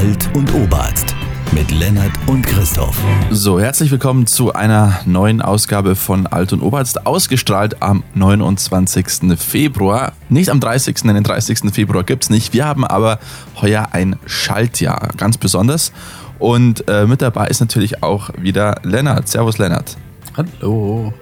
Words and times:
Alt 0.00 0.30
und 0.32 0.54
Oberarzt 0.54 1.14
mit 1.52 1.70
Lennart 1.72 2.12
und 2.26 2.40
Christoph. 2.46 2.98
So, 3.30 3.60
herzlich 3.60 3.90
willkommen 3.90 4.26
zu 4.26 4.54
einer 4.54 4.98
neuen 5.04 5.42
Ausgabe 5.42 5.94
von 5.94 6.26
Alt 6.26 6.54
und 6.54 6.62
Oberarzt, 6.62 7.06
ausgestrahlt 7.06 7.82
am 7.82 8.02
29. 8.14 9.38
Februar. 9.38 10.14
Nicht 10.30 10.48
am 10.48 10.58
30., 10.58 11.02
denn 11.02 11.16
den 11.16 11.22
30. 11.22 11.70
Februar 11.74 12.02
gibt 12.02 12.22
es 12.22 12.30
nicht. 12.30 12.54
Wir 12.54 12.64
haben 12.64 12.86
aber 12.86 13.18
heuer 13.60 13.88
ein 13.92 14.16
Schaltjahr, 14.24 15.10
ganz 15.18 15.36
besonders. 15.36 15.92
Und 16.38 16.88
äh, 16.88 17.06
mit 17.06 17.20
dabei 17.20 17.48
ist 17.48 17.60
natürlich 17.60 18.02
auch 18.02 18.30
wieder 18.38 18.80
Lennart. 18.82 19.28
Servus, 19.28 19.58
Lennart. 19.58 19.98
Hallo. 20.34 21.12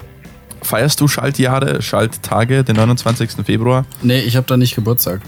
Feierst 0.62 1.00
du 1.00 1.08
Schaltjahre, 1.08 1.82
Schalttage, 1.82 2.62
den 2.62 2.76
29. 2.76 3.44
Februar? 3.44 3.86
Nee, 4.02 4.20
ich 4.20 4.36
habe 4.36 4.46
da 4.46 4.56
nicht 4.56 4.76
Geburtstag. 4.76 5.20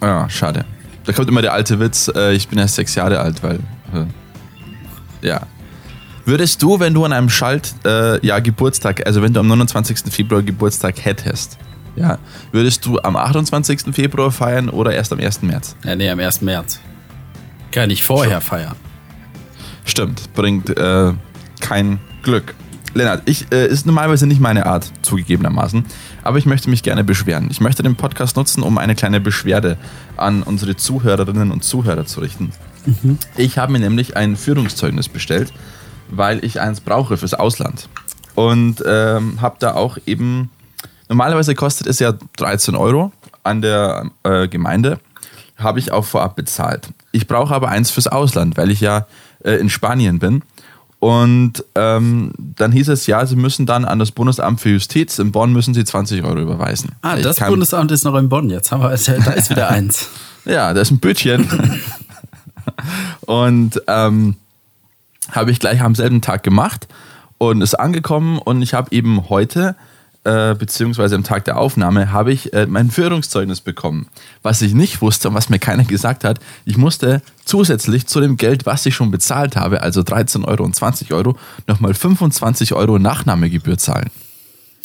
Ja, 0.00 0.30
schade. 0.30 0.64
Da 1.08 1.14
kommt 1.14 1.26
immer 1.30 1.40
der 1.40 1.54
alte 1.54 1.80
Witz, 1.80 2.12
äh, 2.14 2.34
ich 2.34 2.48
bin 2.48 2.58
erst 2.58 2.74
sechs 2.74 2.94
Jahre 2.94 3.18
alt, 3.20 3.42
weil. 3.42 3.60
Äh, 3.94 5.26
ja. 5.26 5.40
Würdest 6.26 6.60
du, 6.60 6.78
wenn 6.80 6.92
du 6.92 7.02
an 7.06 7.14
einem 7.14 7.30
Schaltjahr 7.30 8.22
äh, 8.22 8.42
Geburtstag, 8.42 9.06
also 9.06 9.22
wenn 9.22 9.32
du 9.32 9.40
am 9.40 9.46
29. 9.46 10.12
Februar 10.12 10.42
Geburtstag 10.42 11.02
hättest, 11.02 11.56
ja, 11.96 12.18
würdest 12.52 12.84
du 12.84 12.98
am 13.00 13.16
28. 13.16 13.94
Februar 13.94 14.30
feiern 14.30 14.68
oder 14.68 14.92
erst 14.92 15.10
am 15.10 15.18
1. 15.18 15.40
März? 15.40 15.76
Ja, 15.82 15.96
nee, 15.96 16.10
am 16.10 16.20
1. 16.20 16.42
März. 16.42 16.78
Kann 17.72 17.88
ich 17.88 18.04
vorher 18.04 18.42
Schon. 18.42 18.50
feiern. 18.50 18.76
Stimmt, 19.86 20.34
bringt 20.34 20.68
äh, 20.76 21.14
kein 21.60 22.00
Glück. 22.22 22.54
Lennart, 22.94 23.22
ich, 23.26 23.46
äh, 23.52 23.66
ist 23.66 23.86
normalerweise 23.86 24.26
nicht 24.26 24.40
meine 24.40 24.66
Art, 24.66 24.90
zugegebenermaßen, 25.02 25.84
aber 26.22 26.38
ich 26.38 26.46
möchte 26.46 26.70
mich 26.70 26.82
gerne 26.82 27.04
beschweren. 27.04 27.48
Ich 27.50 27.60
möchte 27.60 27.82
den 27.82 27.96
Podcast 27.96 28.36
nutzen, 28.36 28.62
um 28.62 28.78
eine 28.78 28.94
kleine 28.94 29.20
Beschwerde 29.20 29.76
an 30.16 30.42
unsere 30.42 30.76
Zuhörerinnen 30.76 31.50
und 31.50 31.64
Zuhörer 31.64 32.06
zu 32.06 32.20
richten. 32.20 32.52
Mhm. 32.86 33.18
Ich 33.36 33.58
habe 33.58 33.72
mir 33.72 33.80
nämlich 33.80 34.16
ein 34.16 34.36
Führungszeugnis 34.36 35.08
bestellt, 35.08 35.52
weil 36.08 36.44
ich 36.44 36.60
eins 36.60 36.80
brauche 36.80 37.16
fürs 37.16 37.34
Ausland. 37.34 37.88
Und 38.34 38.82
ähm, 38.86 39.40
habe 39.40 39.56
da 39.58 39.74
auch 39.74 39.98
eben, 40.06 40.50
normalerweise 41.08 41.54
kostet 41.54 41.86
es 41.86 41.98
ja 41.98 42.14
13 42.36 42.76
Euro 42.76 43.12
an 43.42 43.62
der 43.62 44.10
äh, 44.22 44.48
Gemeinde, 44.48 45.00
habe 45.56 45.80
ich 45.80 45.90
auch 45.90 46.04
vorab 46.04 46.36
bezahlt. 46.36 46.88
Ich 47.10 47.26
brauche 47.26 47.54
aber 47.54 47.68
eins 47.68 47.90
fürs 47.90 48.06
Ausland, 48.06 48.56
weil 48.56 48.70
ich 48.70 48.80
ja 48.80 49.06
äh, 49.42 49.54
in 49.54 49.70
Spanien 49.70 50.18
bin 50.18 50.42
und 51.00 51.64
ähm, 51.76 52.32
dann 52.36 52.72
hieß 52.72 52.88
es, 52.88 53.06
ja, 53.06 53.24
sie 53.24 53.36
müssen 53.36 53.66
dann 53.66 53.84
an 53.84 54.00
das 54.00 54.10
Bundesamt 54.10 54.60
für 54.60 54.70
Justiz 54.70 55.18
in 55.20 55.30
Bonn 55.30 55.52
müssen 55.52 55.72
sie 55.72 55.84
20 55.84 56.24
Euro 56.24 56.40
überweisen. 56.40 56.92
Ah, 57.02 57.16
das 57.16 57.36
Bundesamt 57.36 57.92
ist 57.92 58.04
noch 58.04 58.16
in 58.16 58.28
Bonn. 58.28 58.50
Jetzt 58.50 58.72
haben 58.72 58.82
wir, 58.82 58.88
da 58.88 59.32
ist 59.32 59.50
wieder 59.50 59.68
eins. 59.68 60.08
ja, 60.44 60.74
da 60.74 60.80
ist 60.80 60.90
ein 60.90 60.98
Bötchen. 60.98 61.48
und 63.20 63.80
ähm, 63.86 64.34
habe 65.30 65.52
ich 65.52 65.60
gleich 65.60 65.80
am 65.82 65.94
selben 65.94 66.20
Tag 66.20 66.42
gemacht 66.42 66.88
und 67.38 67.62
ist 67.62 67.74
angekommen 67.74 68.38
und 68.38 68.62
ich 68.62 68.74
habe 68.74 68.90
eben 68.90 69.28
heute 69.28 69.76
äh, 70.28 70.54
beziehungsweise 70.54 71.14
am 71.14 71.24
Tag 71.24 71.46
der 71.46 71.56
Aufnahme, 71.56 72.12
habe 72.12 72.32
ich 72.32 72.52
äh, 72.52 72.66
mein 72.66 72.90
Führungszeugnis 72.90 73.62
bekommen. 73.62 74.08
Was 74.42 74.60
ich 74.60 74.74
nicht 74.74 75.00
wusste 75.00 75.28
und 75.28 75.34
was 75.34 75.48
mir 75.48 75.58
keiner 75.58 75.84
gesagt 75.84 76.22
hat, 76.22 76.38
ich 76.66 76.76
musste 76.76 77.22
zusätzlich 77.46 78.06
zu 78.06 78.20
dem 78.20 78.36
Geld, 78.36 78.66
was 78.66 78.84
ich 78.84 78.94
schon 78.94 79.10
bezahlt 79.10 79.56
habe, 79.56 79.82
also 79.82 80.02
13 80.02 80.44
Euro 80.44 80.64
und 80.64 80.76
20 80.76 81.14
Euro, 81.14 81.38
nochmal 81.66 81.94
25 81.94 82.74
Euro 82.74 82.98
Nachnahmegebühr 82.98 83.78
zahlen. 83.78 84.10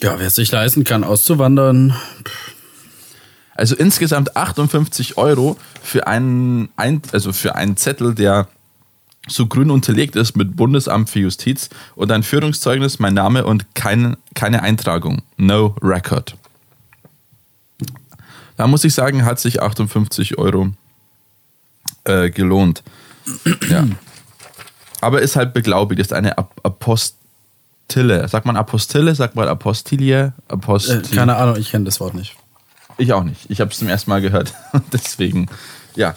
Ja, 0.02 0.18
wer 0.18 0.28
es 0.28 0.36
sich 0.36 0.52
leisten 0.52 0.86
kann, 0.86 1.04
auszuwandern. 1.04 1.94
Also 3.56 3.76
insgesamt 3.76 4.38
58 4.38 5.18
Euro 5.18 5.58
für 5.82 6.08
einen, 6.08 6.70
also 7.12 7.34
für 7.34 7.56
einen 7.56 7.76
Zettel, 7.76 8.16
der 8.16 8.48
so 9.28 9.48
grün 9.48 9.72
unterlegt 9.72 10.16
ist 10.16 10.36
mit 10.36 10.56
Bundesamt 10.56 11.10
für 11.10 11.20
Justiz 11.20 11.70
und 11.96 12.12
ein 12.12 12.24
Führungszeugnis, 12.24 13.00
mein 13.00 13.14
Name 13.14 13.46
und 13.46 13.74
kein, 13.74 14.18
keine 14.34 14.64
Eintragung. 14.64 15.22
No 15.38 15.76
record. 15.82 16.36
Da 18.58 18.68
muss 18.68 18.84
ich 18.84 18.94
sagen, 18.94 19.26
hat 19.26 19.40
sich 19.40 19.62
58 19.62 20.38
Euro 20.38 20.72
äh, 22.04 22.30
gelohnt. 22.30 22.84
ja. 23.70 23.88
Aber 25.02 25.22
ist 25.22 25.36
halt 25.36 25.54
beglaubigt, 25.54 26.00
ist 26.00 26.14
eine 26.14 26.38
Apostille. 26.38 28.28
Sagt 28.28 28.46
man 28.46 28.56
Apostille? 28.56 29.16
Sagt 29.16 29.36
man 29.36 29.48
Apostilie? 29.48 30.34
Apostil 30.48 31.02
äh, 31.04 31.16
keine 31.16 31.36
Ahnung, 31.38 31.58
ich 31.58 31.72
kenne 31.72 31.86
das 31.86 32.00
Wort 32.00 32.14
nicht. 32.14 32.36
Ich 32.98 33.12
auch 33.12 33.24
nicht. 33.24 33.50
Ich 33.50 33.60
habe 33.60 33.72
es 33.72 33.80
zum 33.80 33.88
ersten 33.90 34.10
Mal 34.12 34.22
gehört. 34.22 34.54
Deswegen, 34.94 35.48
ja. 35.96 36.16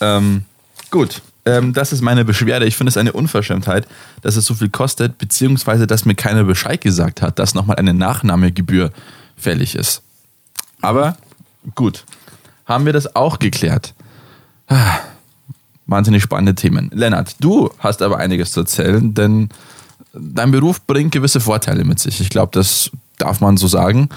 Ähm, 0.00 0.44
gut 0.90 1.22
ähm, 1.44 1.72
das 1.72 1.92
ist 1.92 2.02
meine 2.02 2.24
Beschwerde. 2.24 2.66
Ich 2.66 2.76
finde 2.76 2.90
es 2.90 2.96
eine 2.96 3.12
Unverschämtheit, 3.12 3.86
dass 4.22 4.36
es 4.36 4.44
so 4.44 4.54
viel 4.54 4.68
kostet, 4.68 5.18
beziehungsweise 5.18 5.86
dass 5.86 6.04
mir 6.04 6.14
keiner 6.14 6.44
Bescheid 6.44 6.80
gesagt 6.80 7.22
hat, 7.22 7.38
dass 7.38 7.54
nochmal 7.54 7.76
eine 7.76 7.94
Nachnahmegebühr 7.94 8.90
fällig 9.36 9.74
ist. 9.74 10.02
Aber 10.82 11.16
gut, 11.74 12.04
haben 12.66 12.86
wir 12.86 12.92
das 12.92 13.16
auch 13.16 13.38
geklärt. 13.38 13.94
Ah, 14.68 14.98
wahnsinnig 15.86 16.22
spannende 16.22 16.54
Themen. 16.54 16.90
Lennart, 16.94 17.36
du 17.40 17.70
hast 17.78 18.02
aber 18.02 18.18
einiges 18.18 18.52
zu 18.52 18.60
erzählen, 18.60 19.12
denn 19.14 19.48
dein 20.12 20.50
Beruf 20.50 20.86
bringt 20.86 21.12
gewisse 21.12 21.40
Vorteile 21.40 21.84
mit 21.84 21.98
sich. 21.98 22.20
Ich 22.20 22.30
glaube, 22.30 22.50
das 22.52 22.90
darf 23.18 23.40
man 23.40 23.56
so 23.56 23.66
sagen. 23.66 24.08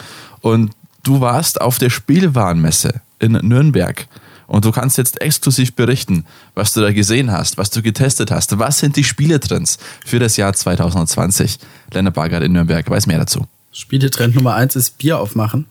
Und 0.42 0.72
du 1.04 1.22
warst 1.22 1.62
auf 1.62 1.78
der 1.78 1.90
Spielwarenmesse 1.90 3.02
in 3.20 3.34
Nürnberg. 3.34 4.08
Und 4.48 4.66
du 4.66 4.72
kannst 4.72 4.98
jetzt 4.98 5.22
exklusiv 5.22 5.74
berichten, 5.74 6.26
was 6.56 6.74
du 6.74 6.82
da 6.82 6.92
gesehen 6.92 7.32
hast, 7.32 7.58
was 7.58 7.70
du 7.70 7.82
getestet 7.82 8.32
hast. 8.32 8.60
Was 8.60 8.80
sind 8.80 8.96
die 8.96 9.04
Spieletrends 9.04 9.78
für 10.06 10.20
das 10.20 10.38
Jahr 10.38 10.54
2020? 10.54 11.60
Lennart 11.92 12.14
Bagard 12.14 12.44
in 12.44 12.52
Nürnberg 12.52 12.90
weiß 12.90 13.08
mehr 13.08 13.20
dazu. 13.20 13.46
Spieletrend 13.72 14.36
Nummer 14.36 14.56
eins 14.56 14.76
ist 14.76 14.98
Bier 14.98 15.20
aufmachen. 15.20 15.66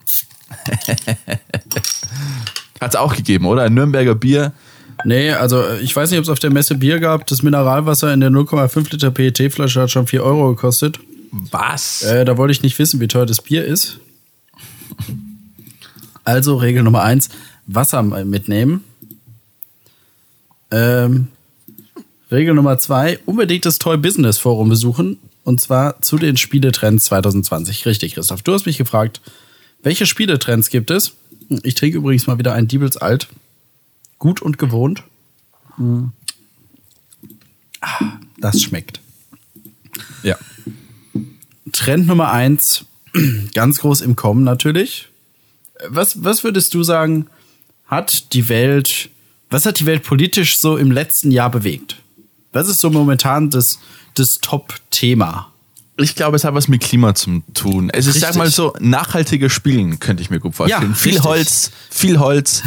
Hat 2.81 2.95
es 2.95 2.97
auch 2.97 3.15
gegeben, 3.15 3.47
oder? 3.47 3.63
Ein 3.63 3.75
Nürnberger 3.75 4.15
Bier. 4.15 4.53
Nee, 5.05 5.33
also 5.33 5.65
ich 5.81 5.95
weiß 5.95 6.11
nicht, 6.11 6.19
ob 6.19 6.25
es 6.25 6.29
auf 6.29 6.39
der 6.39 6.51
Messe 6.51 6.75
Bier 6.75 7.01
gab. 7.01 7.27
Das 7.27 7.43
Mineralwasser 7.43 8.13
in 8.13 8.21
der 8.21 8.31
0,5 8.31 8.91
Liter 8.91 9.11
PET-Flasche 9.11 9.83
hat 9.83 9.91
schon 9.91 10.07
4 10.07 10.23
Euro 10.23 10.55
gekostet. 10.55 10.99
Was? 11.31 12.03
Äh, 12.03 12.25
da 12.25 12.37
wollte 12.37 12.53
ich 12.53 12.63
nicht 12.63 12.79
wissen, 12.79 13.01
wie 13.01 13.09
teuer 13.09 13.27
das 13.27 13.41
Bier 13.41 13.65
ist. 13.65 14.01
Also 16.25 16.57
Regel 16.57 16.83
Nummer 16.83 17.03
eins, 17.03 17.31
Wasser 17.67 18.03
mitnehmen. 18.03 18.85
Ähm, 20.71 21.29
Regel 22.31 22.55
Nummer 22.55 22.79
zwei, 22.79 23.19
unbedingt 23.27 23.67
das 23.67 23.79
Toy 23.79 23.97
Business 23.97 24.39
Forum 24.39 24.69
besuchen. 24.69 25.19
Und 25.45 25.61
zwar 25.61 26.01
zu 26.03 26.19
den 26.19 26.37
Spieletrends 26.37 27.07
2020. 27.07 27.85
Richtig, 27.87 28.15
Christoph. 28.15 28.43
Du 28.43 28.53
hast 28.53 28.65
mich 28.65 28.79
gefragt, 28.79 29.21
welche 29.83 30.07
Spieletrends 30.07 30.71
gibt 30.71 30.91
es? 30.91 31.13
Ich 31.63 31.75
trinke 31.75 31.99
übrigens 31.99 32.27
mal 32.27 32.39
wieder 32.39 32.55
ein 32.55 32.69
Diebels 32.69 32.97
Alt. 32.97 33.29
Gut 34.19 34.41
und 34.41 34.59
gewohnt. 34.59 35.03
Mhm. 35.77 36.13
das 38.39 38.63
schmeckt. 38.63 39.01
Ja. 40.23 40.39
Trend 41.73 42.07
Nummer 42.07 42.31
eins, 42.31 42.85
ganz 43.55 43.81
groß 43.81 44.01
im 44.03 44.15
Kommen 44.15 44.45
natürlich. 44.45 45.09
Was, 45.89 46.23
was 46.23 46.45
würdest 46.45 46.75
du 46.75 46.83
sagen, 46.85 47.27
hat 47.93 48.33
die 48.33 48.49
Welt, 48.49 49.11
was 49.51 49.67
hat 49.67 49.79
die 49.79 49.87
Welt 49.87 50.03
politisch 50.03 50.57
so 50.57 50.79
im 50.79 50.91
letzten 50.91 51.31
Jahr 51.31 51.51
bewegt? 51.51 51.97
Was 52.53 52.67
ist 52.69 52.81
so 52.81 52.89
momentan 52.89 53.51
das, 53.51 53.79
das 54.15 54.39
Top-Thema? 54.39 55.53
Ich 55.99 56.15
glaube, 56.15 56.37
es 56.37 56.45
hat 56.45 56.55
was 56.55 56.69
mit 56.69 56.81
Klima 56.81 57.15
zu 57.15 57.43
tun. 57.53 57.91
Es 57.93 58.07
ist, 58.07 58.21
sag 58.21 58.35
mal 58.37 58.51
so, 58.51 58.73
nachhaltige 58.81 59.51
Spielen 59.51 60.01
könnte 60.01 60.23
ich 60.23 60.31
mir 60.31 60.41
gut 60.41 60.55
vorstellen. 60.55 60.93
Ja, 60.93 60.95
viel 60.95 61.23
Holz, 61.23 61.71
viel 61.91 62.19
Holz, 62.19 62.63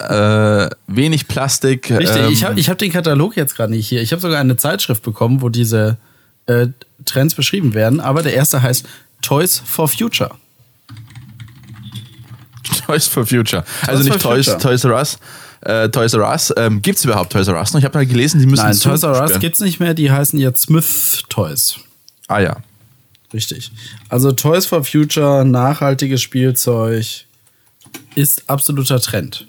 äh, 0.00 0.70
wenig 0.86 1.28
Plastik. 1.28 1.90
Richtig, 1.90 2.16
ähm, 2.16 2.32
ich 2.32 2.42
habe 2.44 2.58
ich 2.58 2.70
hab 2.70 2.78
den 2.78 2.90
Katalog 2.90 3.36
jetzt 3.36 3.54
gerade 3.54 3.70
nicht 3.70 3.86
hier. 3.86 4.00
Ich 4.00 4.12
habe 4.12 4.22
sogar 4.22 4.40
eine 4.40 4.56
Zeitschrift 4.56 5.02
bekommen, 5.02 5.42
wo 5.42 5.50
diese 5.50 5.98
äh, 6.46 6.68
Trends 7.04 7.34
beschrieben 7.34 7.74
werden. 7.74 8.00
Aber 8.00 8.22
der 8.22 8.32
erste 8.32 8.62
heißt 8.62 8.86
Toys 9.20 9.62
for 9.62 9.88
Future. 9.88 10.34
Toys 12.86 13.06
for 13.06 13.26
Future. 13.26 13.64
Also 13.86 14.02
Toys 14.02 14.12
nicht 14.12 14.22
Toys, 14.22 14.46
Future. 14.46 14.62
Toys 14.62 14.84
R 14.84 14.96
Us. 14.96 15.18
Äh, 15.60 15.88
Toys 15.88 16.14
R 16.14 16.28
Us. 16.28 16.52
Ähm, 16.56 16.82
gibt 16.82 16.98
es 16.98 17.04
überhaupt 17.04 17.32
Toys 17.32 17.48
R 17.48 17.58
Us 17.58 17.72
noch? 17.72 17.80
Ich 17.80 17.84
habe 17.84 17.98
mal 17.98 18.06
gelesen, 18.06 18.40
die 18.40 18.46
müssen 18.46 18.64
Nein, 18.64 18.78
Toys 18.78 19.02
R 19.02 19.20
Us 19.22 19.38
gibt 19.38 19.54
es 19.54 19.60
nicht 19.60 19.80
mehr. 19.80 19.94
Die 19.94 20.10
heißen 20.10 20.38
jetzt 20.38 20.62
Smith 20.62 21.22
Toys. 21.28 21.76
Ah 22.28 22.40
ja. 22.40 22.56
Richtig. 23.32 23.72
Also 24.08 24.32
Toys 24.32 24.66
for 24.66 24.84
Future, 24.84 25.44
nachhaltiges 25.44 26.22
Spielzeug 26.22 27.04
ist 28.14 28.48
absoluter 28.48 29.00
Trend. 29.00 29.46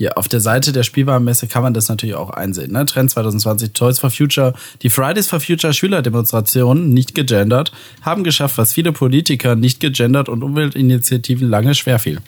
Hier 0.00 0.16
auf 0.16 0.28
der 0.28 0.40
Seite 0.40 0.72
der 0.72 0.82
Spielwarenmesse 0.82 1.46
kann 1.46 1.62
man 1.62 1.74
das 1.74 1.90
natürlich 1.90 2.14
auch 2.14 2.30
einsehen. 2.30 2.72
Ne? 2.72 2.86
Trend 2.86 3.10
2020, 3.10 3.74
Toys 3.74 3.98
for 3.98 4.08
Future, 4.08 4.54
die 4.80 4.88
Fridays 4.88 5.28
for 5.28 5.40
Future 5.40 5.74
Schülerdemonstrationen, 5.74 6.94
nicht 6.94 7.14
gegendert, 7.14 7.70
haben 8.00 8.24
geschafft, 8.24 8.56
was 8.56 8.72
viele 8.72 8.92
Politiker 8.92 9.56
nicht 9.56 9.78
gegendert 9.78 10.30
und 10.30 10.42
Umweltinitiativen 10.42 11.50
lange 11.50 11.74
schwerfiel. 11.74 12.20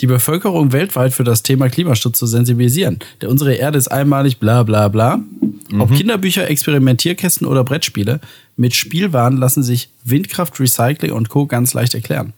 Die 0.00 0.06
Bevölkerung 0.06 0.70
weltweit 0.70 1.12
für 1.12 1.24
das 1.24 1.42
Thema 1.42 1.68
Klimaschutz 1.68 2.20
zu 2.20 2.26
sensibilisieren. 2.26 3.00
Der 3.20 3.30
unsere 3.30 3.54
Erde 3.54 3.78
ist 3.78 3.88
einmalig, 3.88 4.38
bla 4.38 4.62
bla 4.62 4.86
bla. 4.86 5.16
Mhm. 5.16 5.80
Ob 5.80 5.92
Kinderbücher, 5.92 6.48
Experimentierkästen 6.48 7.48
oder 7.48 7.64
Brettspiele, 7.64 8.20
mit 8.54 8.76
Spielwaren 8.76 9.38
lassen 9.38 9.64
sich 9.64 9.90
Windkraft, 10.04 10.60
Recycling 10.60 11.10
und 11.10 11.30
Co. 11.30 11.46
ganz 11.46 11.74
leicht 11.74 11.94
erklären 11.94 12.32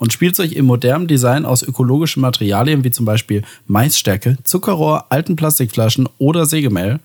und 0.00 0.14
Spielzeug 0.14 0.52
im 0.52 0.64
modernen 0.64 1.06
Design 1.06 1.44
aus 1.44 1.62
ökologischen 1.62 2.22
Materialien 2.22 2.82
wie 2.84 2.90
zum 2.90 3.04
Beispiel 3.04 3.42
Maisstärke, 3.66 4.38
Zuckerrohr, 4.44 5.04
alten 5.10 5.36
Plastikflaschen 5.36 6.08
oder 6.16 6.46
Sägemehl 6.46 7.00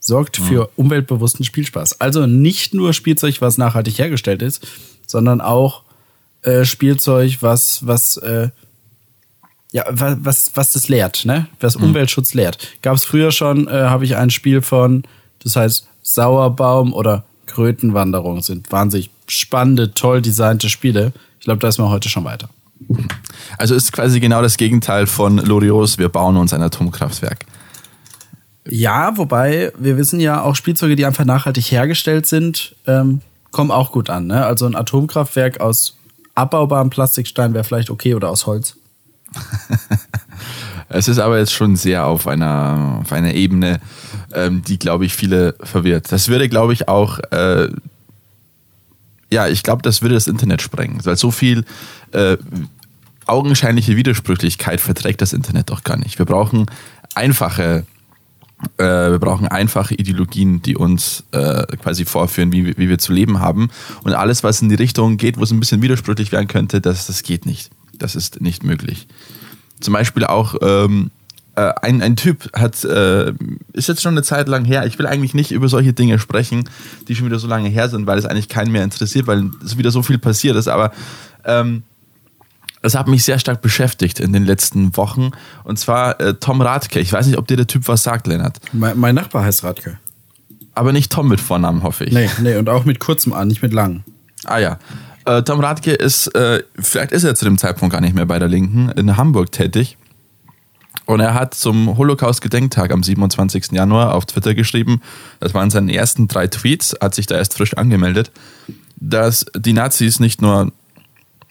sorgt 0.00 0.38
für 0.38 0.62
mhm. 0.62 0.84
umweltbewussten 0.84 1.44
Spielspaß. 1.44 2.00
Also 2.00 2.26
nicht 2.26 2.72
nur 2.72 2.94
Spielzeug, 2.94 3.42
was 3.42 3.58
nachhaltig 3.58 3.98
hergestellt 3.98 4.40
ist, 4.40 4.66
sondern 5.06 5.42
auch 5.42 5.82
äh, 6.42 6.64
Spielzeug, 6.64 7.38
was 7.42 7.86
was 7.86 8.16
äh, 8.16 8.48
ja 9.72 9.84
was 9.90 10.52
was 10.54 10.72
das 10.72 10.88
lehrt, 10.88 11.26
ne? 11.26 11.46
Was 11.60 11.76
mhm. 11.76 11.84
Umweltschutz 11.84 12.32
lehrt. 12.32 12.56
Gab 12.80 12.96
es 12.96 13.04
früher 13.04 13.32
schon, 13.32 13.68
äh, 13.68 13.72
habe 13.72 14.06
ich 14.06 14.16
ein 14.16 14.30
Spiel 14.30 14.62
von, 14.62 15.02
das 15.40 15.56
heißt 15.56 15.86
Sauerbaum 16.00 16.94
oder 16.94 17.24
Krötenwanderung 17.44 18.40
sind 18.40 18.72
wahnsinnig 18.72 19.10
spannende, 19.28 19.92
toll 19.94 20.22
designte 20.22 20.68
Spiele 20.68 21.12
ich 21.38 21.44
glaube, 21.44 21.60
da 21.60 21.68
ist 21.68 21.78
man 21.78 21.88
heute 21.88 22.08
schon 22.08 22.24
weiter. 22.24 22.48
Also 23.56 23.74
ist 23.74 23.92
quasi 23.92 24.20
genau 24.20 24.42
das 24.42 24.56
Gegenteil 24.56 25.06
von 25.06 25.38
Loriots, 25.38 25.98
wir 25.98 26.08
bauen 26.08 26.36
uns 26.36 26.52
ein 26.52 26.62
Atomkraftwerk. 26.62 27.44
Ja, 28.66 29.16
wobei 29.16 29.72
wir 29.78 29.96
wissen 29.96 30.20
ja 30.20 30.42
auch 30.42 30.54
Spielzeuge, 30.54 30.96
die 30.96 31.06
einfach 31.06 31.24
nachhaltig 31.24 31.70
hergestellt 31.70 32.26
sind, 32.26 32.76
ähm, 32.86 33.22
kommen 33.50 33.70
auch 33.70 33.92
gut 33.92 34.10
an. 34.10 34.26
Ne? 34.26 34.44
Also 34.44 34.66
ein 34.66 34.76
Atomkraftwerk 34.76 35.60
aus 35.60 35.96
abbaubarem 36.34 36.90
Plastikstein 36.90 37.54
wäre 37.54 37.64
vielleicht 37.64 37.90
okay 37.90 38.14
oder 38.14 38.28
aus 38.28 38.46
Holz. 38.46 38.76
es 40.88 41.08
ist 41.08 41.18
aber 41.18 41.38
jetzt 41.38 41.52
schon 41.52 41.76
sehr 41.76 42.06
auf 42.06 42.26
einer, 42.26 43.00
auf 43.00 43.12
einer 43.12 43.34
Ebene, 43.34 43.80
ähm, 44.34 44.62
die, 44.62 44.78
glaube 44.78 45.06
ich, 45.06 45.14
viele 45.14 45.54
verwirrt. 45.62 46.12
Das 46.12 46.28
würde, 46.28 46.48
glaube 46.48 46.74
ich, 46.74 46.88
auch 46.88 47.18
äh, 47.30 47.68
ja, 49.30 49.46
ich 49.48 49.62
glaube, 49.62 49.82
das 49.82 50.02
würde 50.02 50.14
das 50.14 50.26
Internet 50.26 50.62
sprengen, 50.62 51.04
weil 51.04 51.16
so 51.16 51.30
viel 51.30 51.64
äh, 52.12 52.36
augenscheinliche 53.26 53.96
Widersprüchlichkeit 53.96 54.80
verträgt 54.80 55.20
das 55.20 55.32
Internet 55.32 55.70
doch 55.70 55.84
gar 55.84 55.98
nicht. 55.98 56.18
Wir 56.18 56.26
brauchen 56.26 56.66
einfache, 57.14 57.84
äh, 58.78 58.84
wir 58.84 59.18
brauchen 59.18 59.46
einfache 59.46 59.94
Ideologien, 59.94 60.62
die 60.62 60.76
uns 60.76 61.24
äh, 61.32 61.66
quasi 61.76 62.06
vorführen, 62.06 62.52
wie, 62.52 62.76
wie 62.78 62.88
wir 62.88 62.98
zu 62.98 63.12
leben 63.12 63.40
haben. 63.40 63.68
Und 64.02 64.14
alles, 64.14 64.44
was 64.44 64.62
in 64.62 64.70
die 64.70 64.76
Richtung 64.76 65.18
geht, 65.18 65.36
wo 65.36 65.42
es 65.42 65.50
ein 65.50 65.60
bisschen 65.60 65.82
widersprüchlich 65.82 66.32
werden 66.32 66.48
könnte, 66.48 66.80
das, 66.80 67.06
das 67.06 67.22
geht 67.22 67.44
nicht. 67.44 67.70
Das 67.98 68.16
ist 68.16 68.40
nicht 68.40 68.64
möglich. 68.64 69.08
Zum 69.80 69.92
Beispiel 69.92 70.24
auch 70.24 70.54
ähm, 70.62 71.10
äh, 71.58 71.74
ein, 71.82 72.02
ein 72.02 72.14
Typ 72.14 72.50
hat, 72.54 72.84
äh, 72.84 73.32
ist 73.72 73.88
jetzt 73.88 74.00
schon 74.00 74.14
eine 74.14 74.22
Zeit 74.22 74.46
lang 74.46 74.64
her, 74.64 74.86
ich 74.86 74.96
will 74.98 75.06
eigentlich 75.06 75.34
nicht 75.34 75.50
über 75.50 75.68
solche 75.68 75.92
Dinge 75.92 76.20
sprechen, 76.20 76.68
die 77.08 77.16
schon 77.16 77.26
wieder 77.26 77.40
so 77.40 77.48
lange 77.48 77.68
her 77.68 77.88
sind, 77.88 78.06
weil 78.06 78.16
es 78.16 78.26
eigentlich 78.26 78.48
keinen 78.48 78.70
mehr 78.70 78.84
interessiert, 78.84 79.26
weil 79.26 79.50
es 79.64 79.76
wieder 79.76 79.90
so 79.90 80.02
viel 80.02 80.18
passiert 80.18 80.56
ist, 80.56 80.68
aber 80.68 80.92
ähm, 81.44 81.82
es 82.82 82.94
hat 82.94 83.08
mich 83.08 83.24
sehr 83.24 83.40
stark 83.40 83.60
beschäftigt 83.60 84.20
in 84.20 84.32
den 84.32 84.44
letzten 84.44 84.96
Wochen. 84.96 85.32
Und 85.64 85.80
zwar 85.80 86.20
äh, 86.20 86.34
Tom 86.34 86.60
Radke. 86.60 87.00
Ich 87.00 87.12
weiß 87.12 87.26
nicht, 87.26 87.36
ob 87.36 87.48
dir 87.48 87.56
der 87.56 87.66
Typ 87.66 87.88
was 87.88 88.04
sagt, 88.04 88.28
Lennart. 88.28 88.60
Mein, 88.72 88.96
mein, 88.96 89.16
Nachbar 89.16 89.44
heißt 89.44 89.64
Radke. 89.64 89.98
Aber 90.74 90.92
nicht 90.92 91.10
Tom 91.10 91.26
mit 91.26 91.40
Vornamen, 91.40 91.82
hoffe 91.82 92.04
ich. 92.04 92.12
Nee, 92.12 92.30
nee, 92.40 92.54
und 92.54 92.68
auch 92.68 92.84
mit 92.84 93.00
kurzem 93.00 93.32
an, 93.32 93.48
nicht 93.48 93.62
mit 93.62 93.72
lang. 93.72 94.04
Ah 94.44 94.58
ja. 94.58 94.78
Äh, 95.24 95.42
Tom 95.42 95.58
Radke 95.58 95.92
ist, 95.92 96.28
äh, 96.36 96.62
vielleicht 96.78 97.10
ist 97.10 97.24
er 97.24 97.34
zu 97.34 97.44
dem 97.44 97.58
Zeitpunkt 97.58 97.92
gar 97.92 98.00
nicht 98.00 98.14
mehr 98.14 98.26
bei 98.26 98.38
der 98.38 98.46
Linken, 98.46 98.90
in 98.90 99.16
Hamburg 99.16 99.50
tätig. 99.50 99.98
Und 101.06 101.20
er 101.20 101.34
hat 101.34 101.54
zum 101.54 101.96
Holocaust-Gedenktag 101.96 102.92
am 102.92 103.02
27. 103.02 103.72
Januar 103.72 104.14
auf 104.14 104.26
Twitter 104.26 104.54
geschrieben, 104.54 105.00
das 105.40 105.54
waren 105.54 105.70
seine 105.70 105.94
ersten 105.94 106.28
drei 106.28 106.48
Tweets, 106.48 106.96
hat 107.00 107.14
sich 107.14 107.26
da 107.26 107.36
erst 107.36 107.54
frisch 107.54 107.74
angemeldet, 107.74 108.30
dass 108.96 109.46
die 109.56 109.72
Nazis 109.72 110.20
nicht 110.20 110.42
nur 110.42 110.72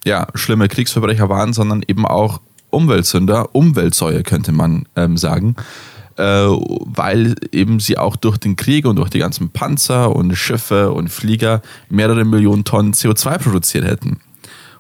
ja, 0.05 0.27
schlimme 0.35 0.67
Kriegsverbrecher 0.67 1.29
waren, 1.29 1.53
sondern 1.53 1.83
eben 1.88 2.05
auch 2.05 2.39
Umweltsünder, 2.69 3.55
Umweltsäue 3.55 4.23
könnte 4.23 4.51
man 4.51 4.85
ähm, 4.95 5.17
sagen, 5.17 5.55
äh, 6.17 6.23
weil 6.23 7.35
eben 7.51 7.79
sie 7.79 7.97
auch 7.97 8.15
durch 8.15 8.38
den 8.38 8.55
Krieg 8.55 8.85
und 8.85 8.97
durch 8.97 9.09
die 9.09 9.19
ganzen 9.19 9.50
Panzer 9.50 10.15
und 10.15 10.35
Schiffe 10.35 10.91
und 10.91 11.09
Flieger 11.09 11.61
mehrere 11.89 12.25
Millionen 12.25 12.63
Tonnen 12.63 12.93
CO2 12.93 13.38
produziert 13.38 13.85
hätten. 13.85 14.19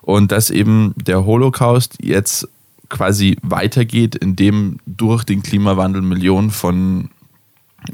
Und 0.01 0.31
dass 0.31 0.49
eben 0.49 0.93
der 0.95 1.25
Holocaust 1.25 1.97
jetzt 2.01 2.47
quasi 2.89 3.37
weitergeht, 3.41 4.15
indem 4.15 4.79
durch 4.85 5.23
den 5.23 5.43
Klimawandel 5.43 6.01
Millionen 6.01 6.51
von 6.51 7.09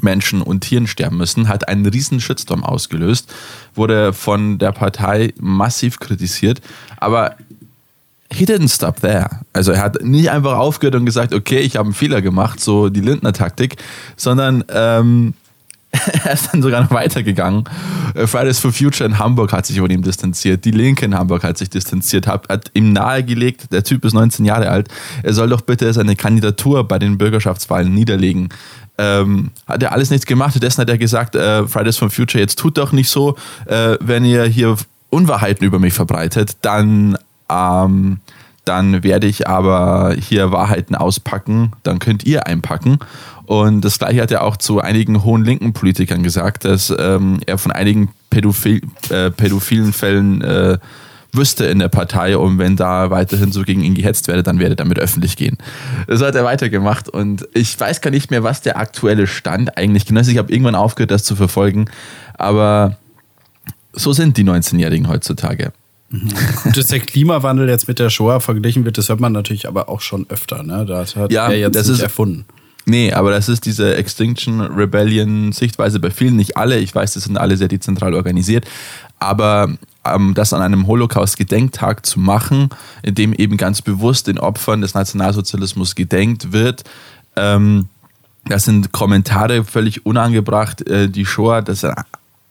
Menschen 0.00 0.42
und 0.42 0.62
Tieren 0.62 0.86
sterben 0.86 1.16
müssen, 1.16 1.48
hat 1.48 1.68
einen 1.68 1.86
riesen 1.86 2.20
Shitstorm 2.20 2.64
ausgelöst, 2.64 3.32
wurde 3.74 4.12
von 4.12 4.58
der 4.58 4.72
Partei 4.72 5.32
massiv 5.38 6.00
kritisiert, 6.00 6.60
aber 6.96 7.36
he 8.32 8.44
didn't 8.44 8.74
stop 8.74 9.00
there. 9.00 9.28
Also 9.52 9.72
er 9.72 9.82
hat 9.82 10.02
nicht 10.02 10.30
einfach 10.30 10.56
aufgehört 10.56 10.96
und 10.96 11.06
gesagt, 11.06 11.32
okay, 11.32 11.60
ich 11.60 11.76
habe 11.76 11.86
einen 11.86 11.94
Fehler 11.94 12.22
gemacht, 12.22 12.60
so 12.60 12.88
die 12.88 13.00
Lindner-Taktik, 13.00 13.76
sondern 14.16 14.64
ähm, 14.68 15.34
er 16.24 16.32
ist 16.32 16.52
dann 16.52 16.62
sogar 16.62 16.82
noch 16.82 16.90
weitergegangen. 16.90 17.64
Äh, 18.14 18.26
Fridays 18.26 18.58
for 18.58 18.72
Future 18.72 19.08
in 19.08 19.18
Hamburg 19.18 19.52
hat 19.52 19.66
sich 19.66 19.78
von 19.78 19.90
ihm 19.90 20.02
distanziert. 20.02 20.64
Die 20.64 20.70
Linke 20.70 21.04
in 21.04 21.14
Hamburg 21.14 21.44
hat 21.44 21.58
sich 21.58 21.70
distanziert, 21.70 22.26
hat, 22.26 22.48
hat 22.48 22.70
ihm 22.74 22.92
nahegelegt, 22.92 23.72
der 23.72 23.84
Typ 23.84 24.04
ist 24.04 24.12
19 24.12 24.44
Jahre 24.44 24.70
alt, 24.70 24.88
er 25.22 25.32
soll 25.32 25.48
doch 25.48 25.60
bitte 25.60 25.92
seine 25.92 26.16
Kandidatur 26.16 26.86
bei 26.86 26.98
den 26.98 27.18
Bürgerschaftswahlen 27.18 27.92
niederlegen. 27.92 28.48
Ähm, 28.96 29.50
hat 29.66 29.82
er 29.82 29.92
alles 29.92 30.10
nichts 30.10 30.26
gemacht. 30.26 30.52
Stattdessen 30.52 30.82
hat 30.82 30.88
er 30.88 30.98
gesagt, 30.98 31.34
äh, 31.34 31.66
Fridays 31.66 31.96
for 31.96 32.10
Future, 32.10 32.40
jetzt 32.40 32.58
tut 32.58 32.78
doch 32.78 32.92
nicht 32.92 33.08
so, 33.08 33.36
äh, 33.66 33.96
wenn 34.00 34.24
ihr 34.24 34.44
hier 34.44 34.76
Unwahrheiten 35.10 35.66
über 35.66 35.78
mich 35.78 35.94
verbreitet, 35.94 36.56
dann, 36.62 37.16
ähm, 37.48 38.18
dann 38.64 39.02
werde 39.02 39.26
ich 39.26 39.48
aber 39.48 40.14
hier 40.18 40.52
Wahrheiten 40.52 40.94
auspacken, 40.94 41.72
dann 41.82 41.98
könnt 41.98 42.24
ihr 42.24 42.46
einpacken. 42.46 42.98
Und 43.46 43.82
das 43.82 43.98
gleiche 43.98 44.22
hat 44.22 44.30
er 44.30 44.42
auch 44.42 44.56
zu 44.56 44.80
einigen 44.80 45.22
hohen 45.22 45.44
linken 45.44 45.72
Politikern 45.72 46.22
gesagt, 46.22 46.64
dass 46.64 46.92
ähm, 46.96 47.40
er 47.46 47.58
von 47.58 47.72
einigen 47.72 48.10
Pädophil, 48.30 48.82
äh, 49.10 49.30
pädophilen 49.30 49.92
Fällen 49.92 50.40
äh, 50.40 50.78
wüsste 51.32 51.66
in 51.66 51.78
der 51.78 51.88
Partei 51.88 52.36
und 52.38 52.58
wenn 52.58 52.76
da 52.76 53.10
weiterhin 53.10 53.52
so 53.52 53.62
gegen 53.62 53.82
ihn 53.82 53.94
gehetzt 53.94 54.28
werde, 54.28 54.42
dann 54.42 54.58
werde 54.58 54.74
er 54.74 54.76
damit 54.76 54.98
öffentlich 54.98 55.36
gehen. 55.36 55.58
Das 56.06 56.22
hat 56.22 56.34
er 56.34 56.44
weitergemacht 56.44 57.08
und 57.08 57.46
ich 57.54 57.78
weiß 57.78 58.00
gar 58.00 58.10
nicht 58.10 58.30
mehr, 58.30 58.42
was 58.42 58.62
der 58.62 58.78
aktuelle 58.78 59.26
Stand 59.26 59.76
eigentlich 59.76 60.06
genau 60.06 60.20
ist. 60.20 60.28
Ich 60.28 60.38
habe 60.38 60.52
irgendwann 60.52 60.74
aufgehört, 60.74 61.10
das 61.10 61.24
zu 61.24 61.36
verfolgen, 61.36 61.86
aber 62.34 62.96
so 63.92 64.12
sind 64.12 64.36
die 64.36 64.44
19-Jährigen 64.44 65.08
heutzutage. 65.08 65.72
Mhm. 66.10 66.30
Dass 66.74 66.88
der 66.88 67.00
Klimawandel 67.00 67.68
jetzt 67.68 67.88
mit 67.88 67.98
der 67.98 68.10
Shoah 68.10 68.40
verglichen 68.40 68.84
wird, 68.84 68.98
das 68.98 69.08
hört 69.08 69.20
man 69.20 69.32
natürlich 69.32 69.66
aber 69.66 69.88
auch 69.88 70.00
schon 70.00 70.26
öfter. 70.28 70.62
Ne? 70.62 70.84
Das 70.86 71.16
hat 71.16 71.32
ja, 71.32 71.48
er 71.48 71.58
jetzt 71.58 71.76
das 71.76 71.88
nicht 71.88 71.98
ist, 71.98 72.02
erfunden. 72.02 72.44
Nee, 72.86 73.12
aber 73.12 73.30
das 73.30 73.48
ist 73.48 73.64
diese 73.64 73.96
Extinction 73.96 74.60
Rebellion 74.60 75.52
Sichtweise 75.52 76.00
bei 76.00 76.10
vielen, 76.10 76.36
nicht 76.36 76.56
alle. 76.56 76.78
Ich 76.78 76.94
weiß, 76.94 77.14
das 77.14 77.24
sind 77.24 77.38
alle 77.38 77.56
sehr 77.56 77.68
dezentral 77.68 78.14
organisiert. 78.14 78.66
Aber 79.18 79.72
ähm, 80.04 80.34
das 80.34 80.52
an 80.52 80.60
einem 80.60 80.86
Holocaust-Gedenktag 80.86 82.04
zu 82.04 82.20
machen, 82.20 82.68
in 83.02 83.14
dem 83.14 83.32
eben 83.32 83.56
ganz 83.56 83.80
bewusst 83.80 84.26
den 84.26 84.38
Opfern 84.38 84.82
des 84.82 84.92
Nationalsozialismus 84.92 85.94
gedenkt 85.94 86.52
wird, 86.52 86.84
ähm, 87.36 87.88
das 88.46 88.64
sind 88.64 88.92
Kommentare 88.92 89.64
völlig 89.64 90.04
unangebracht. 90.04 90.86
Äh, 90.86 91.08
die 91.08 91.24
Shoah, 91.24 91.62
das 91.62 91.82
ist 91.82 91.94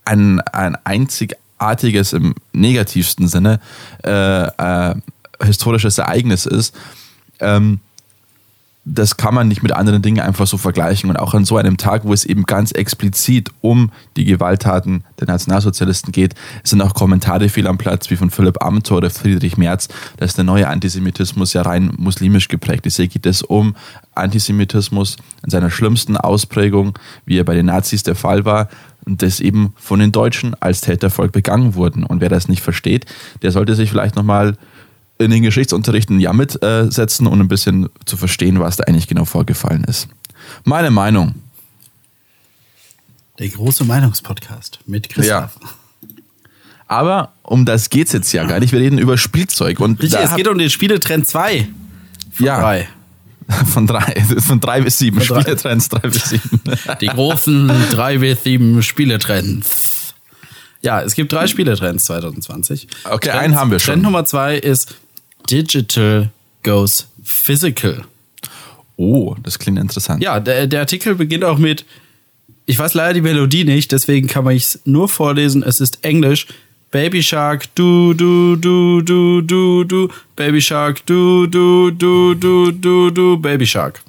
ein, 0.05 0.41
ein 0.41 0.75
einzigartiges, 0.83 2.13
im 2.13 2.33
negativsten 2.51 3.27
Sinne, 3.27 3.59
äh, 4.03 4.47
äh, 4.47 4.95
historisches 5.43 5.97
Ereignis 5.99 6.45
ist. 6.47 6.75
Ähm, 7.39 7.79
das 8.85 9.15
kann 9.15 9.33
man 9.33 9.47
nicht 9.47 9.63
mit 9.63 9.71
anderen 9.71 10.01
Dingen 10.01 10.19
einfach 10.19 10.45
so 10.45 10.57
vergleichen. 10.57 11.09
Und 11.09 11.15
auch 11.17 11.33
an 11.33 11.45
so 11.45 11.55
einem 11.55 11.77
Tag, 11.77 12.03
wo 12.03 12.11
es 12.11 12.25
eben 12.25 12.43
ganz 12.43 12.71
explizit 12.71 13.49
um 13.61 13.91
die 14.17 14.25
Gewalttaten 14.25 15.05
der 15.19 15.27
Nationalsozialisten 15.27 16.11
geht, 16.11 16.35
sind 16.63 16.81
auch 16.81 16.93
Kommentare 16.93 17.47
fehl 17.47 17.67
am 17.67 17.77
Platz, 17.77 18.09
wie 18.09 18.17
von 18.17 18.29
Philipp 18.29 18.61
Amthor 18.61 18.97
oder 18.97 19.09
Friedrich 19.09 19.57
Merz, 19.57 19.87
dass 20.17 20.33
der 20.33 20.43
neue 20.43 20.67
Antisemitismus 20.67 21.53
ja 21.53 21.61
rein 21.61 21.93
muslimisch 21.97 22.49
geprägt 22.49 22.85
ist. 22.85 22.97
Hier 22.97 23.07
geht 23.07 23.25
es 23.25 23.41
um 23.41 23.75
Antisemitismus 24.15 25.15
in 25.43 25.49
seiner 25.49 25.71
schlimmsten 25.71 26.17
Ausprägung, 26.17 26.99
wie 27.25 27.37
er 27.37 27.45
bei 27.45 27.55
den 27.55 27.67
Nazis 27.67 28.03
der 28.03 28.15
Fall 28.15 28.43
war, 28.43 28.67
und 29.05 29.21
das 29.21 29.39
eben 29.39 29.73
von 29.75 29.99
den 29.99 30.11
Deutschen 30.11 30.55
als 30.61 30.81
Tätervolk 30.81 31.31
begangen 31.31 31.75
wurden. 31.75 32.03
Und 32.03 32.21
wer 32.21 32.29
das 32.29 32.47
nicht 32.47 32.61
versteht, 32.61 33.05
der 33.41 33.51
sollte 33.51 33.75
sich 33.75 33.89
vielleicht 33.89 34.15
nochmal 34.15 34.55
in 35.23 35.31
den 35.31 35.43
Geschichtsunterricht 35.43 36.09
ein 36.09 36.19
Jahr 36.19 36.33
mitsetzen 36.33 37.27
und 37.27 37.39
ein 37.39 37.47
bisschen 37.47 37.89
zu 38.05 38.17
verstehen, 38.17 38.59
was 38.59 38.77
da 38.77 38.83
eigentlich 38.85 39.07
genau 39.07 39.25
vorgefallen 39.25 39.83
ist. 39.85 40.07
Meine 40.63 40.91
Meinung. 40.91 41.35
Der 43.39 43.49
große 43.49 43.83
Meinungspodcast 43.83 44.79
mit 44.85 45.09
Christoph. 45.09 45.27
Ja. 45.27 45.51
Aber 46.87 47.31
um 47.41 47.65
das 47.65 47.89
geht's 47.89 48.11
jetzt 48.11 48.31
ja 48.33 48.43
gar 48.45 48.59
nicht. 48.59 48.71
Wir 48.71 48.79
reden 48.79 48.99
über 48.99 49.17
Spielzeug. 49.17 49.79
Und 49.79 50.01
Richtig, 50.01 50.19
es 50.19 50.35
geht 50.35 50.47
um 50.47 50.57
den 50.57 50.69
Spieletrend 50.69 51.27
2. 51.27 51.67
Von 52.31 52.45
Ja. 52.45 52.59
drei. 52.61 52.87
Von 53.65 53.87
drei, 53.87 54.23
von 54.39 54.61
drei 54.61 54.79
bis 54.81 54.97
sieben. 54.99 55.19
Von 55.19 55.27
drei. 55.35 55.41
Spieletrends 55.41 55.89
drei 55.89 56.07
bis 56.07 56.29
sieben. 56.29 56.61
Die 57.01 57.07
großen 57.07 57.67
3 57.91 58.17
bis 58.19 58.43
7 58.43 58.81
Spieletrends. 58.81 60.13
Ja, 60.81 61.01
es 61.01 61.13
gibt 61.13 61.31
drei 61.33 61.47
Spieletrends 61.47 62.05
2020. 62.05 62.87
Okay, 63.03 63.29
Trend, 63.29 63.41
einen 63.43 63.55
haben 63.57 63.69
wir 63.71 63.79
schon. 63.79 63.95
Trend 63.95 64.03
Nummer 64.03 64.23
zwei 64.23 64.55
ist 64.57 64.95
Digital 65.49 66.29
goes 66.63 67.07
Physical. 67.23 68.05
Oh, 68.95 69.35
das 69.41 69.59
klingt 69.59 69.79
interessant. 69.79 70.21
Ja, 70.21 70.39
der, 70.39 70.67
der 70.67 70.81
Artikel 70.81 71.15
beginnt 71.15 71.43
auch 71.43 71.57
mit, 71.57 71.85
ich 72.65 72.77
weiß 72.77 72.93
leider 72.93 73.13
die 73.13 73.21
Melodie 73.21 73.63
nicht, 73.63 73.91
deswegen 73.91 74.27
kann 74.27 74.43
man 74.43 74.55
es 74.55 74.79
nur 74.85 75.09
vorlesen. 75.09 75.63
Es 75.63 75.81
ist 75.81 76.03
Englisch. 76.03 76.47
Baby 76.91 77.23
Shark, 77.23 77.73
du, 77.73 78.13
du, 78.13 78.55
du, 78.55 79.01
du, 79.01 79.41
du, 79.41 79.83
du, 79.83 80.09
Baby 80.35 80.61
Shark, 80.61 81.03
du, 81.07 81.47
du, 81.47 81.89
du, 81.89 82.35
du, 82.35 82.71
du, 82.71 83.09
du, 83.09 83.37
Baby 83.37 83.65
Shark. 83.65 84.03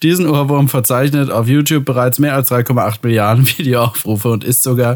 Diesen 0.00 0.28
Ohrwurm 0.28 0.68
verzeichnet 0.68 1.30
auf 1.30 1.48
YouTube 1.48 1.84
bereits 1.84 2.20
mehr 2.20 2.34
als 2.34 2.52
3,8 2.52 2.98
Milliarden 3.02 3.48
Videoaufrufe 3.58 4.28
und 4.28 4.44
ist 4.44 4.62
sogar 4.62 4.94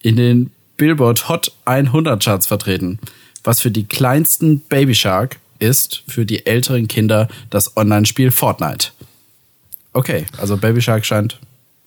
in 0.00 0.14
den 0.14 0.52
Billboard 0.76 1.28
Hot 1.28 1.52
100 1.64 2.22
Charts 2.22 2.46
vertreten. 2.46 3.00
Was 3.44 3.60
für 3.60 3.70
die 3.70 3.84
kleinsten 3.84 4.60
Baby 4.60 4.94
Shark 4.94 5.38
ist 5.58 6.02
für 6.08 6.24
die 6.26 6.46
älteren 6.46 6.88
Kinder 6.88 7.28
das 7.50 7.76
Online-Spiel 7.76 8.30
Fortnite. 8.30 8.88
Okay, 9.92 10.26
also 10.38 10.56
Baby 10.56 10.80
Shark 10.80 11.04
scheint 11.04 11.38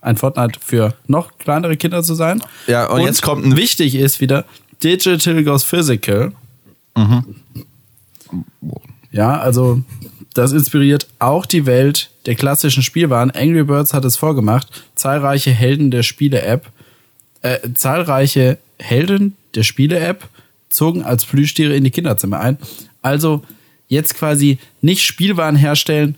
ein 0.01 0.17
Fortnite 0.17 0.59
für 0.63 0.95
noch 1.07 1.37
kleinere 1.37 1.77
Kinder 1.77 2.03
zu 2.03 2.13
sein. 2.15 2.43
Ja, 2.67 2.87
und 2.87 3.01
jetzt 3.01 3.21
kommt 3.21 3.45
ein- 3.45 3.55
wichtig 3.57 3.95
ist 3.95 4.19
wieder 4.21 4.45
Digital 4.83 5.43
goes 5.43 5.63
Physical. 5.63 6.33
Ja, 9.11 9.39
also 9.39 9.81
das 10.33 10.51
inspiriert 10.51 11.07
auch 11.19 11.45
die 11.45 11.65
Welt 11.65 12.09
der 12.25 12.35
klassischen 12.35 12.83
Spielwaren. 12.83 13.31
Angry 13.31 13.63
Birds 13.63 13.93
hat 13.93 14.05
es 14.05 14.17
vorgemacht. 14.17 14.83
Zahlreiche 14.95 15.51
Helden 15.51 15.91
der 15.91 16.03
Spiele-App, 16.03 16.67
äh, 17.41 17.59
zahlreiche 17.75 18.57
Helden 18.79 19.35
der 19.55 19.63
Spiele-App 19.63 20.27
zogen 20.73 21.03
als 21.03 21.25
Plüschtiere 21.25 21.75
in 21.75 21.83
die 21.83 21.91
Kinderzimmer 21.91 22.39
ein. 22.39 22.57
Also 23.01 23.43
jetzt 23.87 24.15
quasi 24.15 24.59
nicht 24.81 25.03
Spielwaren 25.03 25.55
herstellen, 25.55 26.15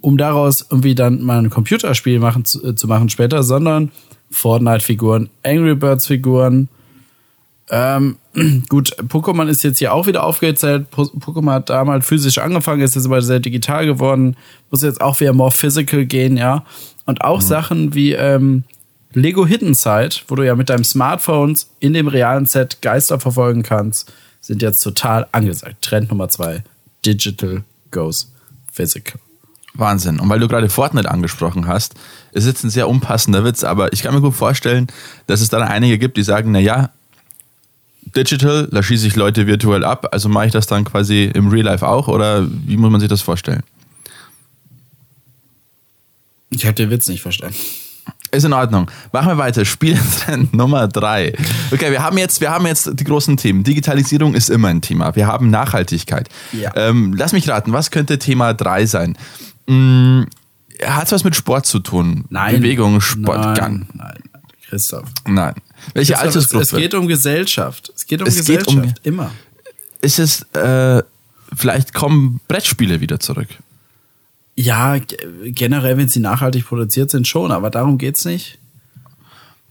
um 0.00 0.18
daraus 0.18 0.66
irgendwie 0.70 0.94
dann 0.94 1.22
mal 1.22 1.38
ein 1.38 1.50
Computerspiel 1.50 2.18
machen, 2.18 2.44
zu, 2.44 2.64
äh, 2.64 2.74
zu 2.74 2.86
machen 2.86 3.08
später, 3.08 3.42
sondern 3.42 3.90
Fortnite-Figuren, 4.30 5.30
Angry 5.42 5.74
Birds-Figuren, 5.74 6.68
ähm, 7.70 8.16
gut, 8.68 8.94
Pokémon 9.08 9.48
ist 9.48 9.64
jetzt 9.64 9.78
hier 9.78 9.92
auch 9.92 10.06
wieder 10.06 10.24
aufgezählt. 10.24 10.90
Po 10.90 11.02
Pokémon 11.02 11.52
hat 11.52 11.70
damals 11.70 12.06
physisch 12.06 12.38
angefangen, 12.38 12.82
ist 12.82 12.94
jetzt 12.94 13.06
aber 13.06 13.22
sehr 13.22 13.40
digital 13.40 13.86
geworden. 13.86 14.36
Muss 14.70 14.82
jetzt 14.82 15.00
auch 15.00 15.18
wieder 15.20 15.32
more 15.32 15.50
physical 15.50 16.04
gehen, 16.04 16.36
ja. 16.36 16.64
Und 17.06 17.22
auch 17.22 17.40
Sachen 17.40 17.94
wie 17.94 18.12
ähm, 18.12 18.64
Lego 19.14 19.46
Hidden 19.46 19.74
Side, 19.74 20.16
wo 20.28 20.34
du 20.34 20.42
ja 20.42 20.54
mit 20.56 20.68
deinem 20.68 20.84
Smartphone 20.84 21.56
in 21.78 21.92
dem 21.92 22.08
realen 22.08 22.46
Set 22.46 22.82
Geister 22.82 23.20
verfolgen 23.20 23.62
kannst, 23.62 24.12
sind 24.40 24.60
jetzt 24.60 24.80
total 24.80 25.26
angesagt. 25.32 25.82
Trend 25.82 26.10
Nummer 26.10 26.28
zwei. 26.28 26.64
Digital 27.06 27.62
goes 27.90 28.32
physical. 28.72 29.20
Wahnsinn. 29.74 30.20
Und 30.20 30.28
weil 30.28 30.40
du 30.40 30.48
gerade 30.48 30.68
Fortnite 30.68 31.10
angesprochen 31.10 31.66
hast, 31.66 31.94
ist 32.32 32.46
jetzt 32.46 32.64
ein 32.64 32.70
sehr 32.70 32.88
unpassender 32.88 33.44
Witz, 33.44 33.64
aber 33.64 33.92
ich 33.92 34.02
kann 34.02 34.14
mir 34.14 34.20
gut 34.20 34.34
vorstellen, 34.34 34.88
dass 35.26 35.40
es 35.40 35.48
dann 35.48 35.62
einige 35.62 35.98
gibt, 35.98 36.16
die 36.16 36.22
sagen, 36.22 36.52
na 36.52 36.60
ja, 36.60 36.90
Digital, 38.14 38.68
da 38.70 38.82
schieße 38.82 39.06
ich 39.06 39.16
Leute 39.16 39.46
virtuell 39.46 39.82
ab, 39.82 40.08
also 40.12 40.28
mache 40.28 40.46
ich 40.46 40.52
das 40.52 40.66
dann 40.66 40.84
quasi 40.84 41.24
im 41.24 41.48
Real 41.48 41.64
Life 41.64 41.86
auch 41.86 42.06
oder 42.06 42.46
wie 42.48 42.76
muss 42.76 42.90
man 42.90 43.00
sich 43.00 43.08
das 43.08 43.22
vorstellen? 43.22 43.62
Ich 46.50 46.64
habe 46.64 46.74
den 46.74 46.90
Witz 46.90 47.08
nicht 47.08 47.22
verstanden. 47.22 47.56
Ist 48.34 48.44
in 48.44 48.52
Ordnung. 48.52 48.90
Machen 49.12 49.28
wir 49.28 49.38
weiter. 49.38 49.64
Spieltrend 49.64 50.52
Nummer 50.54 50.88
drei. 50.88 51.32
Okay, 51.70 51.90
wir 51.90 52.02
haben 52.02 52.18
jetzt, 52.18 52.40
wir 52.40 52.50
haben 52.50 52.66
jetzt 52.66 52.90
die 52.94 53.04
großen 53.04 53.36
Themen. 53.36 53.62
Digitalisierung 53.64 54.34
ist 54.34 54.50
immer 54.50 54.68
ein 54.68 54.80
Thema. 54.80 55.14
Wir 55.16 55.26
haben 55.26 55.50
Nachhaltigkeit. 55.50 56.28
Ja. 56.52 56.72
Ähm, 56.76 57.14
lass 57.16 57.32
mich 57.32 57.48
raten, 57.48 57.72
was 57.72 57.90
könnte 57.90 58.18
Thema 58.18 58.52
drei 58.54 58.86
sein? 58.86 59.16
Hm, 59.68 60.26
Hat 60.84 61.06
es 61.06 61.12
was 61.12 61.24
mit 61.24 61.36
Sport 61.36 61.66
zu 61.66 61.78
tun? 61.78 62.24
Nein. 62.28 62.56
Bewegung, 62.60 63.00
Sport, 63.00 63.58
nein, 63.58 63.86
nein, 63.94 64.18
Christoph. 64.68 65.08
Nein. 65.26 65.54
Welche 65.92 66.14
Es, 66.14 66.18
Altersgruppe? 66.20 66.62
es 66.62 66.70
geht 66.72 66.94
um 66.94 67.06
Gesellschaft. 67.06 67.92
Es 67.94 68.06
geht 68.06 68.20
um 68.22 68.26
Es 68.28 68.34
geht 68.44 68.64
Gesellschaft. 68.66 68.76
um- 68.76 68.94
immer. 69.04 69.30
ist 70.00 70.18
es, 70.18 70.42
äh, 70.54 71.02
vielleicht 71.54 71.94
kommen 71.94 72.40
Brettspiele 72.48 73.00
wieder 73.00 73.20
zurück. 73.20 73.48
Ja, 74.56 74.96
generell, 75.44 75.96
wenn 75.96 76.08
sie 76.08 76.20
nachhaltig 76.20 76.66
produziert 76.66 77.10
sind, 77.10 77.26
schon, 77.26 77.50
aber 77.50 77.70
darum 77.70 77.98
geht's 77.98 78.24
nicht. 78.24 78.58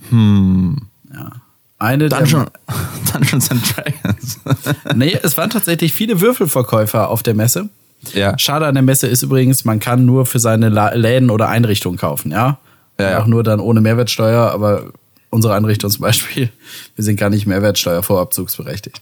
Hm. 0.09 0.77
Ja. 1.13 1.31
Eine 1.79 2.09
Dungeon, 2.09 2.47
der, 2.67 3.13
Dungeons 3.13 3.51
and 3.51 3.61
Dragons. 3.75 4.39
Nee, 4.95 5.17
es 5.21 5.37
waren 5.37 5.49
tatsächlich 5.49 5.93
viele 5.93 6.21
Würfelverkäufer 6.21 7.09
auf 7.09 7.23
der 7.23 7.33
Messe. 7.33 7.69
ja. 8.13 8.37
Schade 8.37 8.65
an 8.67 8.75
der 8.75 8.83
Messe 8.83 9.07
ist 9.07 9.23
übrigens, 9.23 9.65
man 9.65 9.79
kann 9.79 10.05
nur 10.05 10.25
für 10.25 10.39
seine 10.39 10.69
Läden 10.69 11.29
oder 11.29 11.49
Einrichtungen 11.49 11.97
kaufen, 11.97 12.31
ja. 12.31 12.57
Ja, 12.99 13.11
ja. 13.11 13.21
Auch 13.21 13.27
nur 13.27 13.43
dann 13.43 13.59
ohne 13.59 13.81
Mehrwertsteuer, 13.81 14.51
aber 14.51 14.91
unsere 15.29 15.55
Einrichtung 15.55 15.89
zum 15.89 16.01
Beispiel, 16.01 16.49
wir 16.95 17.03
sind 17.03 17.17
gar 17.17 17.29
nicht 17.29 17.47
Mehrwertsteuervorabzugsberechtigt. 17.47 19.01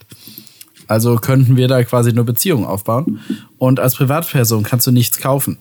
Also 0.88 1.16
könnten 1.18 1.56
wir 1.58 1.68
da 1.68 1.84
quasi 1.84 2.12
nur 2.14 2.26
Beziehungen 2.26 2.66
aufbauen. 2.66 3.20
Und 3.58 3.80
als 3.80 3.96
Privatperson 3.96 4.64
kannst 4.64 4.88
du 4.88 4.92
nichts 4.92 5.20
kaufen. 5.20 5.58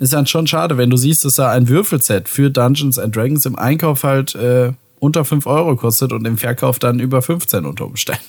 Ist 0.00 0.12
dann 0.12 0.26
schon 0.26 0.46
schade, 0.48 0.76
wenn 0.78 0.90
du 0.90 0.96
siehst, 0.96 1.24
dass 1.24 1.36
da 1.36 1.50
ein 1.52 1.68
Würfelset 1.68 2.28
für 2.28 2.50
Dungeons 2.50 2.98
and 2.98 3.14
Dragons 3.14 3.46
im 3.46 3.56
Einkauf 3.56 4.02
halt 4.02 4.34
äh, 4.34 4.72
unter 4.98 5.24
5 5.24 5.46
Euro 5.46 5.76
kostet 5.76 6.12
und 6.12 6.26
im 6.26 6.36
Verkauf 6.38 6.78
dann 6.80 6.98
über 7.00 7.22
15 7.22 7.64
unter 7.64 7.86
Umständen. 7.86 8.24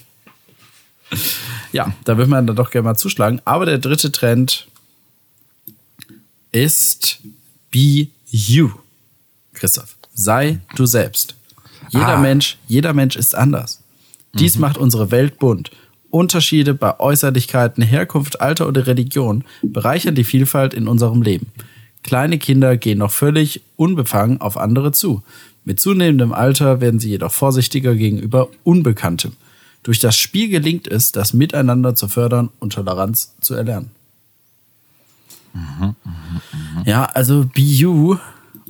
Ja, 1.74 1.94
da 2.04 2.18
würde 2.18 2.30
man 2.30 2.46
dann 2.48 2.56
doch 2.58 2.70
gerne 2.70 2.84
mal 2.86 2.96
zuschlagen. 2.96 3.42
Aber 3.46 3.66
der 3.66 3.78
dritte 3.78 4.12
Trend 4.12 4.68
ist 6.52 7.20
Be 7.72 8.08
You. 8.30 8.72
Christoph, 9.54 9.96
sei 10.14 10.60
du 10.76 10.86
selbst. 10.86 11.36
Jeder 11.90 12.18
Ah. 12.18 12.20
Mensch, 12.20 12.58
jeder 12.68 12.94
Mensch 12.94 13.16
ist 13.16 13.36
anders. 13.36 13.82
Dies 14.34 14.58
macht 14.58 14.78
unsere 14.78 15.12
Welt 15.12 15.40
bunt. 15.40 15.72
Unterschiede 16.12 16.74
bei 16.74 17.00
Äußerlichkeiten, 17.00 17.84
Herkunft, 17.84 18.42
Alter 18.42 18.68
oder 18.68 18.86
Religion 18.88 19.44
bereichern 19.64 20.16
die 20.16 20.24
Vielfalt 20.24 20.74
in 20.74 20.88
unserem 20.88 21.22
Leben. 21.22 21.48
Kleine 22.04 22.38
Kinder 22.38 22.78
gehen 22.78 23.00
noch 23.00 23.12
völlig 23.12 23.62
unbefangen 23.76 24.42
auf 24.42 24.58
andere 24.58 24.92
zu. 24.92 25.24
Mit 25.66 25.80
zunehmendem 25.80 26.34
Alter 26.34 26.82
werden 26.82 27.00
sie 27.00 27.10
jedoch 27.10 27.32
vorsichtiger 27.32 27.96
gegenüber 27.96 28.50
Unbekanntem. 28.64 29.34
Durch 29.84 30.00
das 30.00 30.18
Spiel 30.18 30.50
gelingt 30.50 30.88
es, 30.88 31.12
das 31.12 31.34
Miteinander 31.34 31.96
zu 31.96 32.08
fördern 32.08 32.50
und 32.60 32.74
Toleranz 32.74 33.34
zu 33.42 33.56
erlernen. 33.56 33.92
Ja, 36.86 37.06
also 37.06 37.46
BU 37.46 38.18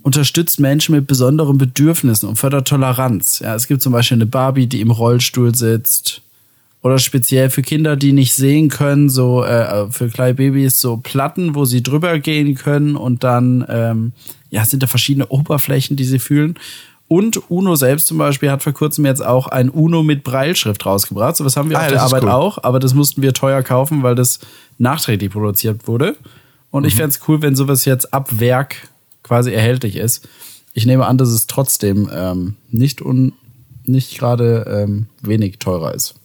unterstützt 0.04 0.60
Menschen 0.60 0.96
mit 0.96 1.08
besonderen 1.08 1.58
Bedürfnissen 1.58 2.28
und 2.28 2.38
fördert 2.38 2.68
Toleranz. 2.68 3.40
Ja, 3.40 3.56
es 3.56 3.68
gibt 3.68 3.82
zum 3.82 3.94
Beispiel 3.94 4.18
eine 4.18 4.26
Barbie, 4.26 4.68
die 4.68 4.82
im 4.82 4.92
Rollstuhl 4.92 5.54
sitzt. 5.54 6.22
Oder 6.84 6.98
speziell 6.98 7.50
für 7.52 7.62
Kinder, 7.62 7.96
die 7.96 8.12
nicht 8.12 8.34
sehen 8.34 8.70
können, 8.70 9.08
so 9.10 9.44
äh, 9.44 9.92
für 9.92 10.10
kleine 10.10 10.34
Babys 10.34 10.82
so 10.82 10.98
Platten, 10.98 11.54
wo 11.54 11.64
sie 11.66 11.84
drüber 11.84 12.18
gehen 12.20 12.56
können 12.56 12.96
und 12.96 13.24
dann 13.24 13.64
ähm, 13.70 14.12
ja 14.50 14.66
sind 14.66 14.82
da 14.82 14.88
verschiedene 14.88 15.28
Oberflächen, 15.28 15.96
die 15.96 16.04
sie 16.06 16.18
fühlen. 16.20 16.56
Und 17.08 17.52
Uno 17.52 17.76
selbst 17.76 18.08
zum 18.08 18.18
Beispiel 18.18 18.50
hat 18.50 18.64
vor 18.64 18.72
kurzem 18.74 19.06
jetzt 19.06 19.24
auch 19.24 19.48
ein 19.48 19.70
Uno 19.70 20.02
mit 20.02 20.24
Breilschrift 20.24 20.86
rausgebracht. 20.86 21.36
So 21.36 21.46
was 21.46 21.56
haben 21.58 21.70
wir 21.70 21.78
Ah, 21.78 21.84
auf 21.84 21.90
der 21.90 22.02
Arbeit 22.02 22.24
cool. 22.24 22.30
auch, 22.30 22.64
aber 22.64 22.80
das 22.80 22.94
mussten 22.94 23.22
wir 23.22 23.34
teuer 23.34 23.62
kaufen, 23.64 24.02
weil 24.02 24.16
das 24.16 24.40
nachträglich 24.80 25.30
produziert 25.30 25.88
wurde. 25.88 26.16
Und 26.72 26.84
Mhm. 26.84 26.88
ich 26.88 26.96
fänd's 26.96 27.20
cool, 27.28 27.42
wenn 27.44 27.56
sowas 27.56 27.86
jetzt 27.86 28.14
ab 28.14 28.40
Werk 28.40 28.88
quasi 29.24 29.52
erhältlich 29.52 29.98
ist. 29.98 30.28
Ich 30.74 30.86
nehme 30.86 31.06
an, 31.06 31.18
dass 31.18 31.30
es 31.30 31.46
trotzdem 31.48 32.10
ähm, 32.12 32.56
nicht 32.72 33.02
un 33.02 33.34
nicht 33.84 34.18
gerade 34.18 34.66
ähm, 34.88 35.08
wenig 35.22 35.60
teurer 35.60 35.94
ist. 35.94 36.16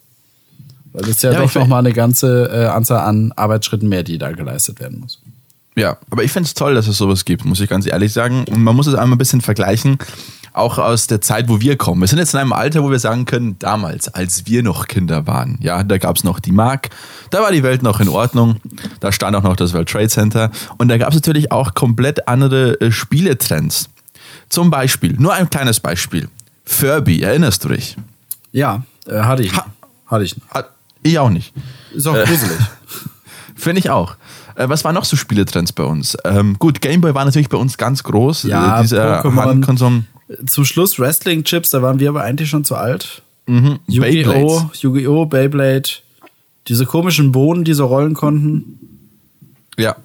Weil 0.97 1.03
das 1.03 1.11
ist 1.17 1.23
ja, 1.23 1.33
Ja, 1.33 1.41
doch 1.41 1.45
ich 1.47 1.55
will- 1.55 1.61
noch 1.63 1.69
mal 1.69 1.79
eine 1.81 1.93
ganze 1.93 2.49
äh, 2.51 2.67
Anzahl 2.69 3.01
an 3.07 3.33
Arbeitsschritten 3.37 3.87
mehr, 3.87 4.03
die 4.03 4.17
da 4.17 4.33
geleistet 4.33 4.81
werden 4.81 5.01
muss. 5.01 5.21
Ja, 5.77 5.99
aber 6.11 6.25
ich 6.25 6.33
finde 6.33 6.47
es 6.47 6.55
toll, 6.55 6.75
dass 6.75 6.89
es 6.89 6.97
sowas 6.97 7.27
gibt, 7.27 7.45
muss 7.45 7.61
ich 7.61 7.69
ganz 7.69 7.85
ehrlich 7.87 8.11
sagen. 8.15 8.47
Und 8.51 8.63
man 8.63 8.75
muss 8.75 8.87
es 8.87 8.95
einmal 8.95 9.17
ein 9.17 9.19
bisschen 9.19 9.43
vergleichen. 9.43 9.99
auch 10.55 10.79
aus 10.79 11.07
der 11.07 11.21
Zeit, 11.21 11.51
wo 11.51 11.61
wir 11.61 11.77
kommen. 11.77 12.01
Wir 12.01 12.09
sind 12.09 12.19
jetzt 12.19 12.33
in 12.33 12.41
einem 12.41 12.55
Alter, 12.55 12.83
wo 12.83 12.91
wir 12.91 12.99
sagen 12.99 13.27
können, 13.27 13.57
damals, 13.59 14.09
als 14.09 14.47
wir 14.47 14.63
noch 14.63 14.87
Kinder 14.89 15.27
waren, 15.27 15.59
ja, 15.61 15.83
da 15.85 15.99
gab 15.99 16.17
es 16.17 16.25
noch 16.25 16.41
die 16.41 16.51
Mark, 16.53 16.89
da 17.29 17.43
war 17.43 17.53
die 17.53 17.63
Welt 17.63 17.83
noch 17.83 18.01
in 18.01 18.09
Ordnung, 18.09 18.57
da 19.01 19.13
stand 19.13 19.37
auch 19.37 19.43
noch 19.43 19.55
das 19.55 19.75
World 19.75 19.91
Trade 19.91 20.09
Center 20.09 20.51
und 20.79 20.89
da 20.89 20.97
gab 20.97 21.11
es 21.11 21.15
natürlich 21.17 21.53
auch 21.53 21.75
komplett 21.75 22.27
andere 22.27 22.81
äh, 22.81 22.91
Spieletrends. 22.91 23.91
Zum 24.49 24.71
Beispiel, 24.71 25.13
nur 25.19 25.35
ein 25.35 25.51
kleines 25.51 25.79
Beispiel. 25.79 26.31
Furby, 26.65 27.21
erinnerst 27.21 27.63
du 27.65 27.69
dich? 27.69 27.99
Ja, 28.53 28.83
äh, 29.07 29.19
hatte 29.21 29.43
ich. 29.43 29.55
Ha- 29.55 29.67
hatte 30.07 30.25
ich. 30.25 30.37
Hat- 30.49 30.71
Ich 31.07 31.19
auch 31.19 31.31
nicht. 31.31 31.53
Ist 31.95 32.07
auch 32.07 32.15
gruselig. 32.15 32.59
Finde 33.57 33.79
ich 33.81 33.91
auch. 33.91 34.17
Äh, 34.57 34.69
was 34.69 34.85
waren 34.85 34.95
noch 34.95 35.05
so 35.05 35.17
Spieletrends 35.17 35.73
bei 35.73 35.85
uns? 35.85 36.17
Ähm, 36.25 36.57
gut, 36.59 36.81
Gameboy 36.81 37.15
war 37.15 37.25
natürlich 37.25 37.49
bei 37.49 37.59
uns 37.59 37.79
ganz 37.79 38.03
groß. 38.03 38.45
Ja, 38.45 38.79
äh, 38.79 38.83
dieser. 38.83 39.23
Handkonsum. 39.23 40.07
Zum 40.47 40.65
Schluss 40.65 40.99
Wrestling-Chips, 40.99 41.71
da 41.71 41.83
waren 41.83 42.01
wir 42.01 42.09
aber 42.09 42.23
eigentlich 42.23 42.51
schon 42.51 42.65
zu 42.65 42.75
alt. 42.75 43.23
Mhm. 43.47 43.79
Yu-Gi-Oh!. 43.87 44.71
Yu-Gi-Oh!, 44.75 45.27
Beyblade. 45.27 45.89
Diese 46.69 46.85
komischen 46.85 47.31
Bohnen, 47.31 47.63
die 47.63 47.75
so 47.75 47.87
rollen 47.87 48.15
konnten. 48.15 48.81
Ja. 49.79 49.97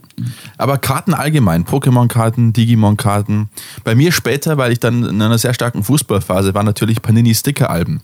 Aber 0.58 0.78
Karten 0.78 1.16
allgemein, 1.16 1.66
Pokémon-Karten, 1.66 2.54
Digimon-Karten. 2.54 3.50
Bei 3.84 3.96
mir 3.96 4.12
später, 4.12 4.58
weil 4.58 4.72
ich 4.72 4.80
dann 4.80 5.04
in 5.04 5.22
einer 5.22 5.40
sehr 5.40 5.56
starken 5.56 5.84
Fußballphase 5.84 6.54
war, 6.54 6.62
natürlich 6.62 7.02
Panini-Sticker-Alben. 7.02 8.02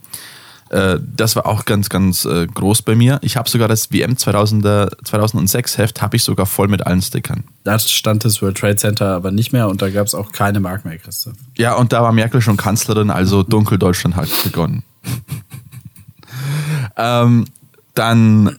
Äh, 0.70 0.98
das 1.16 1.36
war 1.36 1.46
auch 1.46 1.64
ganz, 1.64 1.88
ganz 1.88 2.24
äh, 2.24 2.46
groß 2.46 2.82
bei 2.82 2.94
mir. 2.94 3.18
Ich 3.22 3.36
habe 3.36 3.48
sogar 3.48 3.68
das 3.68 3.92
WM 3.92 4.14
2000er, 4.14 4.92
2006 5.04 5.78
Heft, 5.78 6.02
habe 6.02 6.16
ich 6.16 6.24
sogar 6.24 6.46
voll 6.46 6.68
mit 6.68 6.86
allen 6.86 7.02
Stickern. 7.02 7.44
Da 7.64 7.78
stand 7.78 8.24
das 8.24 8.42
World 8.42 8.58
Trade 8.58 8.76
Center 8.76 9.14
aber 9.14 9.30
nicht 9.30 9.52
mehr 9.52 9.68
und 9.68 9.82
da 9.82 9.90
gab 9.90 10.06
es 10.06 10.14
auch 10.14 10.32
keine 10.32 10.60
Mark 10.60 10.84
mehr, 10.84 10.98
Christoph. 10.98 11.34
Ja, 11.56 11.74
und 11.74 11.92
da 11.92 12.02
war 12.02 12.12
Merkel 12.12 12.40
schon 12.40 12.56
Kanzlerin, 12.56 13.10
also 13.10 13.42
Dunkeldeutschland 13.42 14.16
hat 14.16 14.28
begonnen. 14.44 14.82
ähm, 16.96 17.46
dann, 17.94 18.58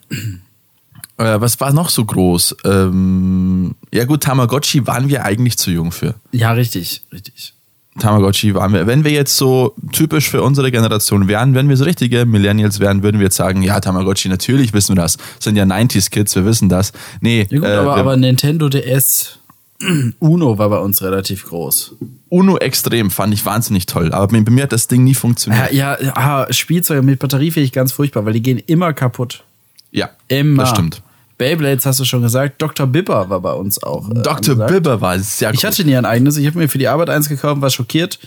äh, 1.18 1.40
was 1.40 1.60
war 1.60 1.72
noch 1.74 1.90
so 1.90 2.04
groß? 2.04 2.58
Ähm, 2.66 3.76
ja 3.94 4.06
gut, 4.06 4.24
Tamagotchi 4.24 4.86
waren 4.88 5.10
wir 5.10 5.26
eigentlich 5.26 5.58
zu 5.58 5.72
jung 5.72 5.92
für. 5.92 6.16
Ja, 6.32 6.52
richtig, 6.52 7.04
richtig. 7.12 7.54
Tamagotchi 8.00 8.56
waren 8.56 8.74
wir. 8.74 8.88
Wenn 8.88 9.04
wir 9.04 9.12
jetzt 9.12 9.38
so 9.38 9.76
typisch 9.92 10.30
für 10.30 10.42
unsere 10.42 10.72
Generation 10.72 11.28
wären, 11.28 11.56
wenn 11.56 11.70
wir 11.70 11.78
so 11.78 11.84
richtige 11.84 12.26
Millennials 12.26 12.80
wären, 12.80 13.04
würden 13.04 13.20
wir 13.20 13.26
jetzt 13.26 13.36
sagen, 13.36 13.62
ja, 13.62 13.80
Tamagotchi, 13.80 14.30
natürlich 14.30 14.74
wissen 14.74 14.96
wir 14.96 15.02
das. 15.02 15.18
Sind 15.40 15.56
ja 15.56 15.64
90s-Kids, 15.64 16.36
wir 16.36 16.46
wissen 16.46 16.70
das. 16.70 16.92
Nee, 17.22 17.48
Ja 17.50 17.60
gut, 17.60 17.68
äh, 17.68 17.74
aber, 17.74 17.96
aber 17.96 18.18
Nintendo 18.18 18.70
DS 18.70 19.40
Uno 20.20 20.58
war 20.58 20.70
bei 20.70 20.80
uns 20.80 21.02
relativ 21.02 21.46
groß. 21.46 21.96
Uno 22.30 22.58
Extrem 22.58 23.12
fand 23.12 23.34
ich 23.34 23.46
wahnsinnig 23.46 23.86
toll, 23.86 24.12
aber 24.12 24.28
bei 24.28 24.52
mir 24.52 24.64
hat 24.64 24.72
das 24.72 24.88
Ding 24.88 25.04
nie 25.04 25.16
funktioniert. 25.16 25.72
Ja, 25.72 25.98
ja 26.02 26.48
Spielzeuge 26.52 27.02
mit 27.02 27.20
Batterie 27.20 27.52
finde 27.52 27.66
ich 27.66 27.72
ganz 27.72 27.92
furchtbar, 27.92 28.26
weil 28.26 28.34
die 28.34 28.42
gehen 28.42 28.58
immer 28.58 28.94
kaputt. 28.94 29.44
Ja, 29.92 30.10
Immer. 30.28 30.64
das 30.64 30.72
stimmt. 30.72 31.02
Beyblades 31.40 31.88
hast 31.88 32.00
du 32.00 32.06
schon 32.06 32.22
gesagt. 32.22 32.62
Dr. 32.62 32.86
Bibber 32.86 33.30
war 33.32 33.40
bei 33.40 33.54
uns 33.54 33.82
auch. 33.82 34.08
Äh, 34.12 34.14
Dr. 34.22 34.34
angesagt. 34.54 34.72
Bibber 34.72 35.02
war 35.02 35.18
sehr 35.18 35.50
Ich 35.52 35.62
gut. 35.62 35.64
hatte 35.72 35.84
nie 35.86 35.96
ein 35.96 36.06
eigenes. 36.06 36.38
Ich 36.38 36.46
habe 36.46 36.60
mir 36.60 36.70
für 36.70 36.78
die 36.78 36.88
Arbeit 36.88 37.10
eins 37.10 37.28
gekauft, 37.30 37.62
war 37.62 37.70
schockiert. 37.72 38.20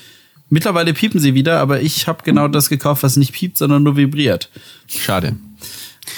Mittlerweile 0.48 0.92
piepen 0.92 1.20
sie 1.20 1.34
wieder, 1.34 1.60
aber 1.60 1.80
ich 1.80 2.08
habe 2.08 2.24
genau 2.24 2.48
das 2.48 2.68
gekauft, 2.68 3.02
was 3.04 3.16
nicht 3.16 3.32
piept, 3.32 3.56
sondern 3.58 3.82
nur 3.84 3.96
vibriert. 3.96 4.50
Schade. 4.88 5.36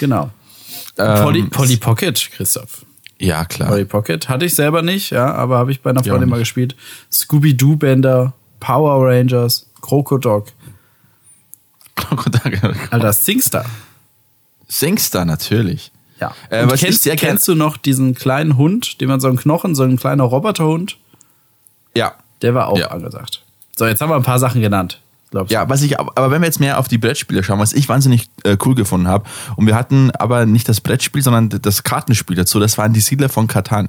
Genau. 0.00 0.30
Ähm, 0.96 1.22
Polly, 1.22 1.42
Polly 1.44 1.76
Pocket, 1.76 2.30
Christoph. 2.32 2.86
Ja, 3.18 3.44
klar. 3.44 3.68
Polly 3.68 3.84
Pocket 3.84 4.28
hatte 4.28 4.44
ich 4.44 4.54
selber 4.54 4.82
nicht, 4.82 5.10
ja, 5.10 5.32
aber 5.34 5.58
habe 5.58 5.70
ich 5.72 5.82
bei 5.82 5.90
einer 5.90 6.02
Freundin 6.02 6.28
mal 6.28 6.38
gespielt. 6.38 6.74
Scooby-Doo-Bänder, 7.12 8.32
Power 8.60 9.06
Rangers, 9.08 9.66
Krokodok. 9.80 10.46
Alter, 12.90 13.12
Singstar. 13.12 13.64
Singstar 14.68 15.24
natürlich. 15.24 15.92
Ja. 16.50 16.58
Äh, 16.58 16.66
was 16.66 16.74
ich 16.74 16.80
kennst, 16.82 17.02
sehr 17.02 17.16
gern- 17.16 17.30
kennst 17.30 17.48
du 17.48 17.54
noch 17.54 17.76
diesen 17.76 18.14
kleinen 18.14 18.56
Hund, 18.56 19.00
den 19.00 19.08
man 19.08 19.20
so 19.20 19.28
einen 19.28 19.36
Knochen, 19.36 19.74
so 19.74 19.82
ein 19.82 19.96
kleiner 19.96 20.24
Roboterhund? 20.24 20.96
Ja. 21.96 22.14
Der 22.42 22.54
war 22.54 22.68
auch 22.68 22.78
Ja. 22.78 22.88
angesagt. 22.88 23.42
So, 23.76 23.86
jetzt 23.86 24.00
haben 24.00 24.10
wir 24.10 24.16
ein 24.16 24.22
paar 24.22 24.38
Sachen 24.38 24.60
genannt. 24.60 25.00
Glaubst 25.30 25.50
du? 25.50 25.54
Ja, 25.54 25.68
was 25.68 25.82
ich, 25.82 25.98
aber 25.98 26.30
wenn 26.30 26.40
wir 26.42 26.46
jetzt 26.46 26.60
mehr 26.60 26.78
auf 26.78 26.86
die 26.86 26.98
Brettspiele 26.98 27.42
schauen, 27.42 27.58
was 27.58 27.72
ich 27.72 27.88
wahnsinnig 27.88 28.28
äh, 28.44 28.56
cool 28.64 28.74
gefunden 28.76 29.08
habe, 29.08 29.24
und 29.56 29.66
wir 29.66 29.74
hatten 29.74 30.10
aber 30.12 30.46
nicht 30.46 30.68
das 30.68 30.80
Brettspiel, 30.80 31.22
sondern 31.22 31.48
das 31.48 31.82
Kartenspiel 31.82 32.36
dazu, 32.36 32.60
das 32.60 32.78
waren 32.78 32.92
die 32.92 33.00
Siedler 33.00 33.28
von 33.28 33.46
Katan. 33.48 33.88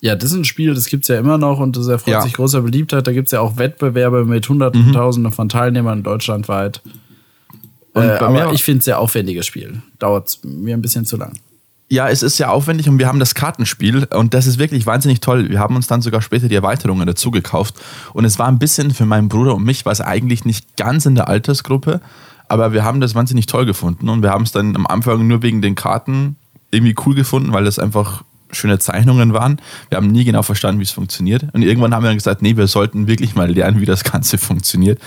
Ja, 0.00 0.14
das 0.16 0.30
ist 0.32 0.36
ein 0.36 0.44
Spiel, 0.44 0.74
das 0.74 0.86
gibt's 0.86 1.08
ja 1.08 1.18
immer 1.18 1.38
noch 1.38 1.58
und 1.60 1.76
das 1.76 1.86
erfreut 1.86 2.12
Ja. 2.12 2.20
sich 2.22 2.34
großer 2.34 2.60
Beliebtheit. 2.60 3.06
Da 3.06 3.12
gibt's 3.12 3.32
ja 3.32 3.40
auch 3.40 3.56
Wettbewerbe 3.56 4.24
mit 4.26 4.44
Mhm. 4.48 4.52
Hunderten, 4.54 4.92
Tausenden 4.92 5.32
von 5.32 5.48
Teilnehmern 5.48 6.02
deutschlandweit. 6.02 6.82
Und 7.94 8.04
äh, 8.04 8.16
bei 8.20 8.28
mir- 8.28 8.52
ich 8.52 8.62
finde 8.62 8.78
es 8.80 8.84
sehr 8.84 8.98
aufwendiges 8.98 9.46
Spiel. 9.46 9.80
Dauert 9.98 10.38
mir 10.44 10.76
ein 10.76 10.82
bisschen 10.82 11.06
zu 11.06 11.16
lang. 11.16 11.32
Ja, 11.90 12.08
es 12.08 12.22
ist 12.22 12.38
ja 12.38 12.48
aufwendig 12.48 12.88
und 12.88 12.98
wir 12.98 13.06
haben 13.06 13.20
das 13.20 13.34
Kartenspiel 13.34 14.04
und 14.06 14.32
das 14.34 14.46
ist 14.46 14.58
wirklich 14.58 14.86
wahnsinnig 14.86 15.20
toll. 15.20 15.50
Wir 15.50 15.60
haben 15.60 15.76
uns 15.76 15.86
dann 15.86 16.00
sogar 16.02 16.22
später 16.22 16.48
die 16.48 16.54
Erweiterungen 16.54 17.06
dazu 17.06 17.30
gekauft 17.30 17.74
und 18.14 18.24
es 18.24 18.38
war 18.38 18.48
ein 18.48 18.58
bisschen 18.58 18.92
für 18.92 19.04
meinen 19.04 19.28
Bruder 19.28 19.54
und 19.54 19.64
mich, 19.64 19.84
war 19.84 19.92
es 19.92 20.00
eigentlich 20.00 20.44
nicht 20.44 20.76
ganz 20.76 21.04
in 21.06 21.14
der 21.14 21.28
Altersgruppe, 21.28 22.00
aber 22.48 22.72
wir 22.72 22.84
haben 22.84 23.00
das 23.00 23.14
wahnsinnig 23.14 23.46
toll 23.46 23.66
gefunden 23.66 24.08
und 24.08 24.22
wir 24.22 24.30
haben 24.30 24.44
es 24.44 24.50
dann 24.50 24.74
am 24.74 24.86
Anfang 24.86 25.26
nur 25.28 25.42
wegen 25.42 25.60
den 25.62 25.74
Karten 25.74 26.36
irgendwie 26.70 26.96
cool 27.04 27.14
gefunden, 27.14 27.52
weil 27.52 27.64
das 27.64 27.78
einfach 27.78 28.24
schöne 28.50 28.78
Zeichnungen 28.78 29.32
waren. 29.34 29.60
Wir 29.90 29.96
haben 29.96 30.08
nie 30.10 30.24
genau 30.24 30.42
verstanden, 30.42 30.80
wie 30.80 30.84
es 30.84 30.90
funktioniert 30.90 31.44
und 31.52 31.62
irgendwann 31.62 31.94
haben 31.94 32.02
wir 32.02 32.08
dann 32.08 32.16
gesagt, 32.16 32.40
nee, 32.40 32.56
wir 32.56 32.66
sollten 32.66 33.06
wirklich 33.08 33.34
mal 33.34 33.50
lernen, 33.52 33.80
wie 33.80 33.86
das 33.86 34.04
Ganze 34.04 34.38
funktioniert. 34.38 34.98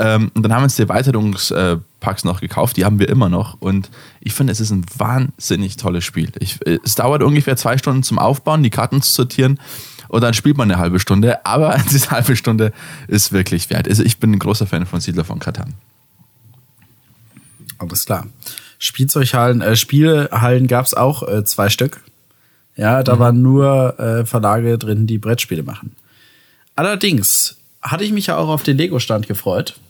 Ähm, 0.00 0.30
und 0.34 0.44
dann 0.44 0.52
haben 0.52 0.60
wir 0.60 0.64
uns 0.64 0.76
die 0.76 0.82
Erweiterungspacks 0.82 2.22
noch 2.22 2.40
gekauft, 2.40 2.76
die 2.76 2.84
haben 2.84 3.00
wir 3.00 3.08
immer 3.08 3.28
noch. 3.28 3.60
Und 3.60 3.90
ich 4.20 4.32
finde, 4.32 4.52
es 4.52 4.60
ist 4.60 4.70
ein 4.70 4.86
wahnsinnig 4.96 5.76
tolles 5.76 6.04
Spiel. 6.04 6.30
Ich, 6.38 6.64
äh, 6.64 6.78
es 6.84 6.94
dauert 6.94 7.22
ungefähr 7.22 7.56
zwei 7.56 7.76
Stunden 7.78 8.04
zum 8.04 8.20
Aufbauen, 8.20 8.62
die 8.62 8.70
Karten 8.70 9.02
zu 9.02 9.12
sortieren. 9.12 9.58
Und 10.06 10.22
dann 10.22 10.34
spielt 10.34 10.56
man 10.56 10.70
eine 10.70 10.80
halbe 10.80 11.00
Stunde. 11.00 11.44
Aber 11.44 11.76
diese 11.90 12.12
halbe 12.12 12.36
Stunde 12.36 12.72
ist 13.08 13.32
wirklich 13.32 13.68
wert. 13.70 13.88
Also 13.88 14.04
ich 14.04 14.18
bin 14.18 14.30
ein 14.32 14.38
großer 14.38 14.68
Fan 14.68 14.86
von 14.86 15.00
Siedler 15.00 15.24
von 15.24 15.40
Katan. 15.40 15.74
Alles 17.78 18.06
klar. 18.06 18.26
Spielzeughallen, 18.78 19.60
äh, 19.60 19.74
Spielehallen 19.74 20.68
gab's 20.68 20.94
auch 20.94 21.26
äh, 21.26 21.44
zwei 21.44 21.68
Stück. 21.68 22.02
Ja, 22.76 23.02
da 23.02 23.18
waren 23.18 23.42
nur 23.42 23.98
äh, 23.98 24.24
Verlage 24.24 24.78
drin, 24.78 25.08
die 25.08 25.18
Brettspiele 25.18 25.64
machen. 25.64 25.96
Allerdings 26.76 27.56
hatte 27.82 28.04
ich 28.04 28.12
mich 28.12 28.28
ja 28.28 28.36
auch 28.36 28.48
auf 28.48 28.62
den 28.62 28.76
Lego-Stand 28.76 29.26
gefreut. 29.26 29.80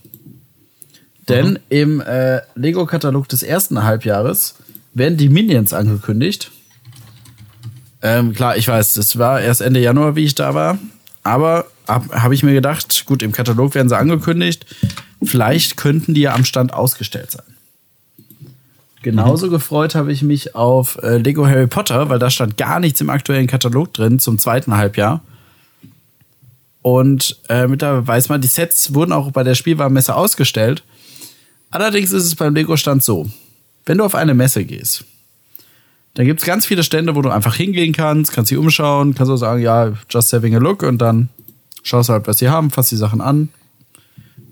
Denn 1.28 1.58
im 1.68 2.00
äh, 2.00 2.40
Lego-Katalog 2.54 3.28
des 3.28 3.42
ersten 3.42 3.82
Halbjahres 3.84 4.54
werden 4.94 5.18
die 5.18 5.28
Minions 5.28 5.72
angekündigt. 5.72 6.50
Ähm, 8.00 8.32
klar, 8.32 8.56
ich 8.56 8.68
weiß, 8.68 8.96
es 8.96 9.18
war 9.18 9.40
erst 9.40 9.60
Ende 9.60 9.80
Januar, 9.80 10.16
wie 10.16 10.24
ich 10.24 10.34
da 10.34 10.54
war. 10.54 10.78
Aber 11.22 11.66
habe 11.86 12.22
hab 12.22 12.32
ich 12.32 12.42
mir 12.42 12.54
gedacht, 12.54 13.04
gut, 13.06 13.22
im 13.22 13.32
Katalog 13.32 13.74
werden 13.74 13.88
sie 13.88 13.96
angekündigt. 13.96 14.66
Vielleicht 15.22 15.76
könnten 15.76 16.14
die 16.14 16.22
ja 16.22 16.34
am 16.34 16.44
Stand 16.44 16.72
ausgestellt 16.72 17.30
sein. 17.32 17.44
Genauso 19.02 19.48
gefreut 19.48 19.94
habe 19.94 20.12
ich 20.12 20.22
mich 20.22 20.54
auf 20.54 20.98
äh, 21.02 21.18
Lego 21.18 21.46
Harry 21.46 21.66
Potter, 21.66 22.08
weil 22.08 22.18
da 22.18 22.30
stand 22.30 22.56
gar 22.56 22.80
nichts 22.80 23.00
im 23.00 23.10
aktuellen 23.10 23.46
Katalog 23.46 23.94
drin 23.94 24.18
zum 24.18 24.38
zweiten 24.38 24.76
Halbjahr. 24.76 25.22
Und 26.82 27.36
äh, 27.48 27.66
mittlerweile 27.66 28.06
weiß 28.06 28.28
man, 28.28 28.40
die 28.40 28.48
Sets 28.48 28.94
wurden 28.94 29.12
auch 29.12 29.30
bei 29.30 29.44
der 29.44 29.54
Spielwarenmesse 29.54 30.14
ausgestellt. 30.14 30.82
Allerdings 31.70 32.12
ist 32.12 32.24
es 32.24 32.34
beim 32.34 32.54
Lego-Stand 32.54 33.02
so, 33.02 33.28
wenn 33.84 33.98
du 33.98 34.04
auf 34.04 34.14
eine 34.14 34.34
Messe 34.34 34.64
gehst, 34.64 35.04
dann 36.14 36.26
gibt 36.26 36.40
es 36.40 36.46
ganz 36.46 36.66
viele 36.66 36.82
Stände, 36.82 37.14
wo 37.14 37.22
du 37.22 37.30
einfach 37.30 37.54
hingehen 37.54 37.92
kannst, 37.92 38.32
kannst 38.32 38.50
dich 38.50 38.58
umschauen, 38.58 39.14
kannst 39.14 39.30
auch 39.30 39.36
sagen, 39.36 39.62
ja, 39.62 39.92
just 40.10 40.32
having 40.32 40.54
a 40.54 40.58
look 40.58 40.82
und 40.82 40.98
dann 40.98 41.28
schaust 41.82 42.08
du 42.08 42.14
halt, 42.14 42.26
was 42.26 42.38
sie 42.38 42.48
haben, 42.48 42.70
fasst 42.70 42.90
die 42.90 42.96
Sachen 42.96 43.20
an, 43.20 43.50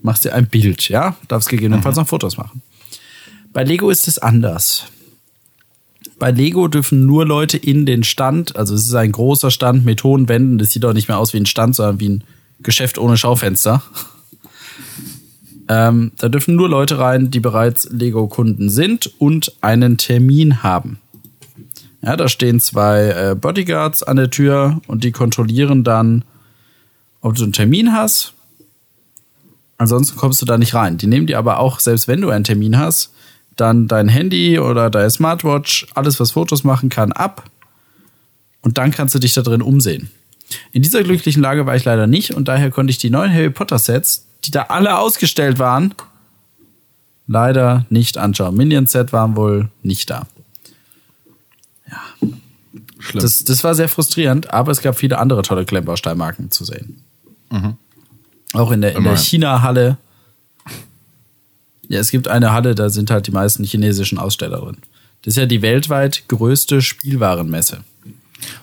machst 0.03 0.25
dir 0.25 0.35
ein 0.35 0.47
Bild, 0.47 0.89
ja, 0.89 1.17
darfst 1.29 1.49
gegebenenfalls 1.49 1.97
noch 1.97 2.07
Fotos 2.07 2.37
machen. 2.37 2.63
Bei 3.53 3.65
Lego 3.65 3.91
ist 3.91 4.07
es 4.07 4.19
anders. 4.19 4.85
Bei 6.19 6.31
Lego 6.31 6.69
dürfen 6.69 7.05
nur 7.05 7.27
Leute 7.27 7.57
in 7.57 7.85
den 7.85 8.05
Stand, 8.05 8.57
also 8.57 8.75
es 8.75 8.87
ist 8.87 8.95
ein 8.95 9.13
großer 9.13 9.51
Stand 9.51 9.85
mit 9.85 10.05
hohen 10.05 10.29
Wänden, 10.29 10.59
das 10.59 10.71
sieht 10.71 10.85
doch 10.85 10.93
nicht 10.93 11.09
mehr 11.09 11.19
aus 11.19 11.33
wie 11.33 11.39
ein 11.39 11.47
Stand, 11.47 11.75
sondern 11.75 12.01
wie 12.01 12.09
ein 12.11 12.25
Geschäft 12.61 12.99
ohne 12.99 13.17
Schaufenster. 13.17 13.83
Ähm, 15.69 16.13
da 16.19 16.29
dürfen 16.29 16.55
nur 16.55 16.69
Leute 16.69 16.99
rein, 16.99 17.31
die 17.31 17.41
bereits 17.41 17.89
Lego-Kunden 17.91 18.71
sind 18.71 19.11
und 19.19 19.53
einen 19.61 19.97
Termin 19.99 20.63
haben. 20.63 20.99
Ja, 22.03 22.17
da 22.17 22.29
stehen 22.29 22.61
zwei 22.61 23.09
äh, 23.09 23.35
Bodyguards 23.35 24.03
an 24.03 24.17
der 24.17 24.31
Tür 24.31 24.81
und 24.87 25.03
die 25.03 25.13
kontrollieren 25.13 25.83
dann, 25.83 26.25
ob 27.21 27.35
du 27.35 27.43
einen 27.43 27.53
Termin 27.53 27.93
hast. 27.93 28.35
Ansonsten 29.79 30.17
kommst 30.17 30.41
du 30.41 30.47
da 30.47 30.57
nicht 30.57 30.75
rein. 30.75 30.99
Die 30.99 31.09
nehmen 31.09 31.27
dir 31.27 31.39
aber 31.39 31.59
auch, 31.59 31.81
selbst 31.81 32.07
wenn 32.07 32.21
du 32.21 32.31
einen 32.31 32.45
Termin 32.45 32.79
hast, 32.79 33.13
dann 33.57 33.89
dein 33.89 34.09
Handy 34.09 34.59
oder 34.59 34.91
deine 34.91 35.11
Smartwatch, 35.11 35.87
alles 35.95 36.21
was 36.21 36.33
Fotos 36.33 36.63
machen 36.63 36.89
kann, 36.89 37.13
ab. 37.13 37.51
Und 38.63 38.79
dann 38.79 38.91
kannst 38.91 39.15
du 39.15 39.19
dich 39.19 39.35
da 39.35 39.43
drin 39.43 39.63
umsehen. 39.63 40.11
In 40.73 40.83
dieser 40.83 41.03
glücklichen 41.03 41.43
Lage 41.43 41.67
war 41.67 41.75
ich 41.75 41.85
leider 41.85 42.07
nicht 42.07 42.33
und 42.33 42.47
daher 42.47 42.71
konnte 42.71 42.91
ich 42.91 42.99
die 42.99 43.11
neuen 43.11 43.33
Harry 43.33 43.51
Potter 43.51 43.79
Sets, 43.79 44.27
die 44.47 44.51
da 44.51 44.63
alle 44.63 44.99
ausgestellt 44.99 45.59
waren, 45.59 45.95
leider 47.27 47.85
nicht 47.91 48.19
anschauen. 48.19 48.57
Minion 48.57 48.87
Set 48.87 49.13
waren 49.13 49.37
wohl 49.37 49.69
nicht 49.83 50.11
da. 50.11 50.27
Schlimm. 52.99 53.23
Das, 53.23 53.45
das 53.45 53.63
war 53.63 53.75
sehr 53.75 53.89
frustrierend, 53.89 54.53
aber 54.53 54.73
es 54.73 54.81
gab 54.81 54.99
viele 54.99 55.19
andere 55.19 55.43
tolle 55.43 55.65
Klemmbausteinmarken 55.65 56.51
zu 56.51 56.65
sehen. 56.65 57.03
Auch 58.53 58.71
in 58.71 58.81
der, 58.81 58.97
in 58.97 59.05
der. 59.05 59.17
China-Halle. 59.17 59.99
Ja, 61.89 62.01
es 62.01 62.11
gibt 62.11 62.27
eine 62.27 62.53
Halle, 62.53 62.75
da 62.75 62.89
sind 62.91 63.11
halt 63.11 63.27
die 63.27 63.33
meisten 63.33 63.63
chinesischen 63.65 64.19
Aussteller 64.19 64.59
drin. 64.59 64.79
Das 65.23 65.33
ist 65.33 65.39
ja 65.39 65.47
die 65.47 65.63
weltweit 65.63 66.25
größte 66.29 66.83
Spielwarenmesse. 66.83 67.85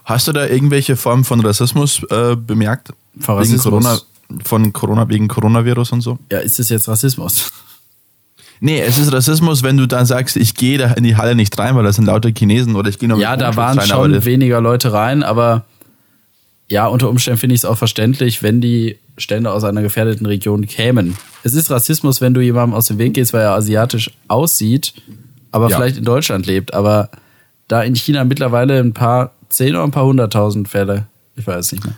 Hast 0.05 0.27
du 0.27 0.33
da 0.33 0.45
irgendwelche 0.45 0.97
Formen 0.97 1.23
von 1.23 1.39
Rassismus 1.39 2.03
äh, 2.09 2.35
bemerkt? 2.35 2.89
Von 3.19 3.35
Wegen 3.35 3.53
Rassismus? 3.53 3.63
Corona, 3.63 3.99
von 4.43 4.73
Corona, 4.73 5.07
wegen 5.09 5.27
Coronavirus 5.27 5.91
und 5.93 6.01
so? 6.01 6.19
Ja, 6.31 6.39
ist 6.39 6.59
das 6.59 6.69
jetzt 6.69 6.87
Rassismus? 6.87 7.51
Nee, 8.59 8.79
es 8.79 8.97
ist 8.97 9.11
Rassismus, 9.11 9.61
wenn 9.63 9.75
du 9.77 9.87
dann 9.87 10.05
sagst, 10.05 10.37
ich 10.37 10.55
gehe 10.55 10.77
da 10.77 10.93
in 10.93 11.03
die 11.03 11.17
Halle 11.17 11.35
nicht 11.35 11.57
rein, 11.59 11.75
weil 11.75 11.83
das 11.83 11.97
sind 11.97 12.05
lauter 12.05 12.29
Chinesen 12.29 12.75
oder 12.75 12.89
ich 12.89 12.97
gehe 12.97 13.09
nur 13.09 13.17
mit 13.17 13.23
Ja, 13.23 13.35
da 13.35 13.55
waren 13.57 13.77
rein, 13.77 13.87
schon 13.87 14.23
weniger 14.25 14.61
Leute 14.61 14.93
rein, 14.93 15.21
aber 15.23 15.65
ja, 16.69 16.87
unter 16.87 17.09
Umständen 17.09 17.39
finde 17.39 17.55
ich 17.55 17.61
es 17.61 17.65
auch 17.65 17.77
verständlich, 17.77 18.41
wenn 18.41 18.61
die 18.61 18.97
Stände 19.17 19.51
aus 19.51 19.63
einer 19.63 19.81
gefährdeten 19.81 20.25
Region 20.25 20.65
kämen. 20.65 21.17
Es 21.43 21.53
ist 21.53 21.69
Rassismus, 21.69 22.21
wenn 22.21 22.33
du 22.33 22.39
jemandem 22.41 22.73
aus 22.73 22.87
dem 22.87 22.97
Weg 22.99 23.13
gehst, 23.15 23.33
weil 23.33 23.41
er 23.41 23.51
asiatisch 23.51 24.11
aussieht, 24.29 24.93
aber 25.51 25.69
Ja. 25.69 25.75
vielleicht 25.75 25.97
in 25.97 26.05
Deutschland 26.05 26.45
lebt. 26.45 26.73
Aber 26.73 27.09
da 27.67 27.83
in 27.83 27.95
China 27.95 28.23
mittlerweile 28.23 28.79
ein 28.79 28.93
paar 28.93 29.33
zehn 29.49 29.75
oder 29.75 29.83
ein 29.83 29.91
paar 29.91 30.05
hunderttausend 30.05 30.67
Fälle, 30.69 31.05
ich 31.35 31.45
weiß 31.45 31.73
nicht 31.73 31.83
mehr. 31.85 31.95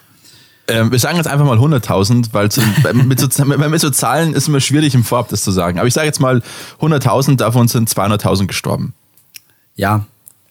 Ähm, 0.68 0.92
wir 0.92 0.98
sagen 0.98 1.18
jetzt 1.18 1.28
einfach 1.28 1.46
mal 1.46 1.58
100.000, 1.58 2.30
weil 2.32 2.50
zu, 2.50 2.62
mit, 3.06 3.20
so, 3.20 3.46
mit 3.46 3.82
so 3.82 3.90
Zahlen 3.90 4.34
ist 4.34 4.48
immer 4.48 4.60
schwierig 4.60 4.96
im 4.96 5.04
Vorab 5.04 5.30
das 5.30 5.44
zu 5.44 5.52
sagen. 5.52 5.78
Aber 5.78 5.88
ich 5.88 5.94
sage 5.94 6.08
jetzt 6.08 6.20
mal 6.20 6.42
100.000, 6.82 7.38
davon 7.38 7.68
sind 7.68 7.90
200.000 7.90 8.48
gestorben. 8.48 8.94
Ja, 9.76 10.06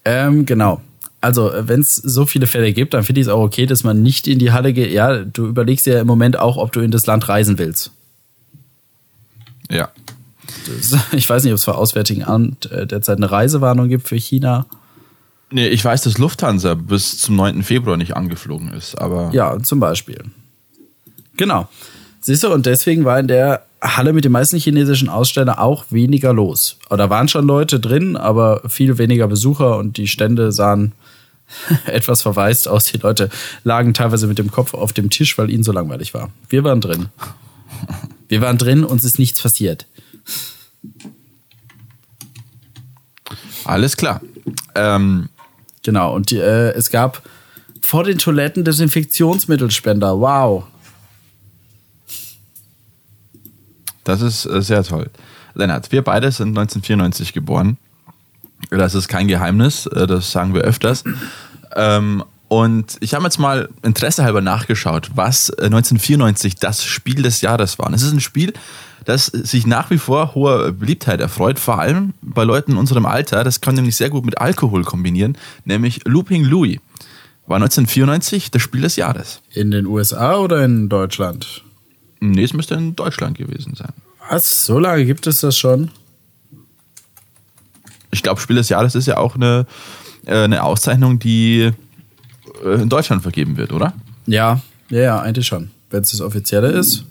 ähm, 0.05 0.47
genau. 0.47 0.81
Also, 1.21 1.51
wenn 1.57 1.81
es 1.81 1.95
so 1.97 2.27
viele 2.27 2.47
Fälle 2.47 2.73
gibt, 2.73 2.93
dann 2.93 3.03
finde 3.03 3.23
ich 3.23 3.29
es 3.29 3.33
auch 3.33 3.43
okay, 3.43 3.65
dass 3.65 3.83
man 3.83 4.03
nicht 4.03 4.29
in 4.29 4.39
die 4.39 4.53
Halle 4.53 4.75
geht. 4.75 4.93
Ja, 4.93 5.25
du 5.25 5.47
überlegst 5.47 5.87
ja 5.87 6.01
im 6.01 6.07
Moment 6.07 6.39
auch, 6.39 6.59
ob 6.59 6.73
du 6.73 6.81
in 6.81 6.91
das 6.91 7.07
Land 7.07 7.29
reisen 7.29 7.59
willst. 7.59 7.91
Ja. 9.71 9.89
Ich 11.13 11.29
weiß 11.29 11.43
nicht, 11.45 11.53
ob 11.53 11.57
es 11.57 11.65
vor 11.65 11.79
Auswärtigen 11.79 12.25
Amt 12.25 12.71
äh, 12.71 12.87
derzeit 12.87 13.17
eine 13.17 13.31
Reisewarnung 13.31 13.89
gibt 13.89 14.09
für 14.09 14.17
China. 14.17 14.67
Nee, 15.55 15.69
ich 15.69 15.85
weiß, 15.85 16.03
dass 16.03 16.19
Lufthansa 16.19 16.75
bis 16.75 17.19
zum 17.19 17.37
9. 17.37 17.63
Februar 17.63 17.97
nicht 17.97 18.17
angeflogen 18.17 18.73
ist, 18.73 18.97
aber 18.97 19.31
Ja, 19.33 19.57
zum 19.63 19.79
Beispiel. 19.79 20.21
Genau. 21.37 21.69
Siehst 22.21 22.43
du, 22.43 22.53
und 22.53 22.67
deswegen 22.67 23.05
war 23.05 23.21
in 23.21 23.29
der 23.29 23.65
Halle 23.81 24.13
mit 24.13 24.25
den 24.25 24.33
meisten 24.33 24.59
chinesischen 24.59 25.09
Ausstellern 25.09 25.57
auch 25.57 25.85
weniger 25.91 26.33
los. 26.33 26.77
Oder 26.91 27.09
waren 27.09 27.29
schon 27.29 27.47
Leute 27.47 27.79
drin, 27.79 28.17
aber 28.17 28.69
viel 28.69 28.99
weniger 28.99 29.29
Besucher 29.29 29.79
und 29.79 29.97
die 29.97 30.09
Stände 30.09 30.51
sahen 30.51 30.91
etwas 31.87 32.23
verwaist 32.23 32.67
aus. 32.67 32.87
Die 32.87 32.99
Leute 32.99 33.31
lagen 33.63 33.95
teilweise 33.95 34.27
mit 34.27 34.39
dem 34.39 34.51
Kopf 34.51 34.75
auf 34.75 34.93
dem 34.93 35.09
Tisch, 35.09 35.39
weil 35.39 35.51
ihnen 35.51 35.63
so 35.63 35.71
langweilig 35.71 36.15
war. 36.15 36.31
Wir 36.49 36.65
waren 36.65 36.81
drin. 36.81 37.11
Wir 38.27 38.41
waren 38.41 38.59
drin, 38.59 38.83
uns 38.83 39.05
ist 39.05 39.21
nichts 39.21 39.41
passiert. 39.41 39.87
alles 43.65 43.97
klar. 43.97 44.21
Ähm, 44.75 45.29
Genau, 45.85 46.15
und 46.15 46.31
die, 46.31 46.39
äh, 46.39 46.73
es 46.73 46.91
gab 46.91 47.23
vor 47.81 48.05
den 48.05 48.19
Toiletten 48.19 48.65
Desinfektionsmittelspender. 48.65 50.19
Wow. 50.19 50.65
Das 54.03 54.23
ist 54.23 54.47
äh, 54.47 54.63
sehr 54.63 54.83
toll. 54.83 55.11
Lennart, 55.55 55.93
wir 55.93 56.03
beide 56.03 56.33
sind 56.33 56.49
1994 56.49 57.33
geboren. 57.33 57.77
Das 58.71 58.95
ist 58.95 59.09
kein 59.09 59.29
Geheimnis, 59.29 59.87
äh, 59.87 60.07
das 60.07 60.33
sagen 60.33 60.55
wir 60.55 60.63
öfters. 60.63 61.05
Ähm, 61.77 62.25
und 62.49 62.97
ich 63.01 63.15
habe 63.15 63.25
jetzt 63.25 63.39
mal 63.39 63.69
Interesse 63.83 64.25
halber 64.25 64.41
nachgeschaut, 64.41 65.11
was 65.15 65.51
äh, 65.51 65.67
1994 65.67 66.57
das 66.57 66.85
Spiel 66.85 67.23
des 67.23 67.43
Jahres 67.43 67.79
war. 67.79 67.89
Und 67.89 67.95
es 67.95 68.03
ist 68.03 68.13
ein 68.13 68.21
Spiel, 68.21 68.55
das 69.05 69.27
sich 69.27 69.67
nach 69.67 69.91
wie 69.91 69.99
vor 69.99 70.35
hoher 70.35 70.73
Beliebtheit 70.73 71.21
erfreut, 71.21 71.59
vor 71.59 71.79
allem 71.79 72.15
bei 72.23 72.45
Leuten 72.45 72.73
in 72.73 72.79
unserem 72.79 73.07
Alter. 73.07 73.45
Das 73.45 73.61
kann 73.61 73.75
nämlich 73.75 73.97
sehr 73.97 74.11
gut 74.11 74.25
mit 74.25 74.39
Alkohol 74.39 74.85
kombinieren, 74.85 75.37
nämlich 75.65 76.01
Looping 76.05 76.45
Louis. 76.45 76.79
War 77.47 77.57
1994 77.57 78.51
das 78.51 78.63
Spiel 78.63 78.81
des 78.81 78.97
Jahres. 78.97 79.41
In 79.53 79.71
den 79.71 79.87
USA 79.87 80.37
oder 80.37 80.65
in 80.65 80.89
Deutschland? 80.89 81.63
Nee, 82.21 82.45
es 82.45 82.55
müsste 82.55 82.75
in 82.75 82.97
Deutschland 82.97 83.37
gewesen 83.37 83.75
sein. 83.75 83.93
Was? 84.31 84.65
So 84.65 84.79
lange 84.79 85.05
gibt 85.05 85.27
es 85.27 85.41
das 85.41 85.59
schon? 85.59 85.91
ich 88.15 88.23
glaube, 88.23 88.41
Spiel 88.41 88.57
des 88.57 88.69
Jahres 88.69 88.95
ist 88.95 89.07
ja 89.07 89.19
auch 89.19 89.35
eine, 89.35 89.67
äh, 90.25 90.45
eine 90.45 90.63
Auszeichnung, 90.63 91.19
die 91.19 91.73
äh, 92.65 92.83
in 92.83 92.89
Deutschland 92.89 93.23
vergeben 93.23 93.57
wird, 93.57 93.73
oder? 93.73 93.93
Ja, 94.27 94.61
ja, 94.89 95.01
ja, 95.01 95.21
eigentlich 95.21 95.47
schon. 95.47 95.71
Wenn 95.91 96.03
es 96.03 96.13
das 96.13 96.21
offizielle 96.21 96.69
ist, 96.69 97.05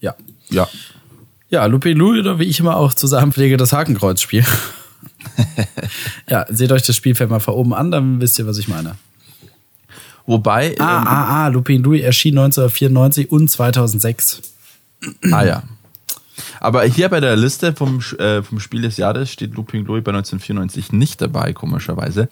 ja. 0.00 0.14
Ja. 0.50 0.68
Ja, 1.50 1.66
Lupe 1.66 1.92
Louis 1.92 2.20
oder 2.20 2.38
wie 2.38 2.44
ich 2.44 2.60
immer 2.60 2.76
auch 2.76 2.94
zusammenpflege, 2.94 3.56
das 3.56 3.72
Hakenkreuzspiel. 3.72 4.44
ja, 6.28 6.46
seht 6.48 6.70
euch 6.72 6.82
das 6.82 6.96
Spielfeld 6.96 7.30
mal 7.30 7.40
von 7.40 7.54
oben 7.54 7.74
an, 7.74 7.90
dann 7.90 8.20
wisst 8.20 8.38
ihr, 8.38 8.46
was 8.46 8.58
ich 8.58 8.68
meine. 8.68 8.96
Wobei, 10.26 10.76
Ah, 10.78 11.00
ähm, 11.00 11.06
ah, 11.08 11.44
ah, 11.44 11.48
Lupin 11.48 11.82
Louis 11.82 12.02
erschien 12.02 12.38
1994 12.38 13.32
und 13.32 13.50
2006. 13.50 14.42
ah 15.32 15.44
ja. 15.44 15.62
Aber 16.60 16.84
hier 16.84 17.08
bei 17.08 17.20
der 17.20 17.36
Liste 17.36 17.72
vom, 17.72 18.00
äh, 18.18 18.42
vom 18.42 18.60
Spiel 18.60 18.82
des 18.82 18.96
Jahres 18.96 19.30
steht 19.32 19.54
Looping 19.54 19.84
Louis 19.86 20.04
bei 20.04 20.10
1994 20.12 20.92
nicht 20.92 21.20
dabei, 21.20 21.52
komischerweise. 21.52 22.28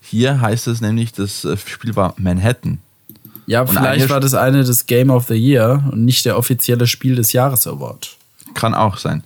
Hier 0.00 0.40
heißt 0.40 0.66
es 0.68 0.80
nämlich, 0.80 1.12
das 1.12 1.44
äh, 1.44 1.56
Spiel 1.56 1.96
war 1.96 2.14
Manhattan. 2.18 2.78
Ja, 3.46 3.64
vielleicht 3.64 3.86
eigentlich- 3.86 4.10
war 4.10 4.20
das 4.20 4.34
eine 4.34 4.62
des 4.64 4.84
Game 4.86 5.10
of 5.10 5.26
the 5.28 5.34
Year 5.34 5.88
und 5.90 6.04
nicht 6.04 6.24
der 6.26 6.36
offizielle 6.36 6.86
Spiel 6.86 7.14
des 7.16 7.32
Jahres 7.32 7.66
Award. 7.66 8.16
Kann 8.58 8.74
auch 8.74 8.96
sein. 8.96 9.22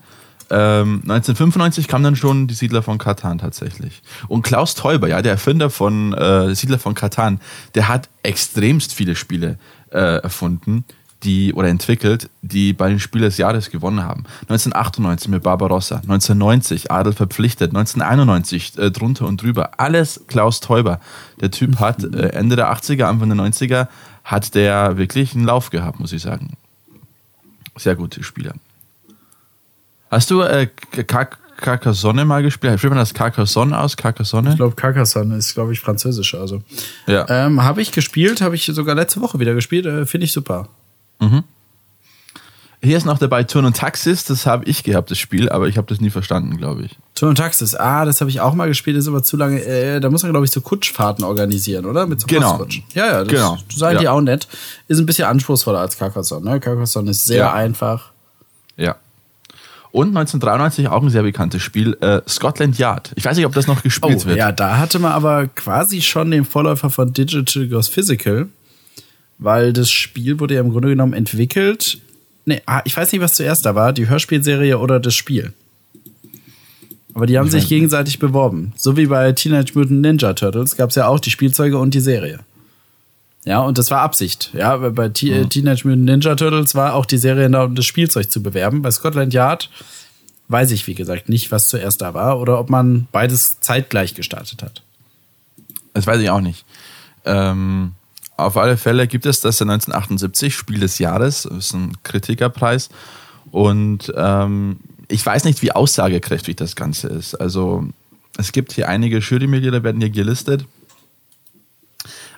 Ähm, 0.51 1.01
1995 1.05 1.89
kam 1.89 2.03
dann 2.03 2.15
schon 2.15 2.47
die 2.47 2.55
Siedler 2.55 2.83
von 2.83 2.99
Katan 2.99 3.39
tatsächlich. 3.39 4.03
Und 4.29 4.43
Klaus 4.43 4.75
Teuber, 4.75 5.09
ja, 5.09 5.23
der 5.23 5.33
Erfinder 5.33 5.71
von 5.71 6.13
äh, 6.13 6.55
Siedler 6.55 6.79
von 6.79 6.95
Katan, 6.95 7.41
der 7.75 7.89
hat 7.89 8.11
extremst 8.23 8.93
viele 8.93 9.17
Spiele 9.17 9.59
äh, 9.91 10.23
erfunden, 10.23 10.85
die 11.23 11.55
oder 11.55 11.69
entwickelt, 11.69 12.29
die 12.43 12.75
bei 12.75 12.91
den 12.91 13.01
Spiel 13.01 13.23
des 13.23 13.39
Jahres 13.39 13.71
gewonnen 13.71 14.05
haben. 14.05 14.25
1998 14.43 15.29
mit 15.29 15.43
Barbarossa, 15.43 15.97
1990 15.97 16.91
Adel 16.91 17.15
verpflichtet, 17.15 17.71
1991 17.71 18.77
äh, 18.77 18.91
drunter 18.91 19.27
und 19.27 19.41
drüber. 19.41 19.81
Alles 19.81 20.21
Klaus 20.27 20.61
Teuber. 20.61 21.01
Der 21.41 21.51
Typ 21.51 21.81
hat 21.81 22.05
äh, 22.05 22.29
Ende 22.29 22.57
der 22.57 22.71
80er, 22.71 23.05
Anfang 23.05 23.35
der 23.35 23.39
90er 23.39 23.89
hat 24.23 24.55
der 24.55 24.99
wirklich 24.99 25.35
einen 25.35 25.47
Lauf 25.47 25.71
gehabt, 25.71 25.99
muss 25.99 26.13
ich 26.13 26.21
sagen. 26.21 26.53
Sehr 27.77 27.97
gute 27.97 28.23
Spieler. 28.23 28.53
Hast 30.13 30.31
du 30.31 30.43
äh, 30.43 30.69
Car- 31.07 31.31
Carcassonne 31.57 32.25
mal 32.25 32.43
gespielt? 32.43 32.79
Spricht 32.79 32.91
man 32.91 32.99
das 32.99 33.15
Carcassonne 33.15 33.79
aus? 33.81 33.97
Carcassonne? 33.97 34.51
Ich 34.51 34.57
glaube, 34.57 34.75
Carcassonne 34.77 35.37
ist, 35.37 35.55
glaube 35.55 35.73
ich, 35.73 35.81
französisch. 35.81 36.35
Also. 36.35 36.63
Ja. 37.07 37.25
Ähm, 37.29 37.63
habe 37.65 37.81
ich 37.81 37.93
gespielt, 37.93 38.41
habe 38.43 38.55
ich 38.55 38.67
sogar 38.67 38.95
letzte 38.95 39.21
Woche 39.23 39.39
wieder 39.41 39.55
gespielt. 39.55 39.87
Äh, 39.87 40.05
Finde 40.07 40.27
ich 40.27 40.33
super. 40.33 40.69
Hier 42.85 42.97
ist 42.97 43.07
noch 43.07 43.19
dabei 43.19 43.45
Turn 43.45 43.65
und 43.65 43.77
Taxis. 43.77 44.25
Das 44.25 44.45
habe 44.45 44.65
ich 44.65 44.83
gehabt, 44.83 45.11
das 45.13 45.19
Spiel, 45.19 45.49
aber 45.49 45.69
ich 45.69 45.77
habe 45.79 45.87
das 45.87 46.01
nie 46.01 46.11
verstanden, 46.11 46.57
glaube 46.57 46.83
ich. 46.83 46.99
Turn 47.15 47.29
und 47.31 47.37
Taxis, 47.37 47.77
ah, 47.77 48.05
das 48.05 48.21
habe 48.21 48.29
ich 48.29 48.41
auch 48.41 48.55
mal 48.55 48.67
gespielt, 48.67 48.97
ist 48.97 49.07
aber 49.07 49.23
zu 49.23 49.37
lange. 49.37 49.63
Äh, 49.63 50.01
da 50.01 50.11
muss 50.11 50.25
man, 50.25 50.33
glaube 50.33 50.45
ich, 50.47 50.51
so 50.51 50.61
Kutschfahrten 50.61 51.25
organisieren, 51.25 51.87
oder? 51.87 52.07
Mit 52.07 52.21
so 52.21 52.27
Genau. 52.27 52.49
Postkutschen. 52.51 52.83
Ja, 52.95 53.07
ja, 53.07 53.19
das 53.21 53.29
Genau. 53.29 53.57
seid 53.73 53.99
ihr 53.99 54.03
Ja. 54.05 54.11
auch 54.13 54.21
nett. 54.21 54.49
Ist 54.89 54.99
ein 54.99 55.07
bisschen 55.07 55.27
anspruchsvoller 55.27 55.79
als 55.79 55.97
Carcassonne. 55.97 56.51
Ne? 56.51 56.59
Carcassonne 56.61 57.13
ist 57.13 57.25
sehr 57.25 57.37
Ja. 57.39 57.53
einfach. 57.53 58.11
Und 59.93 60.09
1993 60.09 60.89
auch 60.89 61.03
ein 61.03 61.11
sehr 61.11 61.23
bekanntes 61.23 61.63
Spiel, 61.63 61.97
äh, 62.01 62.23
Scotland 62.27 62.79
Yard. 62.79 63.13
Ich 63.15 63.25
weiß 63.27 63.37
nicht, 63.37 63.45
ob 63.45 63.53
das 63.53 63.67
noch 63.67 63.79
Oh, 63.81 63.83
gespielt 63.83 64.25
wird. 64.25 64.39
ja, 64.39 64.51
da 64.51 64.79
hatte 64.79 64.99
man 64.99 65.13
aber 65.13 65.47
quasi 65.49 66.01
schon 66.01 66.31
den 66.31 66.45
Vorläufer 66.47 66.89
von 66.89 67.13
Digital 67.13 67.69
Goes 67.69 67.89
Physical, 67.89 68.49
weil 69.39 69.73
das 69.75 69.91
Spiel 69.91 70.41
wurde 70.41 70.55
ja 70.55 70.61
im 70.61 70.71
Grunde 70.71 70.89
genommen 70.89 71.13
entwickelt. 71.13 71.99
Nee, 72.47 72.63
ah, 72.67 72.81
ich 72.85 72.97
weiß 72.97 73.13
nicht, 73.13 73.21
was 73.21 73.35
zuerst 73.35 73.67
da 73.67 73.75
war, 73.75 73.93
die 73.93 74.09
Hörspielserie 74.09 74.79
oder 74.79 74.99
das 74.99 75.15
Spiel. 75.15 75.53
Aber 77.15 77.27
die 77.27 77.39
haben 77.39 77.51
sich 77.51 77.69
gegenseitig 77.69 78.19
beworben. 78.19 78.73
So 78.77 78.97
wie 78.97 79.07
bei 79.07 79.31
Teenage 79.33 79.73
Mutant 79.75 80.01
Ninja 80.01 80.33
Turtles 80.33 80.77
gab 80.77 80.89
es 80.89 80.97
ja 80.97 81.07
auch 81.07 81.21
die 81.21 81.31
Spielzeuge 81.31 81.77
und 81.77 81.93
die 81.93 82.01
Serie. 82.01 82.39
Ja, 83.45 83.61
und 83.61 83.77
das 83.79 83.91
war 83.91 84.01
Absicht. 84.01 84.51
Ja, 84.53 84.77
bei 84.77 85.09
T 85.09 85.31
äh, 85.31 85.47
Teenage 85.47 85.87
Mutant 85.87 86.05
Ninja 86.05 86.35
Turtles 86.37 86.75
war 86.75 86.95
auch 86.95 87.07
die 87.07 87.19
Serie 87.19 87.51
da, 87.51 87.65
um 87.65 87.75
das 87.75 87.85
Spielzeug 87.85 88.31
zu 88.31 88.43
bewerben. 88.43 88.83
Bei 88.83 88.91
Scotland 88.91 89.35
Yard 89.35 89.69
weiß 90.49 90.71
ich, 90.71 90.87
wie 90.87 90.95
gesagt, 90.95 91.29
nicht, 91.29 91.51
was 91.51 91.69
zuerst 91.69 92.03
da 92.03 92.15
war 92.15 92.39
oder 92.39 92.59
ob 92.61 92.71
man 92.71 93.09
beides 93.11 93.59
zeitgleich 93.61 94.15
gestartet 94.15 94.63
hat. 94.63 94.83
Das 95.95 96.07
weiß 96.07 96.21
ich 96.21 96.31
auch 96.31 96.41
nicht. 96.41 96.65
Ähm, 97.25 97.93
Auf 98.37 98.57
alle 98.57 98.77
Fälle 98.77 99.07
gibt 99.07 99.27
es 99.27 99.41
das 99.41 99.61
1978 99.61 100.55
Spiel 100.55 100.81
des 100.81 100.99
Jahres. 100.99 101.43
Das 101.43 101.67
ist 101.67 101.75
ein 101.75 101.97
Kritikerpreis. 102.05 102.91
Und 103.51 104.13
ähm, 104.17 104.79
ich 105.09 105.25
weiß 105.25 105.45
nicht, 105.45 105.63
wie 105.63 105.73
aussagekräftig 105.73 106.57
das 106.57 106.77
Ganze 106.77 107.09
ist. 107.09 107.35
Also 107.35 107.85
es 108.39 108.53
gibt 108.53 108.73
hier 108.73 108.89
einige 108.89 109.19
Jurymitglieder, 109.19 109.83
werden 109.83 110.01
hier 110.01 110.11
gelistet. 110.11 110.65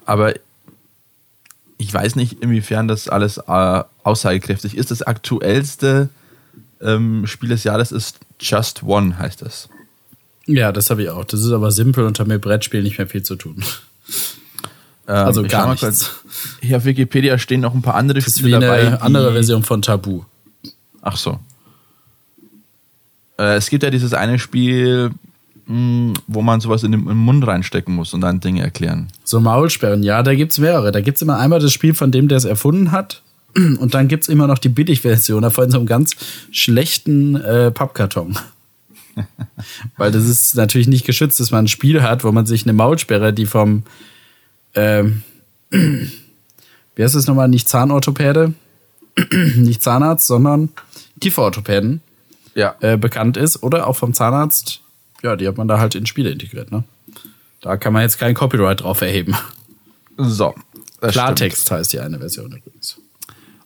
Aber 0.07 0.35
ich 1.85 1.93
weiß 1.95 2.17
nicht, 2.17 2.43
inwiefern 2.43 2.89
das 2.89 3.09
alles 3.09 3.39
äh, 3.39 3.83
aussagekräftig 4.03 4.77
ist. 4.77 4.91
Das 4.91 5.03
aktuellste 5.03 6.09
ähm, 6.81 7.27
Spiel 7.27 7.51
des 7.51 7.65
Jahres 7.65 7.93
ist 7.93 8.19
Just 8.41 8.83
One, 8.83 9.19
heißt 9.19 9.43
das. 9.43 9.69
Ja, 10.47 10.73
das 10.73 10.91
habe 10.91 11.03
ich 11.03 11.09
auch. 11.11 11.25
Das 11.25 11.41
ist 11.41 11.53
aber 11.53 11.71
simpel 11.71 12.05
und 12.05 12.19
hat 12.19 12.27
mit 12.27 12.41
Brettspiel 12.43 12.83
nicht 12.83 12.99
mehr 12.99 13.07
viel 13.07 13.23
zu 13.23 13.37
tun. 13.37 13.63
Ähm, 15.07 15.15
Also 15.15 15.43
gar 15.43 15.69
nichts. 15.69 15.81
kurz. 15.81 16.11
Hier 16.61 16.77
auf 16.79 16.85
Wikipedia 16.85 17.39
stehen 17.39 17.61
noch 17.61 17.75
ein 17.75 17.83
paar 17.83 17.95
andere 17.95 18.19
Das 18.19 18.29
ist 18.29 18.39
Spiele 18.39 18.61
wie 18.61 18.65
eine 18.67 18.67
dabei. 18.91 19.01
andere 19.01 19.33
Version 19.33 19.63
von 19.63 19.83
Tabu. 19.83 20.25
Ach 21.03 21.17
so. 21.17 21.39
Äh, 23.39 23.57
es 23.57 23.69
gibt 23.71 23.83
ja 23.83 23.91
dieses 23.91 24.13
eine 24.15 24.39
Spiel, 24.39 25.11
mh, 25.67 26.15
wo 26.27 26.43
man 26.43 26.61
sowas 26.61 26.83
in 26.83 26.93
den, 26.93 27.03
in 27.03 27.09
den 27.09 27.17
Mund 27.17 27.47
reinstecken 27.47 27.95
muss 27.95 28.13
und 28.15 28.21
dann 28.21 28.41
Dinge 28.41 28.63
erklären. 28.63 29.09
So 29.25 29.41
Maulsperren, 29.41 30.03
ja, 30.03 30.23
da 30.23 30.35
gibt's 30.35 30.59
mehrere. 30.59 30.93
Da 30.93 31.01
gibt's 31.01 31.23
immer 31.23 31.39
einmal 31.39 31.61
das 31.61 31.73
Spiel 31.73 31.95
von 31.95 32.11
dem, 32.13 32.29
der 32.29 32.39
es 32.39 32.45
erfunden 32.45 32.93
hat. 32.93 33.23
Und 33.57 33.95
dann 33.95 34.09
gibt's 34.09 34.29
immer 34.29 34.47
noch 34.49 34.59
die 34.59 34.69
Billigversion, 34.69 35.43
davon 35.43 35.71
so 35.71 35.79
einem 35.79 35.87
ganz 35.87 36.17
schlechten 36.51 37.37
äh, 37.37 37.71
Pappkarton. 37.71 38.37
Weil 39.97 40.11
das 40.11 40.25
ist 40.25 40.57
natürlich 40.57 40.89
nicht 40.89 41.07
geschützt, 41.07 41.39
dass 41.39 41.53
man 41.53 41.65
ein 41.67 41.69
Spiel 41.69 42.03
hat, 42.03 42.25
wo 42.25 42.33
man 42.33 42.47
sich 42.47 42.65
eine 42.65 42.73
Maulsperre, 42.73 43.33
die 43.33 43.47
vom 43.47 43.85
ähm, 44.75 45.23
wie 45.71 47.03
heißt 47.03 47.15
es 47.15 47.27
nochmal, 47.27 47.49
nicht 47.49 47.69
Zahnorthopäde, 47.69 48.55
nicht 49.57 49.83
Zahnarzt, 49.83 50.27
sondern 50.27 50.71
Kieferorthopäden 51.21 52.01
Ja. 52.55 52.75
äh, 52.81 52.97
bekannt 52.97 53.37
ist 53.37 53.63
oder 53.63 53.87
auch 53.87 53.97
vom 53.97 54.15
Zahnarzt, 54.15 54.81
ja, 55.25 55.37
die 55.37 55.49
hat 55.49 55.57
man 55.57 55.67
da 55.67 55.79
halt 55.79 55.95
in 55.95 56.07
Spiele 56.07 56.31
integriert, 56.31 56.71
ne? 56.71 56.85
Da 57.61 57.79
kann 57.79 57.95
man 57.95 58.03
jetzt 58.03 58.19
kein 58.19 58.35
Copyright 58.35 58.83
drauf 58.83 59.01
erheben. 59.01 59.35
So. 60.19 60.55
Klartext 61.01 61.71
heißt 61.71 61.95
die 61.95 62.01
eine 62.01 62.19
Version 62.19 62.53
übrigens. 62.53 62.91
stimmt. 62.91 63.05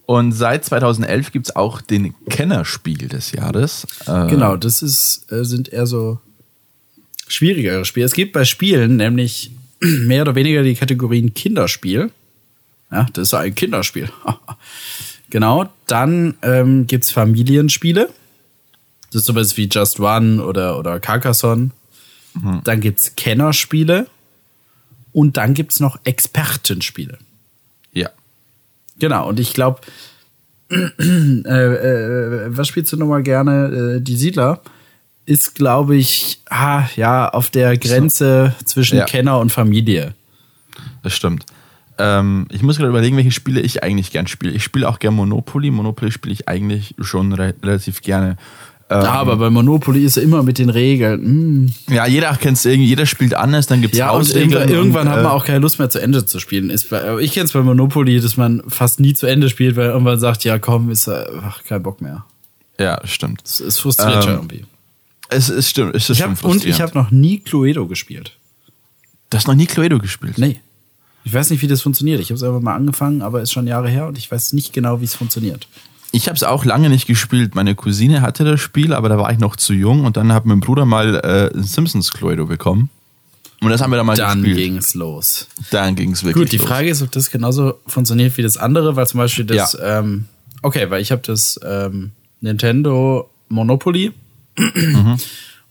Und 0.06 0.32
seit 0.32 0.64
2011 0.64 1.32
gibt 1.32 1.48
es 1.48 1.56
auch 1.56 1.82
den 1.82 2.14
Kennerspiel 2.30 3.08
des 3.08 3.32
Jahres. 3.32 3.86
Äh, 4.06 4.28
Genau, 4.28 4.56
das 4.56 4.80
ist, 4.82 5.30
äh, 5.30 5.44
sind 5.44 5.68
eher 5.70 5.86
so 5.86 6.18
schwierigere 7.26 7.84
Spiele. 7.84 8.06
Es 8.06 8.14
gibt 8.14 8.32
bei 8.32 8.44
Spielen 8.44 8.96
nämlich 8.96 9.50
mehr 9.80 10.22
oder 10.22 10.34
weniger 10.34 10.62
die 10.62 10.76
Kategorien 10.76 11.34
Kinderspiel. 11.34 12.10
Ja, 12.90 13.06
das 13.12 13.28
ist 13.28 13.34
ein 13.34 13.54
Kinderspiel. 13.54 14.08
genau, 15.30 15.68
dann 15.86 16.34
ähm, 16.42 16.86
gibt's 16.86 17.10
Familienspiele. 17.10 18.08
Das 19.10 19.22
ist 19.22 19.26
sowas 19.26 19.56
wie 19.56 19.68
Just 19.68 20.00
One 20.00 20.44
oder, 20.44 20.78
oder 20.78 21.00
Carcassonne. 21.00 21.70
Dann 22.64 22.80
gibt's 22.80 23.16
Kennerspiele. 23.16 24.06
Und 25.12 25.36
dann 25.36 25.54
gibt's 25.54 25.80
noch 25.80 25.98
Expertenspiele. 26.04 27.18
Ja. 27.92 28.10
Genau, 28.98 29.28
und 29.28 29.40
ich 29.40 29.54
glaube, 29.54 29.80
äh, 30.70 30.76
äh, 30.76 32.56
was 32.56 32.68
spielst 32.68 32.92
du 32.92 32.96
nochmal 32.96 33.22
gerne? 33.22 33.96
Äh, 33.96 34.00
die 34.00 34.16
Siedler 34.16 34.60
ist, 35.26 35.54
glaube 35.54 35.96
ich, 35.96 36.40
ah, 36.50 36.84
ja, 36.96 37.28
auf 37.28 37.50
der 37.50 37.76
Grenze 37.78 38.54
zwischen 38.64 38.98
Ja. 38.98 39.04
Kenner 39.06 39.38
und 39.40 39.50
Familie. 39.50 40.14
Das 41.02 41.14
stimmt. 41.14 41.46
Ähm, 41.98 42.46
ich 42.50 42.62
muss 42.62 42.76
gerade 42.76 42.90
überlegen, 42.90 43.16
welche 43.16 43.32
Spiele 43.32 43.60
ich 43.60 43.82
eigentlich 43.82 44.10
gern 44.10 44.26
spiele. 44.26 44.52
Ich 44.52 44.62
spiele 44.62 44.88
auch 44.88 44.98
gern 45.00 45.14
Monopoly. 45.14 45.70
Monopoly 45.70 46.12
spiele 46.12 46.32
ich 46.32 46.48
eigentlich 46.48 46.94
schon 47.00 47.32
re 47.32 47.54
relativ 47.62 48.02
gerne. 48.02 48.36
Ähm, 48.90 49.02
Ja, 49.02 49.12
aber 49.12 49.36
bei 49.36 49.50
Monopoly 49.50 50.04
ist 50.04 50.16
er 50.16 50.22
immer 50.22 50.42
mit 50.42 50.58
den 50.58 50.70
Regeln. 50.70 51.22
Hm. 51.22 51.94
ja, 51.94 52.06
jeder 52.06 52.34
kennt 52.36 52.56
es 52.56 52.64
irgendwie, 52.64 52.88
jeder 52.88 53.06
spielt 53.06 53.34
anders, 53.34 53.66
dann 53.66 53.82
gibt 53.82 53.94
es 53.94 53.98
Ja, 53.98 54.10
und 54.10 54.34
irgendwann, 54.34 54.68
irgendwann 54.68 55.06
und, 55.08 55.12
hat 55.12 55.22
man 55.22 55.32
äh, 55.32 55.34
auch 55.34 55.44
keine 55.44 55.58
Lust 55.58 55.78
mehr 55.78 55.90
zu 55.90 56.00
Ende 56.00 56.24
zu 56.24 56.40
spielen. 56.40 56.70
Ist 56.70 56.90
bei, 56.90 57.18
ich 57.18 57.32
kenne 57.32 57.44
es 57.46 57.52
bei 57.52 57.60
Monopoly, 57.60 58.20
dass 58.20 58.36
man 58.36 58.62
fast 58.66 59.00
nie 59.00 59.12
zu 59.12 59.26
Ende 59.26 59.50
spielt, 59.50 59.76
weil 59.76 59.88
irgendwann 59.90 60.18
sagt, 60.18 60.44
ja 60.44 60.58
komm, 60.58 60.90
ist 60.90 61.06
äh, 61.06 61.24
ach, 61.42 61.64
kein 61.64 61.82
Bock 61.82 62.00
mehr. 62.00 62.24
Ja, 62.80 63.00
stimmt. 63.04 63.42
Es, 63.44 63.60
es 63.60 63.78
frustriert 63.78 64.24
schon 64.24 64.32
Ähm, 64.32 64.38
irgendwie. 64.38 64.64
Es 65.28 65.50
ist 65.50 65.68
stimmt. 65.68 65.94
Es 65.94 66.08
ist 66.08 66.18
Ich 66.18 66.24
hab, 66.24 66.42
und 66.42 66.64
ich 66.64 66.80
habe 66.80 66.96
noch 66.96 67.10
nie 67.10 67.40
Cluedo 67.40 67.86
gespielt. 67.86 68.32
Du 69.30 69.36
hast 69.36 69.46
noch 69.46 69.54
nie 69.54 69.66
Cluedo 69.66 69.98
gespielt. 69.98 70.38
Nee. 70.38 70.60
Ich 71.24 71.34
weiß 71.34 71.50
nicht, 71.50 71.60
wie 71.60 71.66
das 71.66 71.82
funktioniert. 71.82 72.20
Ich 72.20 72.30
habe 72.30 72.36
es 72.36 72.42
einfach 72.42 72.60
mal 72.60 72.74
angefangen, 72.74 73.20
aber 73.20 73.42
ist 73.42 73.52
schon 73.52 73.66
Jahre 73.66 73.90
her 73.90 74.06
und 74.06 74.16
ich 74.16 74.30
weiß 74.30 74.54
nicht 74.54 74.72
genau, 74.72 75.02
wie 75.02 75.04
es 75.04 75.14
funktioniert. 75.14 75.68
Ich 76.10 76.26
habe 76.28 76.36
es 76.36 76.42
auch 76.42 76.64
lange 76.64 76.88
nicht 76.88 77.06
gespielt. 77.06 77.54
Meine 77.54 77.74
Cousine 77.74 78.22
hatte 78.22 78.44
das 78.44 78.60
Spiel, 78.60 78.92
aber 78.94 79.08
da 79.08 79.18
war 79.18 79.30
ich 79.32 79.38
noch 79.38 79.56
zu 79.56 79.74
jung 79.74 80.04
und 80.04 80.16
dann 80.16 80.32
hat 80.32 80.46
mein 80.46 80.60
Bruder 80.60 80.84
mal 80.86 81.16
äh, 81.16 81.54
ein 81.56 81.62
Simpsons 81.64 82.12
Cluedo 82.12 82.46
bekommen. 82.46 82.88
Und 83.60 83.70
das 83.70 83.80
haben 83.82 83.90
wir 83.90 83.96
dann 83.96 84.06
mal 84.06 84.16
Dann 84.16 84.42
gespielt. 84.42 84.56
ging's 84.56 84.94
los. 84.94 85.48
Dann 85.70 85.96
ging 85.96 86.12
es 86.12 86.22
wirklich 86.24 86.44
Gut, 86.44 86.52
die 86.52 86.56
los. 86.58 86.66
Frage 86.66 86.88
ist, 86.90 87.02
ob 87.02 87.10
das 87.12 87.30
genauso 87.30 87.74
funktioniert 87.86 88.36
wie 88.38 88.42
das 88.42 88.56
andere, 88.56 88.94
weil 88.96 89.06
zum 89.06 89.18
Beispiel 89.18 89.44
das, 89.44 89.72
Ja. 89.74 89.98
ähm, 89.98 90.26
okay, 90.62 90.88
weil 90.90 91.02
ich 91.02 91.10
habe 91.12 91.22
das 91.26 91.58
ähm, 91.64 92.12
Nintendo 92.40 93.28
Monopoly 93.48 94.12
Mhm. 94.56 95.16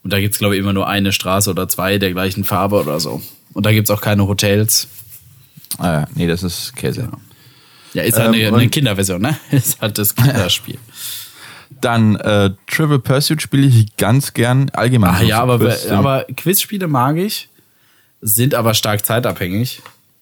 und 0.04 0.14
da 0.14 0.20
gibt's 0.20 0.38
glaube 0.40 0.56
ich 0.56 0.60
immer 0.62 0.72
nur 0.74 0.88
eine 0.88 1.12
Straße 1.12 1.50
oder 1.50 1.68
zwei 1.68 1.98
der 1.98 2.12
gleichen 2.12 2.44
Farbe 2.44 2.82
oder 2.82 3.00
so. 3.00 3.22
Und 3.54 3.66
da 3.66 3.72
gibt's 3.72 3.90
auch 3.90 4.02
keine 4.02 4.28
Hotels. 4.28 4.88
Ah, 5.78 6.06
nee, 6.16 6.28
das 6.28 6.44
ist 6.44 6.76
Käse. 6.76 7.02
Ja, 7.02 7.12
ist 8.04 8.18
halt 8.18 8.36
Ähm, 8.36 8.54
eine, 8.54 8.70
Kinderversion, 8.70 9.22
ne? 9.22 9.38
Ist 9.52 9.82
halt 9.82 9.98
das 9.98 10.16
Kinderspiel. 10.16 10.78
Dann 11.82 12.16
äh, 12.16 12.52
Trivial 12.66 13.00
Pursuit 13.00 13.42
spiele 13.42 13.68
ich 13.68 13.96
ganz 13.98 14.34
gern. 14.34 14.70
Allgemein. 14.74 15.12
Ach 15.16 15.22
ja, 15.22 15.42
aber, 15.42 15.58
Quiz- 15.60 15.90
aber 15.92 16.26
Quizspiele 16.36 16.88
mag 16.88 17.18
ich, 17.18 17.50
sind 18.22 18.56
aber 18.56 18.74
stark 18.74 19.06
zeitabhängig. 19.06 19.82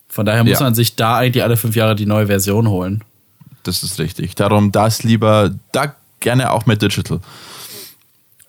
Von 0.09 0.25
daher 0.25 0.43
muss 0.43 0.59
Ja. 0.59 0.63
man 0.65 0.75
sich 0.75 0.95
da 0.95 1.17
eigentlich 1.17 1.43
alle 1.43 1.55
fünf 1.57 1.75
Jahre 1.75 1.95
die 1.95 2.05
neue 2.05 2.27
Version 2.27 2.67
holen. 2.67 3.03
Das 3.63 3.83
ist 3.83 3.99
richtig. 3.99 4.35
Darum 4.35 4.71
das 4.71 5.03
lieber, 5.03 5.53
da 5.71 5.95
gerne 6.19 6.51
auch 6.51 6.65
mit 6.65 6.81
Digital. 6.81 7.19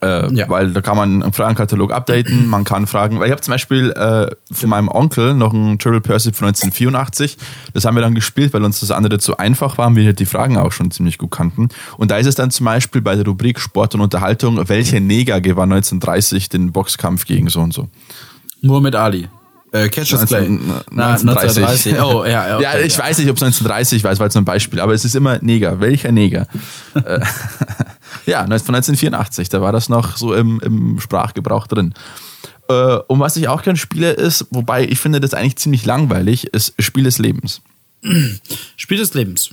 Äh, 0.07 0.35
Ja. 0.35 0.49
Weil 0.49 0.73
da 0.73 0.81
kann 0.81 0.97
man 0.97 1.23
einen 1.23 1.33
Fragenkatalog 1.33 1.93
updaten, 1.93 2.47
man 2.49 2.65
kann 2.65 2.87
fragen. 2.87 3.19
Weil 3.19 3.27
ich 3.27 3.33
habe 3.33 3.41
zum 3.43 3.53
Beispiel 3.53 3.91
äh, 3.93 4.29
von 4.53 4.69
meinem 4.71 4.89
Onkel 4.89 5.35
noch 5.35 5.53
ein 5.53 5.79
Trivial 5.79 6.01
Pursuit 6.01 6.37
von 6.37 6.49
1984. 6.49 7.37
Das 7.75 7.85
haben 7.85 7.95
wir 7.95 8.03
dann 8.03 8.15
gespielt, 8.15 8.53
weil 8.53 8.65
uns 8.65 8.81
das 8.81 8.91
andere 8.91 9.19
zu 9.19 9.37
einfach 9.37 9.79
war 9.79 9.89
und 9.89 9.97
wir 9.97 10.13
die 10.13 10.27
Fragen 10.27 10.57
auch 10.59 10.73
schon 10.73 10.91
ziemlich 10.91 11.19
gut 11.19 11.31
kannten. 11.31 11.69
Und 11.97 12.11
da 12.11 12.19
ist 12.19 12.27
es 12.27 12.35
dann 12.35 12.51
zum 12.51 12.67
Beispiel 12.67 13.01
bei 13.03 13.15
der 13.17 13.25
Rubrik 13.25 13.59
Sport 13.61 13.95
und 13.95 14.01
Unterhaltung, 14.01 14.69
welcher 14.69 15.01
Neger 15.01 15.41
gewann 15.41 15.73
1930 15.73 16.49
den 16.49 16.73
Boxkampf 16.73 17.25
gegen 17.27 17.49
so 17.49 17.61
und 17.61 17.73
so. 17.75 17.89
Muhammad 18.63 18.95
Ali. 18.95 19.29
Äh, 19.73 19.89
Play. 19.89 20.03
19- 20.05 20.61
Na, 20.93 21.15
1930. 21.15 22.01
Oh, 22.01 22.25
ja, 22.25 22.31
ja. 22.49 22.61
ja, 22.61 22.71
okay, 22.71 22.87
ich 22.87 22.99
weiß 22.99 23.19
nicht, 23.19 23.29
ob 23.29 23.37
es 23.37 23.43
1930 23.43 24.05
war, 24.05 24.13
es 24.13 24.19
war 24.19 24.27
jetzt 24.27 24.37
ein 24.37 24.45
Beispiel, 24.45 24.81
aber 24.81 24.95
es 24.95 25.05
ist 25.05 25.15
immer 25.15 25.39
Neger. 25.43 25.81
Welcher 25.81 26.13
Neger? 26.13 26.47
Ja, 28.27 28.41
von 28.41 28.75
1984, 28.75 29.49
da 29.49 29.61
war 29.61 29.73
das 29.73 29.89
noch 29.89 30.17
so 30.17 30.35
im, 30.35 30.61
im 30.61 31.01
Sprachgebrauch 31.01 31.67
drin. 31.67 31.95
Äh, 32.69 32.97
und 33.07 33.21
was 33.21 33.37
ich 33.37 33.49
auch 33.49 33.63
gerne 33.63 33.79
spiele, 33.79 34.13
ist, 34.13 34.47
wobei 34.51 34.85
ich 34.85 34.99
finde 34.99 35.21
das 35.21 35.35
eigentlich 35.35 35.57
ziemlich 35.57 35.87
langweilig, 35.87 36.49
ist 36.49 36.75
Spiel 36.79 37.05
des 37.05 37.19
Lebens. 37.19 37.63
Spiel 38.77 38.99
des 38.99 39.15
Lebens. 39.15 39.51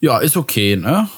Ja, 0.00 0.18
ist 0.18 0.36
okay, 0.36 0.76
ne? 0.76 1.08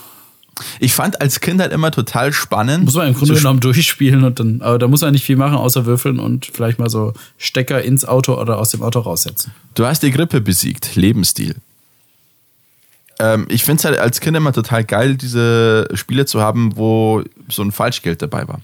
Ich 0.79 0.93
fand 0.93 1.21
als 1.23 1.41
Kind 1.41 1.61
halt 1.61 1.73
immer 1.73 1.91
total 1.91 2.33
spannend. 2.35 2.85
Muss 2.85 2.95
man 2.95 3.09
im 3.09 3.15
Grunde 3.15 3.35
genommen 3.35 3.61
durchspielen 3.61 4.25
und 4.25 4.41
dann, 4.41 4.61
aber 4.61 4.79
da 4.79 4.89
muss 4.89 5.01
man 5.01 5.13
nicht 5.13 5.25
viel 5.25 5.37
machen, 5.37 5.57
außer 5.57 5.87
würfeln 5.87 6.19
und 6.19 6.51
vielleicht 6.53 6.79
mal 6.79 6.91
so 6.91 7.15
Stecker 7.39 7.83
ins 7.83 8.05
Auto 8.05 8.39
oder 8.39 8.59
aus 8.59 8.71
dem 8.71 8.83
Auto 8.83 9.01
raussetzen. 9.01 9.53
Du 9.75 9.87
hast 9.87 10.03
die 10.03 10.11
Grippe 10.11 10.43
besiegt, 10.43 10.97
Lebensstil. 10.97 11.57
Ähm, 13.21 13.47
ich 13.51 13.65
finde 13.65 13.81
es 13.81 13.85
halt 13.85 13.99
als 13.99 14.21
Kind 14.21 14.37
immer 14.37 14.53
total 14.53 14.83
geil, 14.85 15.17
diese 15.17 15.89
Spiele 15.95 16.25
zu 16.27 16.41
haben, 16.41 16.77
wo 16.77 17.23
so 17.49 17.63
ein 17.63 17.71
Falschgeld 17.73 18.23
dabei 18.23 18.49
war. 18.49 18.61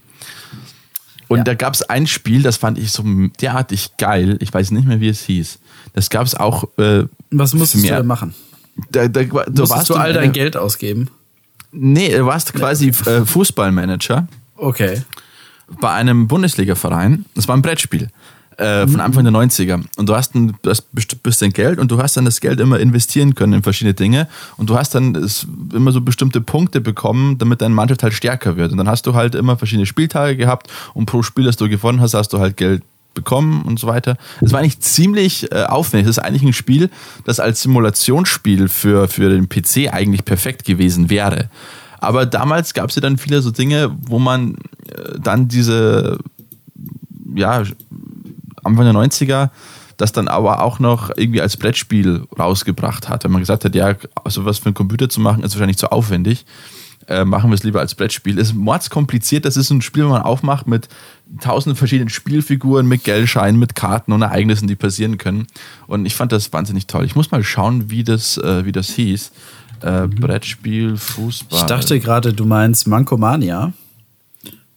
Und 1.27 1.39
Ja. 1.39 1.43
da 1.43 1.53
gab 1.55 1.73
es 1.73 1.81
ein 1.83 2.07
Spiel, 2.07 2.41
das 2.41 2.57
fand 2.57 2.77
ich 2.77 2.91
so 2.91 3.03
derartig 3.41 3.91
geil. 3.97 4.37
Ich 4.39 4.53
weiß 4.53 4.71
nicht 4.71 4.87
mehr, 4.87 4.99
wie 5.01 5.09
es 5.09 5.21
hieß. 5.21 5.59
Das 5.93 6.09
gab 6.09 6.25
es 6.25 6.35
auch. 6.35 6.63
Äh, 6.77 7.03
Was 7.31 7.53
musstest 7.53 7.73
für 7.73 7.77
du 7.81 7.87
mehr- 7.87 7.97
denn 7.97 8.07
machen? 8.07 8.33
Da, 8.91 9.07
da, 9.07 9.23
du 9.23 9.33
Musstest 9.33 9.69
warst 9.71 9.89
du 9.89 9.95
all 9.95 10.09
in 10.11 10.15
dein 10.15 10.31
Geld 10.31 10.55
ausgeben? 10.55 11.09
Nee, 11.71 12.15
du 12.15 12.25
warst 12.25 12.53
quasi 12.53 12.89
äh, 12.89 13.25
Fußballmanager 13.25 14.27
Okay. 14.55 15.01
bei 15.81 15.91
einem 15.91 16.27
Bundesliga-Verein. 16.27 17.25
Das 17.35 17.47
war 17.47 17.57
ein 17.57 17.61
Brettspiel 17.61 18.09
äh, 18.57 18.87
von 18.87 18.99
Anfang 18.99 19.23
der 19.23 19.33
90er. 19.33 19.83
Und 19.97 20.09
du 20.09 20.15
hast 20.15 20.35
ein 20.35 20.53
best- 20.61 20.91
bisschen 21.23 21.53
Geld 21.53 21.79
und 21.79 21.91
du 21.91 22.01
hast 22.01 22.17
dann 22.17 22.25
das 22.25 22.39
Geld 22.41 22.59
immer 22.59 22.79
investieren 22.79 23.35
können 23.35 23.53
in 23.53 23.63
verschiedene 23.63 23.93
Dinge. 23.93 24.27
Und 24.57 24.69
du 24.69 24.77
hast 24.77 24.95
dann 24.95 25.13
immer 25.73 25.91
so 25.91 26.01
bestimmte 26.01 26.41
Punkte 26.41 26.81
bekommen, 26.81 27.37
damit 27.37 27.61
deine 27.61 27.75
Mannschaft 27.75 28.03
halt 28.03 28.13
stärker 28.13 28.57
wird. 28.57 28.71
Und 28.71 28.77
dann 28.77 28.87
hast 28.89 29.05
du 29.05 29.13
halt 29.13 29.35
immer 29.35 29.57
verschiedene 29.57 29.85
Spieltage 29.85 30.35
gehabt 30.37 30.67
und 30.93 31.05
pro 31.05 31.21
Spiel, 31.23 31.45
das 31.45 31.55
du 31.57 31.69
gewonnen 31.69 32.01
hast, 32.01 32.13
hast 32.13 32.33
du 32.33 32.39
halt 32.39 32.57
Geld 32.57 32.83
bekommen 33.13 33.63
und 33.63 33.79
so 33.79 33.87
weiter. 33.87 34.15
Es 34.41 34.51
war 34.51 34.59
eigentlich 34.59 34.79
ziemlich 34.79 35.51
äh, 35.51 35.63
aufwendig. 35.63 36.07
Es 36.07 36.17
ist 36.17 36.23
eigentlich 36.23 36.43
ein 36.43 36.53
Spiel, 36.53 36.89
das 37.25 37.39
als 37.39 37.61
Simulationsspiel 37.63 38.67
für, 38.69 39.07
für 39.07 39.29
den 39.29 39.49
PC 39.49 39.91
eigentlich 39.91 40.23
perfekt 40.23 40.65
gewesen 40.65 41.09
wäre. 41.09 41.49
Aber 41.99 42.27
damals 42.27 42.75
gab 42.75 42.89
es 42.89 42.95
ja 42.95 43.01
dann 43.01 43.17
viele 43.17 43.41
so 43.41 43.49
Dinge, 43.49 43.91
wo 44.01 44.19
man 44.19 44.55
äh, 44.89 45.19
dann 45.19 45.47
diese, 45.47 46.19
ja, 47.35 47.63
Anfang 48.67 48.85
der 48.85 48.93
90er 48.93 49.49
das 49.97 50.11
dann 50.11 50.27
aber 50.27 50.61
auch 50.61 50.79
noch 50.79 51.09
irgendwie 51.15 51.41
als 51.41 51.57
Brettspiel 51.57 52.23
rausgebracht 52.37 53.09
hat. 53.09 53.23
Wenn 53.23 53.31
man 53.31 53.41
gesagt 53.41 53.65
hat, 53.65 53.75
ja, 53.75 53.95
also 54.23 54.45
was 54.45 54.59
für 54.59 54.67
einen 54.67 54.75
Computer 54.75 55.09
zu 55.09 55.19
machen, 55.19 55.43
ist 55.43 55.55
wahrscheinlich 55.55 55.77
zu 55.77 55.91
aufwendig. 55.91 56.45
Äh, 57.07 57.25
machen 57.25 57.49
wir 57.49 57.55
es 57.55 57.63
lieber 57.63 57.79
als 57.79 57.95
Brettspiel. 57.95 58.37
Ist 58.37 58.53
mordskompliziert, 58.53 59.45
das 59.45 59.57
ist 59.57 59.69
ein 59.71 59.81
Spiel, 59.81 60.03
das 60.03 60.11
man 60.11 60.21
aufmacht 60.21 60.67
mit 60.67 60.89
tausenden 61.39 61.77
verschiedenen 61.77 62.09
Spielfiguren, 62.09 62.85
mit 62.85 63.05
Geldscheinen, 63.05 63.59
mit 63.59 63.75
Karten 63.75 64.11
und 64.11 64.21
Ereignissen, 64.21 64.67
die 64.67 64.75
passieren 64.75 65.17
können. 65.17 65.47
Und 65.87 66.05
ich 66.05 66.15
fand 66.15 66.31
das 66.31 66.51
wahnsinnig 66.51 66.85
toll. 66.87 67.05
Ich 67.05 67.15
muss 67.15 67.31
mal 67.31 67.43
schauen, 67.43 67.89
wie 67.89 68.03
das, 68.03 68.37
äh, 68.37 68.65
wie 68.65 68.73
das 68.73 68.89
hieß. 68.89 69.31
Äh, 69.81 70.07
Brettspiel, 70.07 70.97
Fußball. 70.97 71.59
Ich 71.59 71.65
dachte 71.65 71.99
gerade, 71.99 72.33
du 72.33 72.45
meinst 72.45 72.87
Mankomania. 72.87 73.73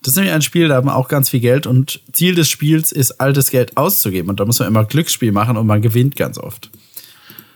Das 0.03 0.13
ist 0.13 0.17
nämlich 0.17 0.33
ein 0.33 0.43
Spiel, 0.43 0.69
da 0.69 0.77
haben 0.77 0.87
wir 0.87 0.97
auch 0.97 1.09
ganz 1.09 1.29
viel 1.29 1.41
Geld 1.41 1.67
und 1.67 2.01
Ziel 2.13 2.35
des 2.35 2.49
Spiels 2.49 2.91
ist, 2.91 3.21
altes 3.21 3.51
Geld 3.51 3.77
auszugeben. 3.77 4.31
Und 4.31 4.41
da 4.41 4.47
muss 4.47 4.59
man 4.59 4.69
immer 4.69 4.85
Glücksspiel 4.85 5.33
machen 5.33 5.57
und 5.57 5.67
man 5.67 5.83
gewinnt 5.83 6.17
ganz 6.17 6.39
oft. 6.39 6.71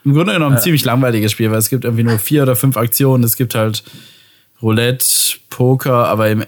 Im 0.04 0.12
Grunde 0.12 0.34
genommen 0.34 0.56
ein 0.56 0.62
ziemlich 0.62 0.84
langweiliges 0.84 1.32
Spiel, 1.32 1.50
weil 1.50 1.58
es 1.58 1.70
gibt 1.70 1.84
irgendwie 1.84 2.02
nur 2.02 2.18
vier 2.18 2.42
oder 2.42 2.56
fünf 2.56 2.76
Aktionen. 2.76 3.24
Es 3.24 3.36
gibt 3.36 3.54
halt 3.54 3.82
Roulette, 4.60 5.06
Poker, 5.48 6.08
aber 6.08 6.28
im, 6.28 6.44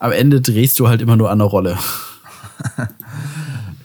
am 0.00 0.10
Ende 0.10 0.40
drehst 0.40 0.80
du 0.80 0.88
halt 0.88 1.00
immer 1.00 1.16
nur 1.16 1.30
an 1.30 1.40
eine 1.40 1.48
Rolle. 1.48 1.78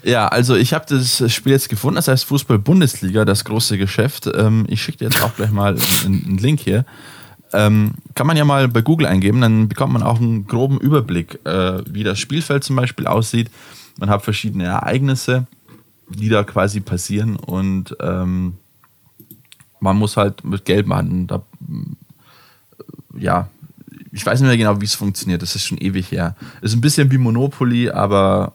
Ja, 0.08 0.30
also 0.30 0.56
ich 0.56 0.73
habe 0.73 0.86
das 0.88 1.21
Spiel 1.34 1.52
jetzt 1.52 1.67
gefunden, 1.67 1.95
das 1.97 2.08
heißt 2.08 2.23
Fußball-Bundesliga, 2.26 3.26
das 3.26 3.43
große 3.43 3.78
Geschäft. 3.78 4.30
Ähm, 4.34 4.65
ich 4.69 4.82
schicke 4.82 5.00
dir 5.00 5.06
jetzt 5.06 5.21
auch 5.21 5.36
gleich 5.36 5.52
mal 5.52 5.76
einen 6.06 6.38
Link 6.38 6.62
hier. 6.62 6.86
Ähm, 7.54 7.94
kann 8.16 8.28
man 8.28 8.38
ja 8.38 8.46
mal 8.46 8.68
bei 8.68 8.82
Google 8.82 9.08
eingeben, 9.08 9.42
dann 9.42 9.70
bekommt 9.70 9.94
man 9.94 10.04
auch 10.04 10.20
einen 10.20 10.48
groben 10.48 10.80
Überblick, 10.80 11.40
äh, 11.46 11.82
wie 11.90 12.04
das 12.04 12.20
Spielfeld 12.20 12.64
zum 12.64 12.76
Beispiel 12.76 13.08
aussieht. 13.08 13.50
Man 14.00 14.10
hat 14.10 14.24
verschiedene 14.24 14.66
Ereignisse, 14.66 15.48
die 16.10 16.30
da 16.30 16.44
quasi 16.44 16.82
passieren 16.82 17.36
und 17.36 17.96
ähm, 18.02 18.58
man 19.80 19.98
muss 19.98 20.18
halt 20.18 20.44
mit 20.44 20.66
Geld 20.66 20.88
machen. 20.88 21.28
Da, 21.28 21.42
ja, 23.18 23.50
ich 24.12 24.26
weiß 24.26 24.40
nicht 24.40 24.48
mehr 24.48 24.58
genau, 24.58 24.82
wie 24.82 24.86
es 24.86 24.96
funktioniert. 24.96 25.42
Das 25.42 25.56
ist 25.56 25.66
schon 25.66 25.78
ewig 25.78 26.12
her. 26.12 26.36
Ist 26.62 26.74
ein 26.74 26.82
bisschen 26.82 27.12
wie 27.12 27.18
Monopoly, 27.18 27.90
aber 27.90 28.54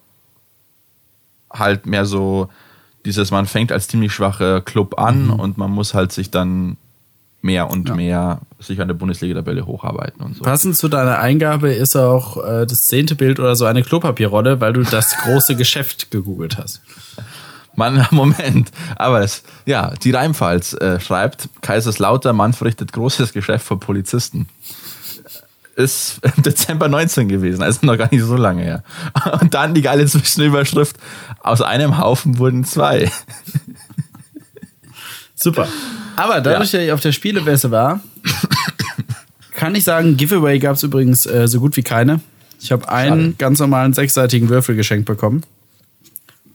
halt 1.53 1.87
mehr 1.87 2.05
so 2.05 2.49
dieses, 3.05 3.31
man 3.31 3.47
fängt 3.47 3.73
als 3.73 3.89
ziemlich 3.89 4.13
schwacher 4.13 4.61
Club 4.61 4.99
an 4.99 5.27
mhm. 5.27 5.33
und 5.33 5.59
man 5.59 5.71
muss 5.71 5.95
halt 5.95 6.13
sich 6.13 6.31
dann 6.31 6.77
mehr 7.43 7.71
und 7.71 7.89
ja. 7.89 7.95
mehr 7.95 8.41
sich 8.59 8.81
an 8.81 8.89
der 8.89 8.95
Bundesliga-Tabelle 8.95 9.67
hocharbeiten 9.67 10.23
und 10.23 10.37
so. 10.37 10.45
Passend 10.45 10.77
zu 10.77 10.89
deiner 10.89 11.19
Eingabe 11.19 11.73
ist 11.73 11.97
auch 11.97 12.43
äh, 12.43 12.67
das 12.67 12.87
zehnte 12.87 13.17
Bild 13.17 13.41
oder 13.41 13.57
so 13.57 13.65
eine 13.65 13.83
Klopapierrolle, 13.83 14.61
weil 14.61 14.73
du 14.73 14.83
das 14.83 15.17
große 15.25 15.57
Geschäft 15.57 16.11
gegoogelt 16.11 16.57
hast. 16.57 16.81
Mann, 17.75 18.07
Moment. 18.11 18.71
Aber 18.97 19.21
das, 19.21 19.43
ja, 19.67 19.93
die 20.03 20.13
Rheinpfalz 20.13 20.75
äh, 20.75 21.01
schreibt, 21.01 21.49
Kaiserslautern, 21.61 22.37
Mann 22.37 22.53
verrichtet 22.53 22.93
großes 22.93 23.33
Geschäft 23.33 23.67
für 23.67 23.77
Polizisten. 23.77 24.49
Ist 25.75 26.21
im 26.37 26.43
Dezember 26.43 26.89
19 26.89 27.29
gewesen, 27.29 27.63
also 27.63 27.85
noch 27.87 27.99
gar 27.99 28.09
nicht 28.13 28.23
so 28.23 28.37
lange 28.37 28.63
her. 28.63 28.85
Und 29.41 29.55
dann 29.55 29.75
die 29.75 29.83
geile 29.83 30.07
Zwischenüberschrift, 30.07 30.97
aus 31.43 31.61
einem 31.61 31.99
Haufen 31.99 32.39
wurden 32.39 32.65
zwei. 32.65 33.11
Super. 35.43 35.69
Aber 36.17 36.41
dadurch, 36.41 36.73
ja. 36.73 36.79
dass 36.79 36.87
ich 36.87 36.93
auf 36.93 37.01
der 37.01 37.13
Spielebesse 37.13 37.71
war, 37.71 38.01
kann 39.55 39.75
ich 39.75 39.85
sagen, 39.85 40.17
Giveaway 40.17 40.59
gab 40.59 40.77
es 40.77 40.83
übrigens 40.83 41.27
äh, 41.27 41.49
so 41.49 41.61
gut 41.61 41.77
wie 41.77 41.83
keine. 41.83 42.21
Ich 42.61 42.71
habe 42.71 42.89
einen 42.89 43.37
ganz 43.39 43.59
normalen 43.59 43.93
sechsseitigen 43.93 44.49
Würfel 44.49 44.77
geschenkt 44.77 45.07
bekommen. 45.07 45.43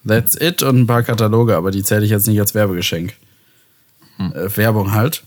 That's 0.08 0.40
it 0.40 0.64
und 0.64 0.80
ein 0.80 0.88
paar 0.88 1.04
Kataloge, 1.04 1.58
aber 1.58 1.72
die 1.72 1.84
zähle 1.84 2.06
ich 2.06 2.12
jetzt 2.12 2.28
nicht 2.28 2.40
als 2.40 2.56
Werbegeschenk. 2.56 3.14
Hm. 4.18 4.34
Äh, 4.34 4.56
Werbung 4.56 4.94
halt. 4.94 5.24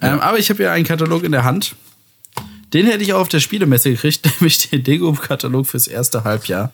Ja. 0.00 0.14
Ähm, 0.14 0.20
aber 0.20 0.38
ich 0.38 0.48
habe 0.50 0.62
ja 0.62 0.72
einen 0.72 0.84
Katalog 0.86 1.24
in 1.24 1.32
der 1.32 1.44
Hand. 1.44 1.74
Den 2.72 2.86
hätte 2.86 3.02
ich 3.02 3.12
auch 3.12 3.20
auf 3.20 3.28
der 3.28 3.40
Spielemesse 3.40 3.90
gekriegt, 3.90 4.24
nämlich 4.40 4.70
den 4.70 4.84
Dego-Katalog 4.84 5.66
fürs 5.66 5.88
erste 5.88 6.24
Halbjahr. 6.24 6.72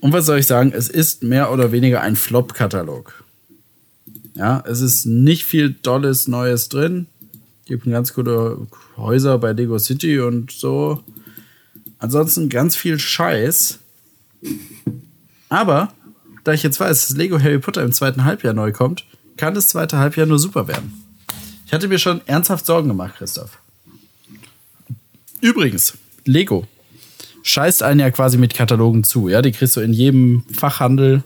Und 0.00 0.12
was 0.12 0.26
soll 0.26 0.38
ich 0.38 0.46
sagen? 0.46 0.72
Es 0.76 0.88
ist 0.88 1.22
mehr 1.22 1.50
oder 1.50 1.72
weniger 1.72 2.02
ein 2.02 2.16
Flop-Katalog. 2.16 3.23
Ja, 4.34 4.62
es 4.66 4.80
ist 4.80 5.06
nicht 5.06 5.44
viel 5.44 5.70
Dolles 5.70 6.28
Neues 6.28 6.68
drin. 6.68 7.06
Gibt 7.66 7.86
ganz 7.86 8.12
gute 8.12 8.66
Häuser 8.96 9.38
bei 9.38 9.52
Lego 9.52 9.78
City 9.78 10.20
und 10.20 10.50
so. 10.50 11.02
Ansonsten 11.98 12.48
ganz 12.48 12.76
viel 12.76 12.98
Scheiß. 12.98 13.78
Aber, 15.48 15.92
da 16.42 16.52
ich 16.52 16.62
jetzt 16.62 16.80
weiß, 16.80 17.06
dass 17.06 17.16
Lego 17.16 17.38
Harry 17.38 17.58
Potter 17.58 17.82
im 17.82 17.92
zweiten 17.92 18.24
Halbjahr 18.24 18.52
neu 18.52 18.72
kommt, 18.72 19.04
kann 19.36 19.54
das 19.54 19.68
zweite 19.68 19.98
Halbjahr 19.98 20.26
nur 20.26 20.38
super 20.38 20.68
werden. 20.68 20.92
Ich 21.66 21.72
hatte 21.72 21.88
mir 21.88 21.98
schon 21.98 22.20
ernsthaft 22.26 22.66
Sorgen 22.66 22.88
gemacht, 22.88 23.14
Christoph. 23.16 23.58
Übrigens, 25.40 25.94
Lego 26.24 26.66
scheißt 27.42 27.82
einen 27.82 28.00
ja 28.00 28.10
quasi 28.10 28.36
mit 28.36 28.54
Katalogen 28.54 29.04
zu. 29.04 29.28
Ja, 29.28 29.42
die 29.42 29.52
kriegst 29.52 29.76
du 29.76 29.80
in 29.80 29.92
jedem 29.92 30.44
Fachhandel 30.52 31.22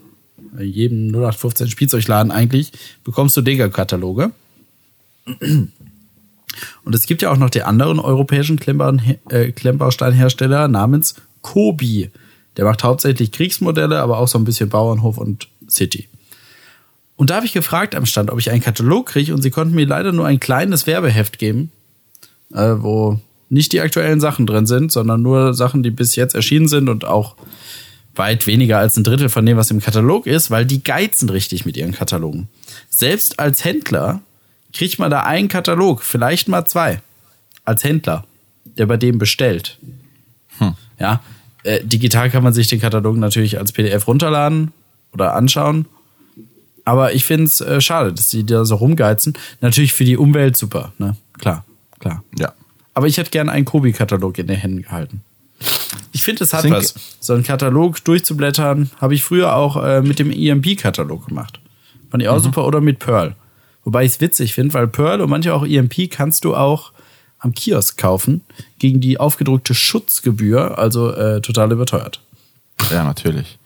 jedem 0.59 1.09
0815 1.09 1.69
Spielzeugladen 1.69 2.33
eigentlich, 2.33 2.73
bekommst 3.05 3.37
du 3.37 3.43
Dega-Kataloge. 3.43 4.31
Und 6.85 6.95
es 6.95 7.07
gibt 7.07 7.23
ja 7.23 7.31
auch 7.31 7.37
noch 7.37 7.51
die 7.51 7.63
anderen 7.63 7.99
europäischen 7.99 8.59
äh, 8.59 9.53
Klemmbausteinhersteller 9.53 10.69
namens 10.69 11.15
Kobi. 11.43 12.11
Der 12.57 12.65
macht 12.65 12.83
hauptsächlich 12.83 13.33
Kriegsmodelle, 13.33 14.01
aber 14.01 14.19
auch 14.19 14.29
so 14.29 14.39
ein 14.39 14.45
bisschen 14.45 14.69
Bauernhof 14.69 15.19
und 15.19 15.49
City. 15.69 16.09
Und 17.17 17.31
da 17.31 17.37
habe 17.37 17.47
ich 17.47 17.53
gefragt 17.53 17.95
am 17.95 18.07
Stand, 18.07 18.31
ob 18.31 18.39
ich 18.39 18.51
einen 18.51 18.63
Katalog 18.63 19.07
kriege 19.07 19.35
und 19.35 19.43
sie 19.43 19.51
konnten 19.51 19.75
mir 19.75 19.87
leider 19.87 20.13
nur 20.13 20.27
ein 20.27 20.41
kleines 20.41 20.87
Werbeheft 20.87 21.39
geben, 21.39 21.71
äh, 22.53 22.75
wo 22.79 23.21
nicht 23.51 23.73
die 23.73 23.81
aktuellen 23.81 24.21
Sachen 24.21 24.47
drin 24.47 24.67
sind, 24.67 24.93
sondern 24.93 25.23
nur 25.23 25.55
Sachen, 25.55 25.83
die 25.83 25.91
bis 25.91 26.17
jetzt 26.17 26.35
erschienen 26.35 26.69
sind 26.69 26.89
und 26.89 27.05
auch 27.05 27.37
weit 28.19 28.47
weniger 28.47 28.79
als 28.79 28.97
ein 28.97 29.05
Drittel 29.05 29.29
von 29.29 29.47
dem, 29.47 29.57
was 29.57 29.71
im 29.71 29.81
Katalog 29.81 30.27
ist, 30.27 30.51
weil 30.51 30.67
die 30.67 30.83
geizen 30.83 31.31
richtig 31.31 31.65
mit 31.65 31.77
ihren 31.77 31.93
Katalogen. 31.93 32.49
Selbst 32.91 33.39
als 33.39 33.65
Händler 33.65 34.21
kriegt 34.73 34.99
man 34.99 35.11
da 35.11 35.23
einen 35.23 35.49
Katalog, 35.49 36.03
vielleicht 36.03 36.49
mal 36.49 36.65
zwei. 36.67 37.01
Als 37.65 37.85
Händler, 37.85 38.25
der 38.65 38.87
bei 38.87 38.97
dem 38.97 39.19
bestellt. 39.19 39.79
Hm. 40.59 40.75
Ja, 40.99 41.21
äh, 41.65 41.85
digital 41.85 42.31
kann 42.31 42.43
man 42.43 42.53
sich 42.53 42.67
den 42.67 42.81
Katalog 42.81 43.17
natürlich 43.17 43.59
als 43.59 43.73
PDF 43.73 44.07
runterladen 44.07 44.73
oder 45.13 45.35
anschauen. 45.35 45.87
Aber 46.85 47.13
ich 47.13 47.25
finde 47.25 47.45
es 47.45 47.61
äh, 47.61 47.81
schade, 47.81 48.13
dass 48.13 48.29
die 48.29 48.47
da 48.47 48.65
so 48.65 48.77
rumgeizen. 48.77 49.35
Natürlich 49.61 49.93
für 49.93 50.05
die 50.05 50.17
Umwelt 50.17 50.57
super, 50.57 50.93
ne? 50.99 51.17
Klar, 51.39 51.65
klar. 51.99 52.25
Ja. 52.39 52.53
Aber 52.95 53.07
ich 53.07 53.19
hätte 53.19 53.31
gerne 53.31 53.53
einen 53.53 53.67
Kobi-Katalog 53.67 54.39
in 54.39 54.47
den 54.47 54.57
Händen 54.57 54.83
gehalten. 54.83 55.23
Ich 56.19 56.25
finde, 56.25 56.43
es 56.43 56.53
hat 56.53 56.63
Think 56.63 56.75
was. 56.75 56.95
So 57.21 57.33
einen 57.33 57.45
Katalog 57.45 58.03
durchzublättern, 58.03 58.91
habe 59.01 59.15
ich 59.15 59.23
früher 59.23 59.55
auch 59.55 59.77
äh, 59.77 60.03
mit 60.03 60.19
dem 60.19 60.33
EMP-Katalog 60.33 61.29
gemacht. 61.29 61.61
Fand 62.11 62.25
ich 62.25 62.29
auch 62.29 62.39
mhm. 62.39 62.43
super. 62.43 62.67
Oder 62.67 62.81
mit 62.81 62.99
Pearl. 62.99 63.37
Wobei 63.85 64.05
ich 64.05 64.15
es 64.15 64.21
witzig 64.21 64.53
finde, 64.53 64.75
weil 64.75 64.89
Pearl 64.89 65.21
und 65.21 65.31
manche 65.31 65.55
auch 65.55 65.65
EMP 65.65 66.11
kannst 66.11 66.45
du 66.45 66.57
auch 66.57 66.91
am 67.39 67.55
Kiosk 67.55 67.99
kaufen 67.99 68.41
gegen 68.81 69.01
die 69.01 69.21
aufgedruckte 69.21 69.75
Schutzgebühr, 69.75 70.77
also 70.77 71.13
äh, 71.13 71.41
total 71.41 71.71
überteuert. 71.71 72.21
Ja, 72.91 73.05
natürlich. 73.05 73.57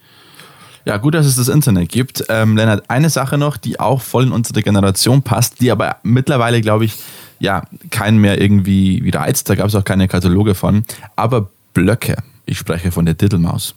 Ja, 0.84 0.98
gut, 0.98 1.14
dass 1.14 1.24
es 1.24 1.36
das 1.36 1.48
Internet 1.48 1.88
gibt. 1.88 2.22
Ähm, 2.28 2.58
Lennart, 2.58 2.90
eine 2.90 3.08
Sache 3.08 3.38
noch, 3.38 3.56
die 3.56 3.80
auch 3.80 4.02
voll 4.02 4.24
in 4.24 4.32
unsere 4.32 4.62
Generation 4.62 5.22
passt, 5.22 5.62
die 5.62 5.70
aber 5.70 5.96
mittlerweile, 6.02 6.60
glaube 6.60 6.84
ich, 6.84 6.96
ja, 7.38 7.62
keinen 7.88 8.18
mehr 8.18 8.38
irgendwie 8.38 9.02
wieder 9.04 9.20
reizt. 9.20 9.48
Da 9.48 9.54
gab 9.54 9.68
es 9.68 9.74
auch 9.74 9.84
keine 9.84 10.06
Kataloge 10.06 10.54
von. 10.54 10.84
Aber 11.16 11.48
Blöcke. 11.72 12.16
Ich 12.46 12.58
spreche 12.58 12.90
von 12.92 13.04
der 13.04 13.14
Diddlemaus. 13.14 13.74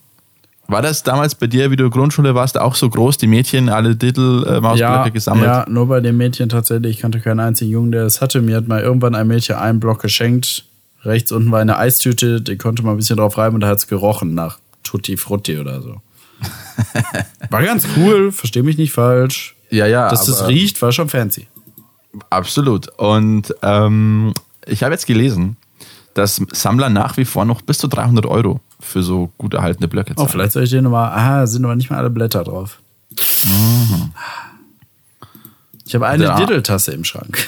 War 0.67 0.81
das 0.81 1.03
damals 1.03 1.35
bei 1.35 1.45
dir, 1.45 1.69
wie 1.69 1.75
du 1.75 1.89
Grundschule 1.89 2.33
warst, 2.33 2.57
auch 2.57 2.73
so 2.73 2.89
groß, 2.89 3.17
die 3.17 3.27
Mädchen 3.27 3.69
alle 3.69 3.95
Diddlemausblöcke 3.95 4.79
ja, 4.79 5.09
gesammelt? 5.09 5.45
Ja, 5.45 5.65
nur 5.69 5.87
bei 5.87 5.99
den 5.99 6.17
Mädchen 6.17 6.49
tatsächlich. 6.49 6.95
Ich 6.95 7.01
kannte 7.01 7.19
keinen 7.19 7.39
einzigen 7.39 7.69
Jungen, 7.69 7.91
der 7.91 8.03
das 8.03 8.19
hatte. 8.19 8.41
Mir 8.41 8.57
hat 8.57 8.67
mal 8.67 8.81
irgendwann 8.81 9.13
ein 9.13 9.27
Mädchen 9.27 9.57
einen 9.57 9.79
Block 9.79 10.01
geschenkt. 10.01 10.65
Rechts 11.03 11.31
unten 11.31 11.51
war 11.51 11.59
eine 11.59 11.77
Eistüte, 11.77 12.41
die 12.41 12.57
konnte 12.57 12.81
man 12.81 12.95
ein 12.95 12.97
bisschen 12.97 13.17
drauf 13.17 13.37
reiben 13.37 13.55
und 13.55 13.61
da 13.61 13.67
hat 13.67 13.77
es 13.77 13.87
gerochen 13.87 14.33
nach 14.33 14.57
Tutti 14.83 15.17
Frutti 15.17 15.59
oder 15.59 15.81
so. 15.81 16.01
war 17.51 17.63
ganz 17.63 17.87
cool, 17.95 18.31
versteh 18.31 18.63
mich 18.63 18.77
nicht 18.77 18.91
falsch. 18.91 19.55
Ja, 19.69 19.85
ja. 19.85 20.09
Dass 20.09 20.25
das 20.25 20.47
riecht, 20.47 20.81
war 20.81 20.91
schon 20.91 21.09
fancy. 21.09 21.47
Absolut. 22.31 22.87
Und 22.97 23.53
ähm, 23.61 24.33
ich 24.65 24.83
habe 24.83 24.93
jetzt 24.93 25.05
gelesen, 25.05 25.57
dass 26.15 26.41
Sammler 26.53 26.89
nach 26.89 27.17
wie 27.17 27.25
vor 27.25 27.45
noch 27.45 27.61
bis 27.61 27.77
zu 27.77 27.87
300 27.87 28.25
Euro 28.25 28.59
für 28.79 29.03
so 29.03 29.29
gut 29.37 29.53
erhaltene 29.53 29.87
Blöcke 29.87 30.13
Oh, 30.13 30.21
zahlen. 30.21 30.29
vielleicht 30.29 30.51
soll 30.53 30.63
ich 30.63 30.69
den 30.71 30.83
nochmal. 30.85 31.11
Ah, 31.11 31.45
sind 31.45 31.63
aber 31.63 31.75
nicht 31.75 31.91
mal 31.91 31.97
alle 31.99 32.09
Blätter 32.09 32.43
drauf. 32.43 32.79
Ich 35.85 35.93
habe 35.95 36.07
eine 36.07 36.23
Ja. 36.25 36.35
Diddle-Tasse 36.37 36.91
im 36.93 37.03
Schrank. 37.03 37.47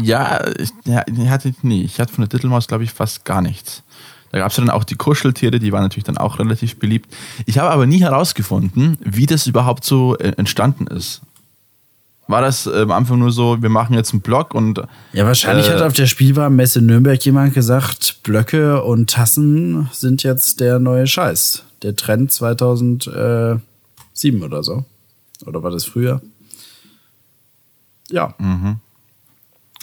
Ja, 0.00 0.46
ich, 0.56 0.70
ja, 0.84 1.02
hatte 1.28 1.48
ich 1.48 1.62
nie. 1.64 1.82
Ich 1.82 1.98
hatte 1.98 2.12
von 2.12 2.22
der 2.22 2.28
Dittelmaus, 2.28 2.68
glaube 2.68 2.84
ich, 2.84 2.92
fast 2.92 3.24
gar 3.24 3.42
nichts. 3.42 3.82
Da 4.30 4.38
gab 4.38 4.50
es 4.50 4.56
dann 4.56 4.70
auch 4.70 4.84
die 4.84 4.94
Kuscheltiere, 4.94 5.58
die 5.58 5.72
waren 5.72 5.82
natürlich 5.82 6.04
dann 6.04 6.16
auch 6.18 6.38
relativ 6.38 6.78
beliebt. 6.78 7.12
Ich 7.46 7.58
habe 7.58 7.70
aber 7.72 7.86
nie 7.86 8.00
herausgefunden, 8.00 8.96
wie 9.00 9.26
das 9.26 9.48
überhaupt 9.48 9.82
so 9.84 10.16
äh, 10.18 10.32
entstanden 10.36 10.86
ist. 10.86 11.22
War 12.30 12.40
das 12.42 12.66
äh, 12.66 12.82
am 12.82 12.92
Anfang 12.92 13.18
nur 13.18 13.32
so, 13.32 13.60
wir 13.60 13.68
machen 13.68 13.94
jetzt 13.94 14.12
einen 14.12 14.22
Blog 14.22 14.54
und 14.54 14.80
Ja, 15.12 15.26
wahrscheinlich 15.26 15.66
Äh, 15.68 15.72
hat 15.74 15.82
auf 15.82 15.92
der 15.92 16.06
Spielwarenmesse 16.06 16.80
Nürnberg 16.80 17.22
jemand 17.24 17.54
gesagt, 17.54 18.18
Blöcke 18.22 18.82
und 18.82 19.10
Tassen 19.10 19.88
sind 19.92 20.22
jetzt 20.22 20.60
der 20.60 20.78
neue 20.78 21.06
Scheiß. 21.06 21.64
Der 21.82 21.96
Trend 21.96 22.30
2007 22.32 23.60
oder 24.42 24.62
so. 24.62 24.84
Oder 25.46 25.62
war 25.62 25.70
das 25.70 25.84
früher? 25.84 26.20
Ja. 28.10 28.34
Mhm. 28.38 28.76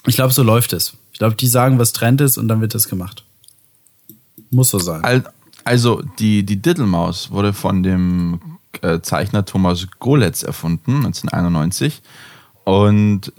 Ich 0.05 0.15
glaube, 0.15 0.33
so 0.33 0.43
läuft 0.43 0.73
es. 0.73 0.93
Ich 1.11 1.19
glaube, 1.19 1.35
die 1.35 1.47
sagen, 1.47 1.79
was 1.79 1.93
Trend 1.93 2.21
ist 2.21 2.37
und 2.37 2.47
dann 2.47 2.61
wird 2.61 2.75
das 2.75 2.87
gemacht. 2.87 3.23
Muss 4.51 4.69
so 4.69 4.79
sein. 4.79 5.03
Al- 5.03 5.23
Also 5.63 6.01
die, 6.19 6.43
die 6.45 6.61
Diddlemaus 6.61 7.31
wurde 7.31 7.51
von 7.53 7.83
dem 7.83 8.39
äh, 8.81 8.99
Zeichner 9.01 9.43
Thomas 9.43 9.87
Goletz 9.99 10.43
erfunden, 10.43 10.97
1991. 11.05 12.01
Und 12.67 13.31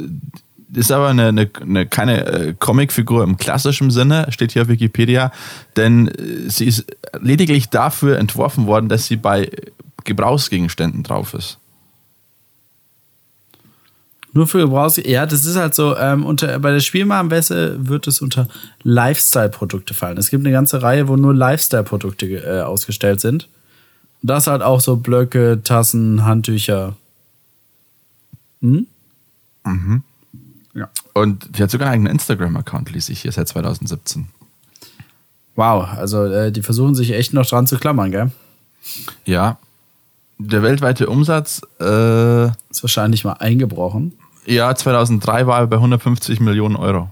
ist 0.72 0.90
aber 0.90 1.08
eine, 1.08 1.26
eine, 1.26 1.50
eine 1.60 1.84
keine 1.84 2.26
äh, 2.26 2.54
Comicfigur 2.58 3.24
im 3.24 3.36
klassischen 3.36 3.90
Sinne, 3.90 4.26
steht 4.30 4.52
hier 4.52 4.62
auf 4.62 4.68
Wikipedia, 4.68 5.32
denn 5.76 6.08
äh, 6.08 6.48
sie 6.48 6.64
ist 6.64 6.86
lediglich 7.20 7.68
dafür 7.68 8.16
entworfen 8.18 8.66
worden, 8.66 8.88
dass 8.88 9.04
sie 9.04 9.16
bei 9.16 9.50
Gebrauchsgegenständen 10.04 11.02
drauf 11.02 11.34
ist. 11.34 11.58
Nur 14.32 14.46
für 14.46 14.60
Gebrauchs 14.60 14.96
Ja, 14.96 15.26
das 15.26 15.44
ist 15.44 15.56
halt 15.56 15.74
so, 15.74 15.94
ähm, 15.98 16.24
unter, 16.24 16.58
bei 16.58 16.70
der 16.70 16.80
Spielwarenmesse 16.80 17.86
wird 17.86 18.06
es 18.06 18.22
unter 18.22 18.48
Lifestyle-Produkte 18.82 19.92
fallen. 19.92 20.16
Es 20.16 20.30
gibt 20.30 20.42
eine 20.46 20.52
ganze 20.52 20.80
Reihe, 20.80 21.06
wo 21.06 21.16
nur 21.16 21.34
Lifestyle-Produkte 21.34 22.26
äh, 22.26 22.62
ausgestellt 22.62 23.20
sind. 23.20 23.46
Und 24.22 24.30
das 24.30 24.46
halt 24.46 24.62
auch 24.62 24.80
so 24.80 24.96
Blöcke, 24.96 25.60
Tassen, 25.62 26.24
Handtücher. 26.24 26.96
Hm? 28.62 28.86
Ja. 30.74 30.88
Und 31.14 31.56
die 31.56 31.62
hat 31.62 31.70
sogar 31.70 31.88
einen 31.88 31.94
eigenen 32.06 32.12
Instagram-Account, 32.12 32.90
ließ 32.92 33.08
ich 33.08 33.22
hier 33.22 33.32
seit 33.32 33.48
2017. 33.48 34.28
Wow, 35.56 35.88
also 35.96 36.24
äh, 36.26 36.52
die 36.52 36.62
versuchen 36.62 36.94
sich 36.94 37.12
echt 37.12 37.32
noch 37.32 37.46
dran 37.46 37.66
zu 37.66 37.78
klammern, 37.78 38.12
gell? 38.12 38.30
Ja. 39.24 39.58
Der 40.38 40.62
weltweite 40.62 41.08
Umsatz, 41.08 41.62
äh, 41.80 42.46
Ist 42.46 42.82
wahrscheinlich 42.82 43.24
mal 43.24 43.32
eingebrochen. 43.32 44.12
ja, 44.46 44.72
2003 44.74 45.46
war 45.48 45.60
er 45.60 45.66
bei 45.66 45.76
150 45.76 46.38
Millionen 46.38 46.76
Euro. 46.76 47.10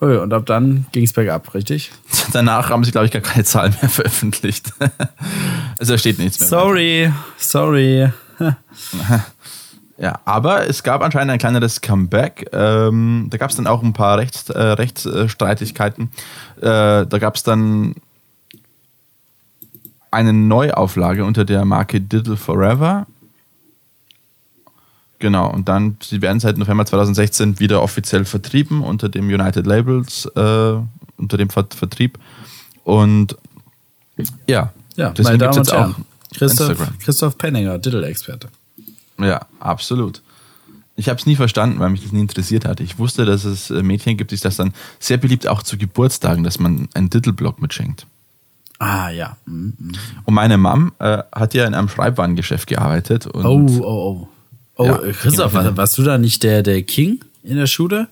Ja, 0.00 0.22
und 0.22 0.34
ab 0.34 0.44
dann 0.46 0.86
ging 0.90 1.04
es 1.04 1.12
bergab, 1.12 1.54
richtig? 1.54 1.92
Danach 2.32 2.70
haben 2.70 2.82
sie, 2.84 2.90
glaube 2.90 3.06
ich, 3.06 3.12
gar 3.12 3.22
keine 3.22 3.44
Zahlen 3.44 3.74
mehr 3.80 3.88
veröffentlicht. 3.88 4.72
also 5.78 5.92
da 5.92 5.98
steht 5.98 6.18
nichts 6.18 6.40
mehr. 6.40 6.48
Sorry, 6.48 7.12
sorry. 7.38 8.12
Ja, 9.96 10.20
aber 10.24 10.68
es 10.68 10.82
gab 10.82 11.02
anscheinend 11.02 11.30
ein 11.32 11.38
kleineres 11.38 11.80
Comeback. 11.80 12.48
Ähm, 12.52 13.28
da 13.30 13.36
gab 13.36 13.50
es 13.50 13.56
dann 13.56 13.66
auch 13.66 13.82
ein 13.82 13.92
paar 13.92 14.18
Rechts, 14.18 14.50
äh, 14.50 14.60
Rechtsstreitigkeiten. 14.60 16.10
Äh, 16.56 17.06
da 17.06 17.18
gab 17.20 17.36
es 17.36 17.44
dann 17.44 17.94
eine 20.10 20.32
Neuauflage 20.32 21.24
unter 21.24 21.44
der 21.44 21.64
Marke 21.64 22.00
Diddle 22.00 22.36
Forever. 22.36 23.06
Genau, 25.20 25.50
und 25.50 25.68
dann, 25.68 25.96
sie 26.02 26.20
werden 26.22 26.40
seit 26.40 26.58
November 26.58 26.84
2016 26.84 27.60
wieder 27.60 27.80
offiziell 27.82 28.24
vertrieben 28.24 28.82
unter 28.82 29.08
dem 29.08 29.28
United 29.28 29.66
Labels, 29.66 30.26
äh, 30.34 30.74
unter 31.16 31.36
dem 31.36 31.50
Ver 31.50 31.66
Vertrieb. 31.74 32.18
Und 32.82 33.36
ja, 34.46 34.72
Ja, 34.96 35.14
meine 35.22 35.38
Damen 35.38 35.58
und 35.58 35.72
Herren. 35.72 35.94
auch 35.94 36.36
Christoph, 36.36 36.70
Instagram. 36.70 36.98
Christoph 36.98 37.38
Penninger, 37.38 37.78
Diddle-Experte. 37.78 38.48
Ja, 39.18 39.46
absolut. 39.60 40.22
Ich 40.96 41.08
habe 41.08 41.18
es 41.18 41.26
nie 41.26 41.34
verstanden, 41.36 41.80
weil 41.80 41.90
mich 41.90 42.02
das 42.02 42.12
nie 42.12 42.20
interessiert 42.20 42.64
hat. 42.64 42.80
Ich 42.80 42.98
wusste, 42.98 43.24
dass 43.24 43.44
es 43.44 43.70
äh, 43.70 43.82
Mädchen 43.82 44.16
gibt, 44.16 44.30
die 44.30 44.36
das 44.36 44.56
dann 44.56 44.72
sehr 45.00 45.16
beliebt 45.16 45.48
auch 45.48 45.62
zu 45.62 45.76
Geburtstagen, 45.76 46.44
dass 46.44 46.58
man 46.60 46.88
einen 46.94 47.10
Diddleblock 47.10 47.60
mitschenkt. 47.60 48.06
Ah, 48.78 49.10
ja. 49.10 49.36
Mhm. 49.46 49.74
Und 50.24 50.34
meine 50.34 50.56
Mom 50.58 50.92
äh, 51.00 51.18
hat 51.34 51.54
ja 51.54 51.64
in 51.66 51.74
einem 51.74 51.88
Schreibwarengeschäft 51.88 52.68
gearbeitet. 52.68 53.26
Und 53.26 53.44
Oh, 53.44 53.66
oh, 53.82 53.82
oh. 53.86 54.28
Oh, 54.76 54.84
Ja, 54.86 54.98
Christoph, 55.12 55.52
genau. 55.52 55.64
war, 55.64 55.76
warst 55.76 55.96
du 55.98 56.02
da 56.02 56.18
nicht 56.18 56.42
der, 56.42 56.62
der 56.62 56.82
King 56.82 57.20
in 57.44 57.56
der 57.56 57.66
Schule? 57.68 58.08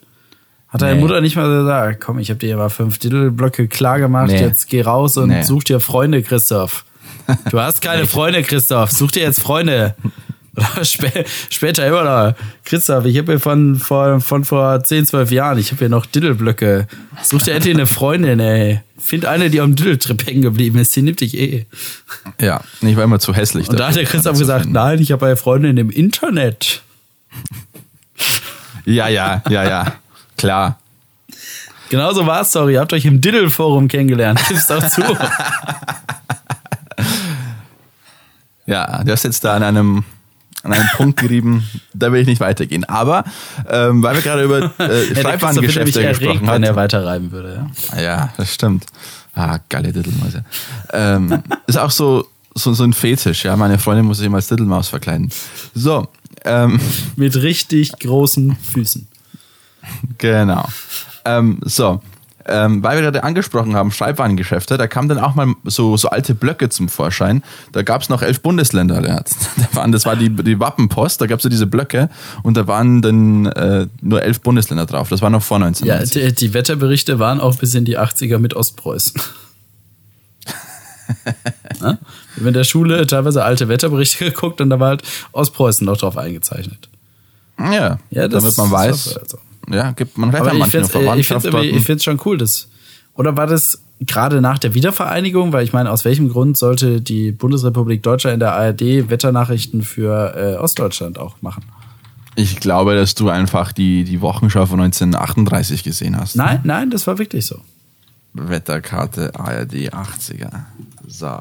Hat 0.68 0.80
deine 0.82 0.94
Nee. 0.94 1.00
Mutter 1.03 1.20
nicht 1.20 1.36
mal 1.36 1.48
gesagt, 1.48 2.00
komm, 2.00 2.18
ich 2.20 2.30
habe 2.30 2.38
dir 2.38 2.50
ja 2.50 2.57
mal 2.57 2.68
fünf 2.70 2.98
Diddle-Blöcke 2.98 3.66
klar 3.68 3.98
gemacht, 3.98 4.28
Nee. 4.28 4.40
jetzt 4.40 4.68
geh 4.68 4.80
raus 4.82 5.16
und 5.16 5.28
Nee. 5.28 5.42
such 5.42 5.64
dir 5.64 5.80
Freunde, 5.80 6.22
Christoph. 6.22 6.84
Du 7.50 7.61
hast 7.61 7.80
keine 7.82 8.07
Freunde, 8.07 8.42
Christoph, 8.42 8.90
such 8.92 9.11
dir 9.12 9.22
jetzt 9.22 9.40
Freunde. 9.40 9.94
Spä 10.82 11.24
später 11.50 11.86
immer 11.86 12.05
noch. 12.05 12.34
Christoph, 12.64 13.07
ich 13.07 13.16
habe 13.16 13.32
hier 13.32 13.40
von, 13.40 13.76
von, 13.76 14.20
von 14.20 14.44
vor 14.44 14.84
10, 14.84 15.07
12 15.07 15.30
Jahren, 15.30 15.59
ich 15.59 15.70
habe 15.70 15.78
hier 15.78 15.88
noch 15.88 16.05
Diddle-Blöcke. 16.05 16.86
Such 17.22 17.42
dir 17.42 17.55
endlich 17.55 17.74
eine 17.74 17.86
Freundin, 17.86 18.38
ey. 18.40 18.80
Find 18.98 19.24
eine, 19.24 19.50
die 19.50 19.61
am 19.61 19.74
Diddle-Trip 19.74 20.26
hängen 20.26 20.42
geblieben 20.42 20.78
ist, 20.78 20.94
die 20.94 21.03
nimmt 21.03 21.20
dich 21.20 21.36
eh. 21.38 21.66
ja, 22.40 22.61
ich 22.80 22.96
war 22.96 23.05
immer 23.05 23.18
zu 23.18 23.34
hässlich. 23.34 23.68
Und 23.68 23.80
da 23.80 23.88
hat 23.88 23.96
der 23.96 24.05
Christoph 24.05 24.38
gesagt, 24.38 24.68
nein, 24.68 25.00
ich 25.00 25.11
habe 25.11 25.26
eine 25.26 25.36
Freundin 25.36 25.76
im 25.76 25.90
Internet. 25.90 26.82
Ja, 28.84 29.09
ja, 29.09 29.42
ja, 29.48 29.64
ja. 29.64 29.94
Klar. 30.36 30.78
Genauso 31.88 32.26
war 32.26 32.42
es, 32.42 32.53
sorry. 32.53 32.74
Ihr 32.74 32.80
habt 32.80 32.92
euch 32.92 33.05
im 33.05 33.20
Diddle-Forum 33.20 33.88
kennengelernt. 33.88 34.40
Gib's 34.48 34.66
doch 34.66 34.86
zu. 34.88 35.03
Ja, 38.66 39.03
du 39.05 39.12
hast 39.12 39.24
jetzt 39.24 39.44
da 39.44 39.57
an 39.57 39.62
einem, 39.62 40.05
an 40.62 40.72
einem 40.72 40.88
Punkt 40.96 41.20
gerieben, 41.20 41.68
da 41.92 42.12
will 42.12 42.20
ich 42.20 42.26
nicht 42.26 42.40
weitergehen. 42.40 42.84
Aber 42.84 43.24
ähm, 43.68 44.02
weil 44.02 44.14
wir 44.14 44.22
gerade 44.22 44.44
über 44.44 44.72
äh, 44.78 45.14
Schreibwarengeschäfte 45.20 46.06
gesprochen 46.06 46.46
wenn 46.46 46.62
er 46.62 46.70
haben. 46.70 46.76
weiterreiben 46.76 47.32
würde. 47.32 47.66
Ja? 47.92 48.00
Ja, 48.00 48.32
das 48.36 48.54
stimmt. 48.54 48.86
Ah, 49.34 49.58
geile 49.68 49.92
Diddlemäuse. 49.92 50.44
Ähm, 50.92 51.42
ist 51.66 51.78
auch 51.78 51.90
so, 51.90 52.26
so, 52.54 52.74
so 52.74 52.84
ein 52.84 52.92
Fetisch, 52.92 53.44
ja. 53.44 53.56
Meine 53.56 53.78
Freundin 53.78 54.04
muss 54.04 54.18
sich 54.18 54.26
immer 54.26 54.36
als 54.36 54.48
Diddlemaus 54.48 54.88
verkleiden. 54.88 55.30
So, 55.74 56.06
ähm, 56.44 56.78
Mit 57.16 57.36
richtig 57.36 57.98
großen 57.98 58.56
Füßen. 58.56 59.08
genau. 60.18 60.68
Ähm, 61.24 61.60
so, 61.64 62.02
ähm, 62.47 62.82
weil 62.82 62.97
wir 62.99 63.03
gerade 63.03 63.24
angesprochen 63.24 63.74
haben, 63.76 63.90
Schreibwarengeschäfte, 63.93 64.76
da 64.76 64.86
kamen 64.86 65.09
dann 65.09 65.18
auch 65.18 65.34
mal 65.34 65.55
so, 65.64 65.97
so 65.97 66.09
alte 66.09 66.34
Blöcke 66.34 66.68
zum 66.68 66.88
Vorschein. 66.88 67.43
Da 67.72 67.82
gab 67.82 68.03
es 68.03 68.09
noch 68.09 68.22
elf 68.22 68.40
Bundesländer. 68.40 69.07
Ja. 69.07 69.22
Da 69.57 69.76
waren, 69.76 69.93
das 69.93 70.05
war 70.07 70.16
die, 70.16 70.28
die 70.30 70.59
Wappenpost, 70.59 71.20
da 71.20 71.26
gab 71.26 71.38
es 71.38 71.43
so 71.43 71.49
diese 71.49 71.66
Blöcke 71.66 72.09
und 72.43 72.57
da 72.57 72.66
waren 72.66 73.03
dann 73.03 73.47
äh, 73.47 73.86
nur 74.01 74.22
elf 74.22 74.40
Bundesländer 74.40 74.86
drauf. 74.86 75.09
Das 75.09 75.22
war 75.22 75.30
noch 75.30 75.43
vor 75.43 75.59
Ja, 75.61 75.66
1990. 75.66 76.22
die, 76.38 76.47
die 76.49 76.55
Wetterberichte 76.55 77.18
waren 77.18 77.40
auch 77.40 77.57
bis 77.57 77.74
in 77.74 77.84
die 77.84 77.99
80er 77.99 78.38
mit 78.38 78.55
Ostpreußen. 78.55 79.20
Ja? 81.80 81.99
Wir 82.34 82.40
haben 82.40 82.47
in 82.49 82.55
der 82.55 82.64
Schule 82.64 83.07
teilweise 83.07 83.45
alte 83.45 83.68
Wetterberichte 83.68 84.24
geguckt 84.30 84.61
und 84.61 84.70
da 84.70 84.80
war 84.80 84.88
halt 84.90 85.03
Ostpreußen 85.32 85.84
noch 85.84 85.97
drauf 85.97 86.16
eingezeichnet. 86.16 86.88
Ja, 87.59 87.99
Ja, 88.11 88.28
das 88.28 88.43
damit 88.43 88.57
man 88.57 88.70
weiß. 88.70 89.18
also. 89.18 89.38
Ja, 89.72 89.92
gibt 89.92 90.18
man 90.18 90.30
ich 90.30 90.34
manchmal 90.34 90.68
finde 90.68 90.86
es 90.86 90.86
ich 90.86 90.92
Verwandtschaft 90.92 91.46
dort. 91.52 91.64
ich 91.64 91.84
find's 91.84 92.04
schon 92.04 92.20
cool. 92.24 92.36
Das, 92.36 92.68
oder 93.14 93.36
war 93.36 93.46
das 93.46 93.82
gerade 94.00 94.40
nach 94.40 94.58
der 94.58 94.74
Wiedervereinigung? 94.74 95.52
Weil 95.52 95.64
ich 95.64 95.72
meine, 95.72 95.90
aus 95.90 96.04
welchem 96.04 96.28
Grund 96.28 96.58
sollte 96.58 97.00
die 97.00 97.32
Bundesrepublik 97.32 98.02
Deutschland 98.02 98.34
in 98.34 98.40
der 98.40 98.52
ARD 98.52 99.10
Wetternachrichten 99.10 99.82
für 99.82 100.34
äh, 100.36 100.56
Ostdeutschland 100.56 101.18
auch 101.18 101.40
machen? 101.40 101.64
Ich 102.34 102.60
glaube, 102.60 102.94
dass 102.94 103.14
du 103.14 103.28
einfach 103.28 103.72
die, 103.72 104.04
die 104.04 104.20
Wochenschau 104.20 104.66
von 104.66 104.80
1938 104.80 105.84
gesehen 105.84 106.18
hast. 106.18 106.36
Nein, 106.36 106.60
nein, 106.64 106.90
das 106.90 107.06
war 107.06 107.18
wirklich 107.18 107.44
so. 107.46 107.60
Wetterkarte 108.32 109.34
ARD 109.34 109.92
80er. 109.92 110.50
So. 111.06 111.38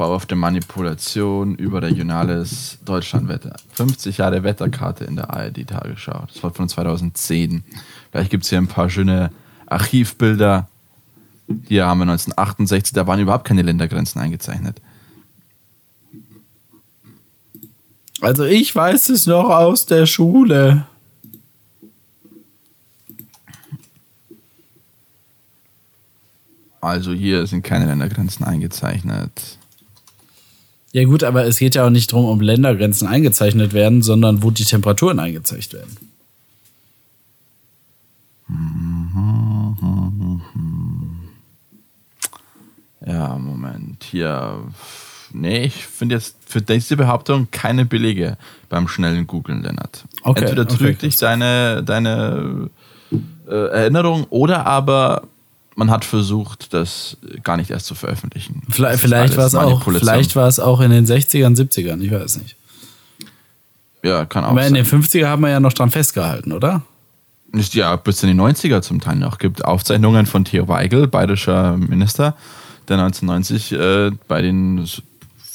Vorwurf 0.00 0.24
der 0.24 0.38
Manipulation 0.38 1.56
überregionales 1.56 2.78
Deutschlandwetter. 2.86 3.56
50 3.74 4.16
Jahre 4.16 4.42
Wetterkarte 4.42 5.04
in 5.04 5.16
der 5.16 5.28
ARD-Tagesschau. 5.28 6.24
Das 6.32 6.42
war 6.42 6.54
von 6.54 6.70
2010. 6.70 7.62
Vielleicht 8.10 8.30
gibt 8.30 8.44
es 8.44 8.48
hier 8.48 8.56
ein 8.56 8.66
paar 8.66 8.88
schöne 8.88 9.30
Archivbilder. 9.66 10.70
Hier 11.68 11.84
haben 11.86 11.98
wir 11.98 12.04
1968, 12.04 12.94
da 12.94 13.06
waren 13.06 13.20
überhaupt 13.20 13.46
keine 13.46 13.60
Ländergrenzen 13.60 14.22
eingezeichnet. 14.22 14.80
Also 18.22 18.44
ich 18.44 18.74
weiß 18.74 19.10
es 19.10 19.26
noch 19.26 19.50
aus 19.50 19.84
der 19.84 20.06
Schule. 20.06 20.86
Also 26.80 27.12
hier 27.12 27.46
sind 27.46 27.62
keine 27.64 27.84
Ländergrenzen 27.84 28.46
eingezeichnet. 28.46 29.58
Ja 30.92 31.04
gut, 31.04 31.22
aber 31.22 31.44
es 31.46 31.58
geht 31.58 31.76
ja 31.76 31.86
auch 31.86 31.90
nicht 31.90 32.12
darum, 32.12 32.26
ob 32.26 32.42
Ländergrenzen 32.42 33.06
eingezeichnet 33.06 33.72
werden, 33.72 34.02
sondern 34.02 34.42
wo 34.42 34.50
die 34.50 34.64
Temperaturen 34.64 35.20
eingezeichnet 35.20 35.74
werden. 35.74 35.96
Ja, 43.06 43.38
Moment. 43.38 44.04
Hier. 44.04 44.64
Nee, 45.32 45.64
ich 45.64 45.86
finde 45.86 46.16
jetzt 46.16 46.36
für 46.44 46.60
diese 46.60 46.96
Behauptung 46.96 47.48
keine 47.52 47.84
Belege 47.84 48.36
beim 48.68 48.88
schnellen 48.88 49.28
Googlen, 49.28 49.62
Lennart. 49.62 50.04
Okay, 50.22 50.40
Entweder 50.40 50.62
okay, 50.62 50.76
trügt 50.76 51.02
dich 51.02 51.16
deine, 51.16 51.84
deine 51.84 52.68
äh, 53.48 53.54
Erinnerung 53.54 54.24
oder 54.30 54.66
aber 54.66 55.22
man 55.76 55.90
hat 55.90 56.04
versucht, 56.04 56.74
das 56.74 57.16
gar 57.42 57.56
nicht 57.56 57.70
erst 57.70 57.86
zu 57.86 57.94
veröffentlichen. 57.94 58.62
Vielleicht, 58.68 59.00
vielleicht 59.00 59.36
war 59.36 59.46
es 59.46 59.54
auch, 59.54 59.82
vielleicht 59.82 60.36
war 60.36 60.48
es 60.48 60.60
auch 60.60 60.80
in 60.80 60.90
den 60.90 61.06
60ern, 61.06 61.56
70ern, 61.56 62.00
ich 62.00 62.10
weiß 62.10 62.38
nicht. 62.38 62.56
Ja, 64.02 64.24
kann 64.24 64.44
auch 64.44 64.50
Aber 64.50 64.66
in 64.66 64.74
sein. 64.74 64.84
den 64.84 64.86
50er 64.86 65.26
haben 65.26 65.42
wir 65.42 65.50
ja 65.50 65.60
noch 65.60 65.72
dran 65.72 65.90
festgehalten, 65.90 66.52
oder? 66.52 66.82
Ja 67.72 67.96
bis 67.96 68.22
in 68.22 68.28
die 68.28 68.40
90er 68.40 68.80
zum 68.80 69.00
Teil 69.00 69.16
noch. 69.16 69.38
gibt 69.38 69.64
Aufzeichnungen 69.64 70.26
von 70.26 70.44
Theo 70.44 70.68
Weigel, 70.68 71.08
bayerischer 71.08 71.76
Minister, 71.76 72.36
der 72.88 72.98
1990 72.98 73.72
äh, 73.72 74.10
bei 74.28 74.40
den 74.42 74.86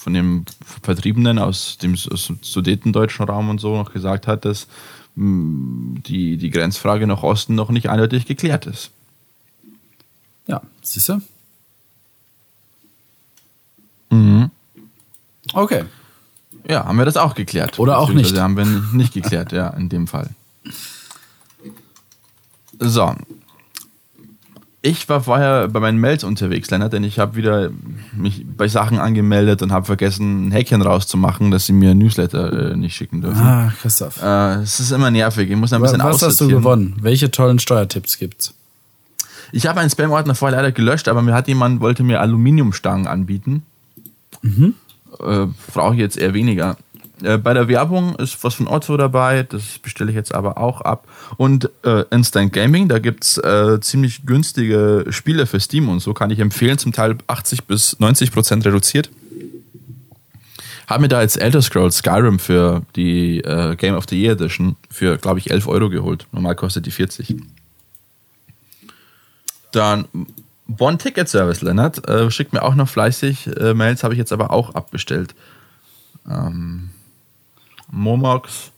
von 0.05 0.13
dem 0.13 0.45
Vertriebenen 0.84 1.39
aus 1.39 1.78
dem 1.80 1.95
sudetendeutschen 1.95 3.26
Raum 3.26 3.49
und 3.49 3.59
so 3.59 3.76
noch 3.76 3.91
gesagt 3.91 4.28
hat, 4.28 4.45
dass 4.45 4.68
mh, 5.16 6.01
die, 6.05 6.38
die 6.38 6.51
Grenzfrage 6.51 7.07
nach 7.07 7.24
Osten 7.24 7.55
noch 7.55 7.72
nicht 7.72 7.89
eindeutig 7.89 8.28
geklärt 8.28 8.68
ist. 8.68 8.91
Ja, 10.48 10.62
siehst 10.82 11.10
du? 11.10 11.22
Mhm. 14.10 14.52
Okay. 15.54 15.84
Ja, 16.68 16.86
haben 16.86 16.98
wir 16.98 17.06
das 17.06 17.18
auch 17.18 17.36
geklärt. 17.36 17.78
Oder 17.80 18.00
auch 18.00 18.10
nicht. 18.10 18.38
haben 18.38 18.58
wir 18.58 18.66
nicht 18.66 19.14
geklärt, 19.14 19.52
ja, 19.52 19.70
in 19.70 19.89
dem 19.89 20.08
Fall. 20.08 20.30
So. 22.80 23.16
Ich 24.82 25.10
war 25.10 25.22
vorher 25.24 25.68
bei 25.68 25.80
meinen 25.80 26.00
Mails 26.00 26.24
unterwegs, 26.24 26.70
Lennart, 26.70 26.93
denn 26.93 27.04
ich 27.04 27.18
habe 27.18 27.36
wieder 27.36 27.72
mich 28.14 28.46
bei 28.46 28.68
Sachen 28.68 29.00
angemeldet 29.00 29.64
und 29.64 29.72
habe 29.72 29.86
vergessen, 29.86 30.48
ein 30.48 30.52
Häkchen 30.52 30.84
rauszumachen, 30.84 31.50
dass 31.50 31.66
sie 31.66 31.74
mir 31.74 31.91
ein 31.91 31.98
Newsletter 31.98 32.72
äh, 32.72 32.76
nicht 32.76 32.96
schicken 32.96 33.22
dürfen. 33.22 33.41
Ah, 33.41 33.74
Christoph. 33.82 34.22
Äh, 34.22 34.62
Es 34.62 34.80
ist 34.80 34.91
immer 34.91 35.10
nervig. 35.10 35.50
Ich 35.50 35.56
muss 35.56 35.74
ein 35.74 35.82
Was 35.82 35.91
bisschen 35.93 36.06
hast 36.06 36.39
du 36.41 36.48
gewonnen? 36.48 36.98
Welche 37.02 37.32
tollen 37.32 37.58
Steuertipps 37.58 38.20
gibt's? 38.20 38.54
Ich 39.52 39.68
habe 39.68 39.80
einen 39.80 39.89
Spam-Ordner 39.89 40.36
vorher 40.36 40.58
leider 40.58 40.72
gelöscht, 40.72 41.08
aber 41.08 41.22
mir 41.22 41.34
hat 41.34 41.48
jemand, 41.48 41.82
wollte 41.82 42.04
mir 42.04 42.22
Aluminiumstangen 42.22 43.08
anbieten. 43.08 43.64
Äh, 45.20 45.48
Brauche 45.74 45.93
ich 45.93 46.00
jetzt 46.00 46.18
eher 46.18 46.34
weniger. 46.34 46.78
Äh, 47.24 47.38
bei 47.38 47.54
der 47.54 47.68
Werbung 47.68 48.16
ist 48.16 48.43
was 48.43 48.56
von 48.56 48.68
Otto 48.68 48.98
dabei, 48.98 49.43
das 49.43 49.80
bestelle 49.80 50.12
ich 50.12 50.16
jetzt 50.16 50.34
aber 50.36 50.58
auch 50.58 50.82
ab. 50.82 51.08
Und 51.38 51.70
äh, 51.84 52.04
Instant 52.12 52.52
Gaming, 52.54 52.88
da 52.88 53.00
gibt 53.00 53.24
es 53.24 53.38
äh, 53.38 53.80
ziemlich 53.80 54.26
günstige 54.26 55.06
Spiele 55.10 55.46
für 55.46 55.60
Steam 55.60 55.89
und 55.89 56.00
so, 56.02 56.14
kann 56.14 56.32
ich 56.32 56.39
empfehlen, 56.39 56.78
zum 56.78 56.91
Teil 56.91 57.18
80 57.28 57.64
bis 57.64 58.00
90 58.00 58.32
Prozent 58.32 58.66
reduziert. 58.66 59.10
Habe 60.88 61.02
mir 61.02 61.08
da 61.08 61.22
jetzt 61.22 61.38
Elder 61.41 61.62
Scrolls 61.62 61.98
Skyrim 61.98 62.38
für 62.38 62.84
die 62.96 63.39
äh, 63.39 63.76
Game 63.76 63.96
of 63.96 64.06
the 64.08 64.22
Year 64.22 64.34
Edition 64.34 64.76
für, 64.91 65.18
glaube 65.18 65.39
ich, 65.39 65.50
11 65.50 65.68
Euro 65.68 65.89
geholt. 65.89 66.28
Normal 66.32 66.56
kostet 66.56 66.86
die 66.86 66.91
40. 66.91 67.36
Dann 69.76 70.06
One 70.80 70.98
Ticket 70.98 71.30
Service, 71.30 71.62
Lennart, 71.62 72.08
äh, 72.10 72.32
schickt 72.32 72.54
mir 72.54 72.64
auch 72.64 72.76
noch 72.76 72.90
fleißig 72.90 73.48
äh, 73.58 73.74
Mails, 73.74 74.04
habe 74.04 74.14
ich 74.14 74.18
jetzt 74.18 74.32
aber 74.34 74.52
auch 74.52 74.74
abbestellt. 74.76 75.36
Ähm, 76.30 76.90
Momox, 77.92 78.72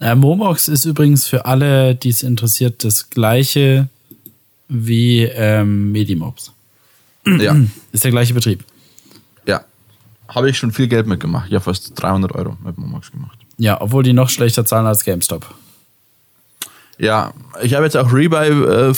Äh, 0.00 0.14
Momox 0.14 0.68
ist 0.68 0.84
übrigens 0.84 1.26
für 1.26 1.46
alle, 1.46 1.94
die 1.94 2.10
es 2.10 2.22
interessiert, 2.22 2.84
das 2.84 3.08
gleiche 3.08 3.88
wie 4.68 5.22
ähm, 5.22 5.92
Medimobs. 5.92 6.52
ja, 7.26 7.56
Ist 7.92 8.04
der 8.04 8.10
gleiche 8.10 8.34
Betrieb. 8.34 8.64
ja. 9.46 9.64
Habe 10.28 10.48
ich 10.48 10.56
schon 10.56 10.72
viel 10.72 10.88
Geld 10.88 11.06
mitgemacht. 11.06 11.50
Ja, 11.50 11.60
fast 11.60 11.92
300 12.00 12.32
Euro 12.34 12.56
mit 12.64 12.78
Momox 12.78 13.10
gemacht. 13.12 13.38
Ja, 13.58 13.78
obwohl 13.82 14.02
die 14.02 14.14
noch 14.14 14.30
schlechter 14.30 14.64
zahlen 14.64 14.86
als 14.86 15.04
GameStop. 15.04 15.54
Ja, 16.98 17.32
ich 17.62 17.74
habe 17.74 17.84
jetzt 17.84 17.96
auch 17.96 18.12
Rebuy 18.12 18.48
äh, 18.48 18.92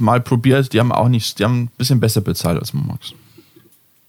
mal 0.00 0.20
probiert. 0.20 0.72
Die 0.72 0.80
haben 0.80 0.92
auch 0.92 1.08
nicht, 1.08 1.38
die 1.38 1.44
haben 1.44 1.62
ein 1.64 1.70
bisschen 1.78 2.00
besser 2.00 2.20
bezahlt 2.20 2.58
als 2.58 2.72
Momox. 2.72 3.12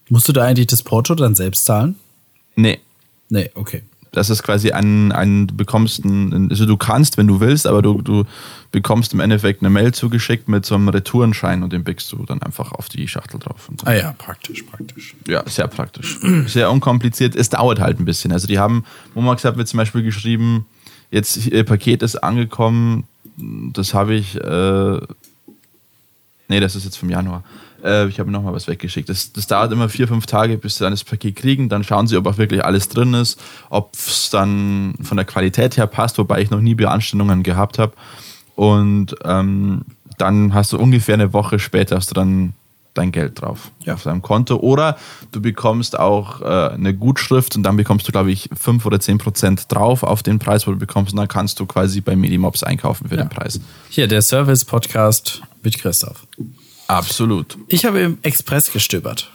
Musst 0.10 0.28
du 0.28 0.34
da 0.34 0.44
eigentlich 0.44 0.68
das 0.68 0.84
Porto 0.84 1.16
dann 1.16 1.34
selbst 1.36 1.66
zahlen? 1.66 1.96
Nee, 2.56 2.80
Nee, 3.30 3.50
okay. 3.56 3.82
das 4.12 4.30
ist 4.30 4.44
quasi 4.44 4.72
ein, 4.72 5.12
ein 5.12 5.48
du 5.48 5.56
bekommst 5.56 6.06
ein, 6.06 6.50
also 6.52 6.66
du 6.68 6.78
kannst, 6.78 7.18
wenn 7.18 7.26
du 7.28 7.40
willst, 7.40 7.66
aber 7.66 7.82
du, 7.82 8.02
du 8.04 8.24
bekommst 8.72 9.14
im 9.14 9.20
Endeffekt 9.20 9.62
eine 9.62 9.70
Mail 9.72 9.94
zugeschickt 9.94 10.48
mit 10.48 10.66
so 10.66 10.76
einem 10.76 10.88
Retourenschein 10.90 11.64
und 11.64 11.74
den 11.74 11.84
biegst 11.84 12.12
du 12.12 12.24
dann 12.26 12.42
einfach 12.44 12.72
auf 12.72 12.88
die 12.88 13.08
Schachtel 13.08 13.40
drauf. 13.40 13.68
Ah 13.84 13.94
ja, 13.94 14.14
praktisch, 14.18 14.62
praktisch. 14.64 15.16
Ja, 15.28 15.44
sehr 15.50 15.68
praktisch. 15.68 16.20
Sehr 16.46 16.70
unkompliziert. 16.72 17.36
Es 17.36 17.50
dauert 17.50 17.80
halt 17.80 18.00
ein 18.00 18.06
bisschen. 18.06 18.32
Also 18.32 18.46
die 18.48 18.60
haben, 18.60 18.86
Momax 19.16 19.44
hat 19.44 19.58
mir 19.58 19.66
zum 19.66 19.78
Beispiel 19.78 20.04
geschrieben, 20.04 20.66
jetzt 21.16 21.48
ihr 21.48 21.64
Paket 21.64 22.04
ist 22.04 22.18
angekommen, 22.18 23.06
das 23.38 23.94
habe 23.94 24.16
ich, 24.16 24.36
äh, 24.36 25.00
nee, 26.48 26.60
das 26.60 26.76
ist 26.76 26.84
jetzt 26.84 26.98
vom 26.98 27.10
Januar. 27.10 27.44
Äh, 27.84 28.08
ich 28.08 28.20
habe 28.20 28.32
noch 28.32 28.44
mal 28.44 28.54
was 28.54 28.68
weggeschickt. 28.68 29.08
Das, 29.08 29.32
das 29.32 29.48
dauert 29.48 29.72
immer 29.72 29.88
vier, 29.88 30.08
fünf 30.08 30.26
Tage, 30.26 30.58
bis 30.58 30.76
sie 30.76 30.84
dann 30.84 30.92
das 30.92 31.04
Paket 31.04 31.38
kriegen. 31.38 31.70
Dann 31.70 31.84
schauen 31.84 32.08
sie, 32.08 32.18
ob 32.18 32.28
auch 32.28 32.38
wirklich 32.38 32.64
alles 32.64 32.90
drin 32.90 33.14
ist, 33.14 33.42
ob 33.70 33.94
es 33.94 34.30
dann 34.30 34.96
von 35.02 35.18
der 35.18 35.26
Qualität 35.26 35.78
her 35.78 35.88
passt, 35.88 36.18
wobei 36.18 36.42
ich 36.42 36.52
noch 36.52 36.62
nie 36.62 36.76
Beanstandungen 36.76 37.44
gehabt 37.44 37.80
habe. 37.80 37.94
Und 38.56 39.16
ähm, 39.24 39.82
dann 40.18 40.54
hast 40.54 40.74
du 40.74 40.78
ungefähr 40.78 41.16
eine 41.16 41.34
Woche 41.34 41.60
später 41.60 41.96
hast 41.96 42.10
du 42.10 42.14
dann 42.14 42.54
dein 42.96 43.12
Geld 43.12 43.40
drauf 43.42 43.72
Ja. 43.84 43.94
auf 43.94 44.04
deinem 44.04 44.22
Konto. 44.24 44.56
Oder 44.58 44.98
du 45.32 45.42
bekommst 45.42 46.00
auch 46.00 46.42
äh, 46.42 46.46
eine 46.74 46.94
Gutschrift 46.96 47.56
und 47.56 47.64
dann 47.64 47.78
bekommst 47.78 48.08
du, 48.08 48.12
glaube 48.12 48.32
ich, 48.32 48.50
5 48.60 48.86
oder 48.86 49.00
10 49.00 49.20
Prozent 49.20 49.66
drauf 49.72 50.02
auf 50.04 50.24
den 50.24 50.40
Preis, 50.40 50.66
wo 50.66 50.72
du 50.72 50.78
bekommst. 50.78 51.14
Und 51.14 51.18
dann 51.18 51.28
kannst 51.28 51.60
du 51.60 51.66
quasi 51.66 52.02
bei 52.02 52.16
Medimobs 52.16 52.64
einkaufen 52.64 53.08
für 53.10 53.18
den 53.18 53.30
Preis. 53.30 53.60
Hier, 53.90 54.08
der 54.08 54.22
Service-Podcast 54.22 55.42
mit 55.62 55.78
Christoph. 55.78 56.26
Absolut. 56.88 57.58
Ich 57.68 57.86
habe 57.86 58.00
im 58.00 58.18
Express 58.22 58.72
gestöbert 58.72 59.32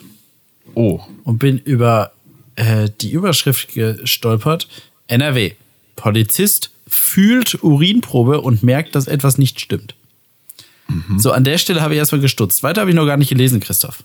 Oh. 0.74 1.00
und 1.24 1.38
bin 1.38 1.58
über 1.58 2.12
äh, 2.56 2.88
die 3.00 3.11
Überschrift 3.11 3.72
gestolpert. 3.74 4.68
NRW. 5.08 5.52
Polizist 5.96 6.70
fühlt 6.86 7.62
Urinprobe 7.62 8.40
und 8.40 8.62
merkt, 8.62 8.94
dass 8.94 9.06
etwas 9.06 9.36
nicht 9.38 9.61
stimmt. 9.61 9.94
So, 11.18 11.32
an 11.32 11.45
der 11.45 11.59
Stelle 11.59 11.80
habe 11.82 11.95
ich 11.95 11.99
erstmal 11.99 12.20
gestutzt. 12.20 12.62
Weiter 12.62 12.80
habe 12.82 12.91
ich 12.91 12.97
noch 12.97 13.07
gar 13.07 13.16
nicht 13.16 13.28
gelesen, 13.28 13.61
Christoph. 13.61 14.03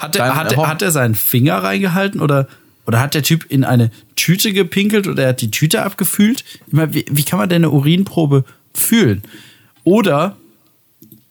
Hat 0.00 0.16
er, 0.16 0.26
Dann, 0.26 0.36
hat, 0.36 0.52
er, 0.52 0.66
hat 0.66 0.82
er 0.82 0.90
seinen 0.90 1.14
Finger 1.14 1.62
reingehalten 1.62 2.20
oder, 2.20 2.48
oder 2.86 3.00
hat 3.00 3.14
der 3.14 3.22
Typ 3.22 3.46
in 3.48 3.64
eine 3.64 3.90
Tüte 4.16 4.52
gepinkelt 4.52 5.06
oder 5.06 5.22
er 5.24 5.28
hat 5.30 5.40
die 5.40 5.50
Tüte 5.50 5.82
abgefühlt? 5.82 6.44
Ich 6.66 6.72
meine, 6.72 6.92
wie, 6.94 7.04
wie 7.10 7.22
kann 7.22 7.38
man 7.38 7.48
denn 7.48 7.64
eine 7.64 7.70
Urinprobe 7.70 8.44
fühlen? 8.74 9.22
Oder, 9.84 10.36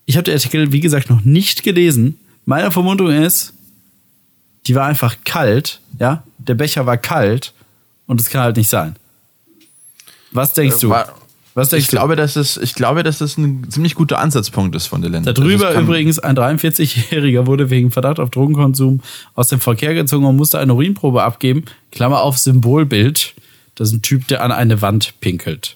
ich 0.05 0.15
habe 0.15 0.23
den 0.23 0.33
Artikel, 0.35 0.71
wie 0.71 0.79
gesagt, 0.79 1.09
noch 1.09 1.21
nicht 1.23 1.63
gelesen. 1.63 2.19
Meine 2.45 2.71
Vermutung 2.71 3.09
ist, 3.09 3.53
die 4.67 4.75
war 4.75 4.85
einfach 4.87 5.17
kalt, 5.25 5.79
ja? 5.99 6.23
Der 6.37 6.55
Becher 6.55 6.85
war 6.85 6.97
kalt 6.97 7.53
und 8.07 8.19
es 8.21 8.29
kann 8.29 8.41
halt 8.41 8.57
nicht 8.57 8.69
sein. 8.69 8.95
Was 10.31 10.53
denkst 10.53 10.79
du? 10.79 10.87
Äh, 10.87 10.91
War- 10.91 11.15
Was 11.55 11.69
denkst 11.69 11.85
Ich 11.85 11.89
glaube, 11.91 12.15
dass 12.15 12.35
es, 12.35 12.57
ich 12.57 12.73
glaube, 12.73 13.03
dass 13.03 13.19
das 13.19 13.37
ein 13.37 13.69
ziemlich 13.69 13.93
guter 13.95 14.17
Ansatzpunkt 14.19 14.75
ist 14.75 14.87
von 14.87 15.01
der 15.01 15.11
Länder. 15.11 15.33
Darüber 15.33 15.71
kann- 15.73 15.83
übrigens, 15.83 16.17
ein 16.19 16.35
43-Jähriger 16.35 17.45
wurde 17.45 17.69
wegen 17.69 17.91
Verdacht 17.91 18.19
auf 18.19 18.31
Drogenkonsum 18.31 19.01
aus 19.35 19.49
dem 19.49 19.59
Verkehr 19.59 19.93
gezogen 19.93 20.25
und 20.25 20.35
musste 20.35 20.57
eine 20.59 20.73
Urinprobe 20.73 21.21
abgeben. 21.21 21.65
Klammer 21.91 22.21
auf 22.21 22.37
Symbolbild. 22.39 23.35
Das 23.75 23.89
ist 23.89 23.93
ein 23.95 24.01
Typ, 24.01 24.27
der 24.27 24.43
an 24.43 24.51
eine 24.51 24.81
Wand 24.81 25.13
pinkelt. 25.19 25.75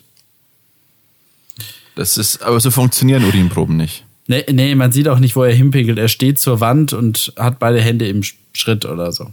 Das 1.96 2.18
ist, 2.18 2.42
aber 2.44 2.60
so 2.60 2.72
funktionieren 2.72 3.24
Urinproben 3.24 3.78
nicht. 3.78 4.04
Nee, 4.28 4.44
nee, 4.52 4.76
man 4.76 4.92
sieht 4.92 5.08
auch 5.08 5.20
nicht, 5.20 5.36
wo 5.36 5.44
er 5.44 5.54
hinpinkelt. 5.54 5.98
Er 6.00 6.08
steht 6.10 6.38
zur 6.40 6.60
Wand 6.60 6.94
und 6.94 7.34
hat 7.38 7.60
beide 7.60 7.80
Hände 7.82 8.08
im 8.08 8.24
Schritt 8.54 8.86
oder 8.86 9.12
so. 9.12 9.32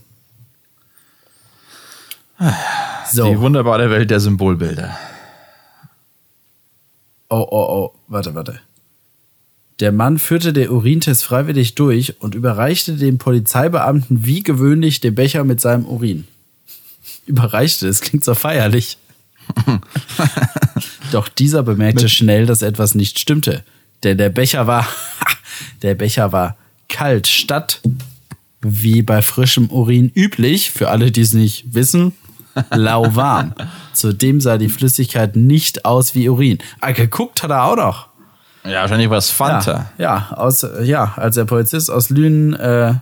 Die 2.41 3.17
So. 3.17 3.41
wunderbare 3.41 3.91
Welt 3.91 4.11
der 4.11 4.21
Symbolbilder. 4.21 4.97
Oh, 7.29 7.47
oh, 7.51 7.67
oh. 7.69 7.99
Warte, 8.09 8.35
warte. 8.35 8.61
Der 9.81 9.91
Mann 9.91 10.19
führte 10.19 10.53
den 10.53 10.71
Urintest 10.71 11.25
freiwillig 11.25 11.75
durch 11.75 12.21
und 12.21 12.35
überreichte 12.35 12.95
dem 12.95 13.19
Polizeibeamten 13.19 14.25
wie 14.25 14.43
gewöhnlich 14.43 15.01
den 15.01 15.15
Becher 15.15 15.45
mit 15.45 15.61
seinem 15.61 15.85
Urin. 15.87 16.27
Überreichte, 17.27 17.87
das 17.87 18.01
klingt 18.01 18.25
so 18.25 18.35
feierlich. 18.35 18.99
Doch 21.13 21.29
dieser 21.29 21.63
bemerkte 21.63 22.09
schnell, 22.09 22.47
dass 22.47 22.63
etwas 22.63 22.95
nicht 22.95 23.19
stimmte. 23.19 23.65
Denn 24.05 24.19
der 24.19 24.31
Becher 24.31 24.67
war, 24.67 24.87
der 25.83 25.95
Becher 25.95 26.33
war 26.33 26.57
kalt 26.89 27.27
statt 27.27 27.81
wie 28.61 29.03
bei 29.03 29.21
frischem 29.21 29.71
Urin 29.71 30.11
üblich, 30.15 30.71
für 30.71 30.89
alle, 30.89 31.11
die 31.11 31.21
es 31.21 31.35
nicht 31.35 31.75
wissen, 31.75 32.13
lauwarm. 32.71 33.55
Zudem 33.93 34.41
sah 34.41 34.59
die 34.59 34.69
Flüssigkeit 34.69 35.37
nicht 35.37 35.85
aus 35.85 36.15
wie 36.15 36.29
Urin. 36.29 36.59
Ah, 36.81 36.93
geguckt 36.93 37.43
hat 37.43 37.51
er 37.51 37.65
auch 37.65 37.77
noch. 37.77 38.09
Ja, 38.65 38.81
wahrscheinlich 38.81 39.11
was 39.11 39.31
Fanta. 39.31 39.91
Ja, 39.99 40.29
ja, 40.31 40.37
aus, 40.37 40.67
ja 40.83 41.15
als 41.17 41.35
der 41.35 41.45
Polizist 41.45 41.91
aus 41.91 42.11
Lünen 42.11 42.55
äh, 42.55 42.95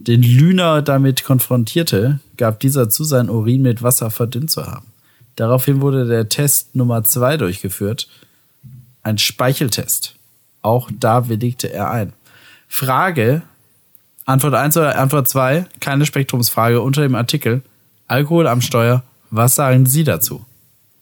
den 0.00 0.22
Lüner 0.22 0.80
damit 0.80 1.24
konfrontierte, 1.24 2.20
gab 2.38 2.58
dieser 2.60 2.88
zu, 2.88 3.04
sein 3.04 3.28
Urin 3.28 3.62
mit 3.62 3.82
Wasser 3.82 4.10
verdünnt 4.10 4.50
zu 4.50 4.66
haben. 4.66 4.86
Daraufhin 5.36 5.82
wurde 5.82 6.06
der 6.06 6.28
Test 6.28 6.74
Nummer 6.74 7.04
zwei 7.04 7.36
durchgeführt, 7.36 8.08
ein 9.02 9.18
Speicheltest. 9.18 10.16
Auch 10.62 10.90
da 10.92 11.28
willigte 11.28 11.72
er 11.72 11.90
ein. 11.90 12.12
Frage, 12.66 13.42
Antwort 14.24 14.54
1 14.54 14.76
oder 14.76 14.98
Antwort 14.98 15.28
2, 15.28 15.66
keine 15.80 16.06
Spektrumsfrage 16.06 16.80
unter 16.80 17.02
dem 17.02 17.14
Artikel. 17.14 17.62
Alkohol 18.10 18.48
am 18.48 18.60
Steuer, 18.60 19.04
was 19.30 19.54
sagen 19.54 19.86
Sie 19.86 20.02
dazu? 20.02 20.44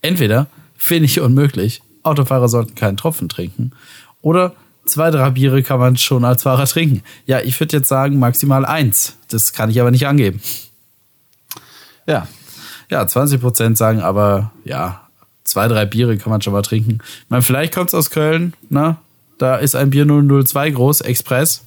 Entweder 0.02 0.46
finde 0.76 1.06
ich 1.06 1.20
unmöglich, 1.20 1.82
Autofahrer 2.02 2.48
sollten 2.48 2.74
keinen 2.74 2.98
Tropfen 2.98 3.30
trinken, 3.30 3.72
oder 4.20 4.54
zwei, 4.84 5.10
drei 5.10 5.30
Biere 5.30 5.62
kann 5.62 5.80
man 5.80 5.96
schon 5.96 6.26
als 6.26 6.42
Fahrer 6.42 6.66
trinken. 6.66 7.02
Ja, 7.24 7.40
ich 7.40 7.58
würde 7.58 7.78
jetzt 7.78 7.88
sagen 7.88 8.18
maximal 8.18 8.66
eins. 8.66 9.16
Das 9.28 9.54
kann 9.54 9.70
ich 9.70 9.80
aber 9.80 9.90
nicht 9.90 10.06
angeben. 10.06 10.42
Ja. 12.06 12.28
Ja, 12.90 13.06
20 13.06 13.40
Prozent 13.40 13.78
sagen 13.78 14.00
aber, 14.00 14.52
ja, 14.64 15.08
zwei, 15.44 15.68
drei 15.68 15.86
Biere 15.86 16.18
kann 16.18 16.30
man 16.30 16.42
schon 16.42 16.52
mal 16.52 16.62
trinken. 16.62 16.98
Ich 17.02 17.30
meine, 17.30 17.42
vielleicht 17.42 17.74
kommt 17.74 17.88
es 17.88 17.94
aus 17.94 18.10
Köln, 18.10 18.54
ne? 18.68 18.96
Da 19.38 19.56
ist 19.56 19.76
ein 19.76 19.90
Bier 19.90 20.04
002 20.04 20.70
groß, 20.72 21.02
Express. 21.02 21.64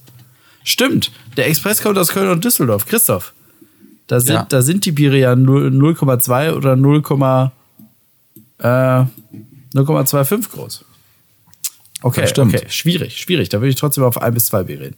Stimmt, 0.62 1.10
der 1.36 1.48
Express 1.48 1.82
kommt 1.82 1.98
aus 1.98 2.08
Köln 2.08 2.30
und 2.30 2.44
Düsseldorf. 2.44 2.86
Christoph, 2.86 3.32
da 4.12 4.20
sind, 4.20 4.34
Ja. 4.34 4.46
da 4.46 4.60
sind 4.60 4.84
die 4.84 4.92
Biere 4.92 5.16
ja 5.16 5.34
0 5.34 5.70
0,2 5.70 6.52
oder 6.52 6.76
0, 6.76 6.98
äh, 8.58 9.04
0,25 9.74 10.50
groß. 10.50 10.84
Okay, 12.02 12.30
okay, 12.36 12.66
schwierig, 12.68 13.16
schwierig. 13.16 13.48
Da 13.48 13.60
würde 13.60 13.70
ich 13.70 13.76
trotzdem 13.76 14.04
auf 14.04 14.20
ein 14.20 14.34
bis 14.34 14.46
zwei 14.46 14.64
Bier 14.64 14.80
reden. 14.80 14.96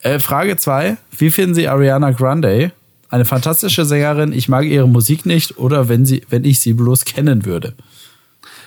Äh, 0.00 0.18
Frage 0.18 0.56
zwei: 0.56 0.96
Wie 1.16 1.30
finden 1.30 1.54
Sie 1.54 1.68
Ariana 1.68 2.10
Grande? 2.10 2.72
Eine 3.10 3.24
fantastische 3.24 3.84
Sängerin. 3.84 4.32
Ich 4.32 4.48
mag 4.48 4.64
ihre 4.64 4.88
Musik 4.88 5.24
nicht 5.24 5.58
oder 5.58 5.88
wenn 5.88 6.04
sie, 6.04 6.22
wenn 6.28 6.44
ich 6.44 6.58
sie 6.58 6.72
bloß 6.72 7.04
kennen 7.04 7.44
würde. 7.44 7.74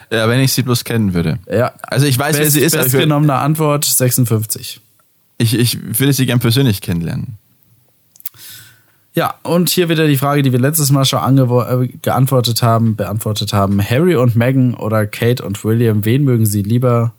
Ja, 0.10 0.30
wenn 0.30 0.40
ich 0.40 0.54
sie 0.54 0.64
bloß 0.64 0.86
kennen 0.86 1.14
würde. 1.14 1.38
Ja. 1.52 1.74
Also 1.82 2.06
ich 2.06 2.18
weiß, 2.18 2.38
wer 2.38 2.46
Best, 2.46 2.54
sie 2.54 2.62
ist, 2.62 2.78
Bestgenommene 2.78 3.34
Antwort 3.34 3.84
56. 3.84 4.80
ich, 5.38 5.54
ich 5.54 6.00
würde 6.00 6.14
sie 6.14 6.26
gern 6.26 6.40
persönlich 6.40 6.80
kennenlernen. 6.80 7.38
Ja, 9.14 9.36
und 9.44 9.70
hier 9.70 9.90
wieder 9.90 10.08
die 10.08 10.16
Frage, 10.18 10.42
die 10.42 10.52
wir 10.54 10.60
letztes 10.60 10.90
Mal 10.90 11.04
schon 11.04 11.38
äh, 11.38 11.88
geantwortet 12.02 12.64
haben, 12.64 12.96
beantwortet 12.96 13.52
haben. 13.52 13.82
Harry 13.84 14.16
und 14.16 14.36
Meghan 14.38 14.74
oder 14.74 15.06
Kate 15.06 15.44
und 15.44 15.64
William, 15.66 16.06
wen 16.06 16.24
mögen 16.24 16.46
Sie 16.46 16.62
lieber? 16.64 17.14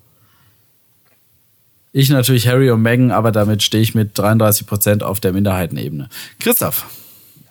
Ich 1.91 2.09
natürlich 2.09 2.47
Harry 2.47 2.71
und 2.71 2.81
Meghan, 2.81 3.11
aber 3.11 3.31
damit 3.31 3.61
stehe 3.61 3.83
ich 3.83 3.93
mit 3.93 4.17
33% 4.17 5.03
auf 5.03 5.19
der 5.19 5.33
Minderheitenebene. 5.33 6.09
Christoph, 6.39 6.85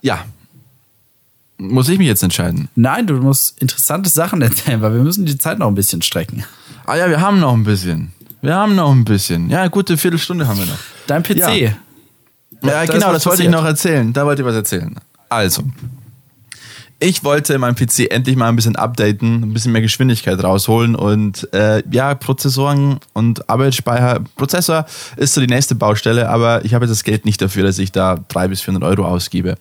Ja. 0.01 0.25
Muss 1.59 1.89
ich 1.89 1.97
mich 1.99 2.09
jetzt 2.09 2.25
entscheiden? 2.25 2.69
nein, 2.75 3.07
du 3.07 3.15
musst 3.15 3.61
interessante 3.63 4.11
Sachen 4.11 4.43
erzählen, 4.43 4.83
weil 4.83 4.95
wir 4.95 5.03
müssen 5.03 5.27
die 5.27 5.39
Zeit 5.39 5.61
noch 5.61 5.69
ein 5.69 5.77
bisschen 5.77 6.03
strecken. 6.03 6.45
Ah 6.87 6.97
ja, 6.97 7.09
wir 7.09 7.21
haben 7.21 7.39
noch 7.39 7.53
ein 7.53 7.63
bisschen. 7.63 8.11
Wir 8.41 8.57
haben 8.57 8.75
noch 8.75 8.91
ein 8.91 9.05
bisschen. 9.05 9.49
Ja, 9.49 9.69
gute 9.69 9.97
Viertelstunde 9.97 10.49
haben 10.49 10.59
wir 10.59 10.67
noch. 10.67 10.79
Dein 11.07 11.23
PC. 11.23 11.37
Ja. 11.37 11.73
Ja, 12.63 12.85
Da 12.85 12.87
genau, 12.87 13.07
was 13.09 13.15
das 13.15 13.27
wollte 13.27 13.43
ich 13.43 13.51
noch 13.51 13.65
erzählen. 13.65 14.13
Da 14.13 14.25
wollte 14.25 14.43
ich 14.43 14.49
was 14.49 14.55
erzählen. 14.55 14.95
Also, 15.29 15.65
ich 17.05 17.25
wollte 17.25 17.59
meinen 17.59 17.75
PC 17.75 18.13
endlich 18.13 18.37
mal 18.37 18.49
ein 18.49 18.55
bisschen 18.55 18.77
updaten, 18.77 19.43
ein 19.43 19.53
bisschen 19.53 19.73
mehr 19.73 19.83
Geschwindigkeit 19.83 20.41
rausholen 20.41 20.95
und 20.95 21.53
äh, 21.53 21.83
ja, 21.91 22.15
Prozessoren 22.15 23.01
und 23.13 23.51
Arbeitsspeicher. 23.51 24.21
Prozessor 24.37 24.87
ist 25.17 25.35
so 25.35 25.41
die 25.41 25.49
nächste 25.49 25.75
Baustelle, 25.75 26.29
aber 26.29 26.65
ich 26.65 26.75
habe 26.75 26.85
jetzt 26.85 26.93
das 26.93 27.03
Geld 27.03 27.25
nicht 27.25 27.43
dafür, 27.43 27.65
dass 27.65 27.81
ich 27.81 27.91
da 27.91 28.21
300 28.29 28.51
bis 28.51 28.61
400 28.61 28.89
Euro 28.89 29.05
ausgebe. 29.05 29.57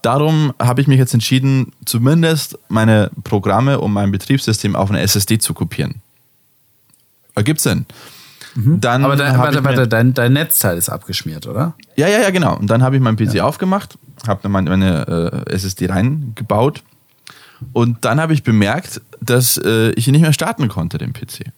Darum 0.00 0.54
habe 0.58 0.80
ich 0.80 0.86
mich 0.86 0.98
jetzt 0.98 1.12
entschieden, 1.12 1.72
zumindest 1.84 2.58
meine 2.68 3.10
Programme 3.24 3.78
und 3.78 3.92
mein 3.92 4.10
Betriebssystem 4.10 4.74
auf 4.74 4.88
eine 4.88 5.00
SSD 5.00 5.36
zu 5.36 5.52
kopieren. 5.52 5.96
Ergibt 7.34 7.60
Sinn. 7.60 7.84
Dann 8.56 9.02
Mhm. 9.02 9.04
Aber 9.04 9.16
dein, 9.16 9.38
warte, 9.38 9.64
warte, 9.64 9.86
dein, 9.86 10.14
dein 10.14 10.32
Netzteil 10.32 10.78
ist 10.78 10.88
abgeschmiert, 10.88 11.46
oder? 11.46 11.74
ja, 11.96 12.08
ja, 12.08 12.20
ja, 12.20 12.30
genau. 12.30 12.56
Und 12.56 12.68
dann 12.68 12.82
habe 12.82 12.96
ich 12.96 13.02
meinen 13.02 13.16
PC 13.16 13.40
aufgemacht, 13.40 13.98
habe 14.26 14.40
dann 14.42 14.52
meine, 14.52 14.70
meine 14.70 15.44
äh, 15.46 15.52
SSD 15.52 15.86
reingebaut 15.86 16.82
und 17.72 18.04
dann 18.04 18.20
habe 18.20 18.32
ich 18.32 18.42
bemerkt, 18.42 19.00
dass 19.20 19.58
äh, 19.58 19.90
ich 19.90 20.08
ihn 20.08 20.12
nicht 20.12 20.22
mehr 20.22 20.32
starten 20.32 20.68
konnte, 20.68 20.98
den 20.98 21.12
PC. 21.12 21.52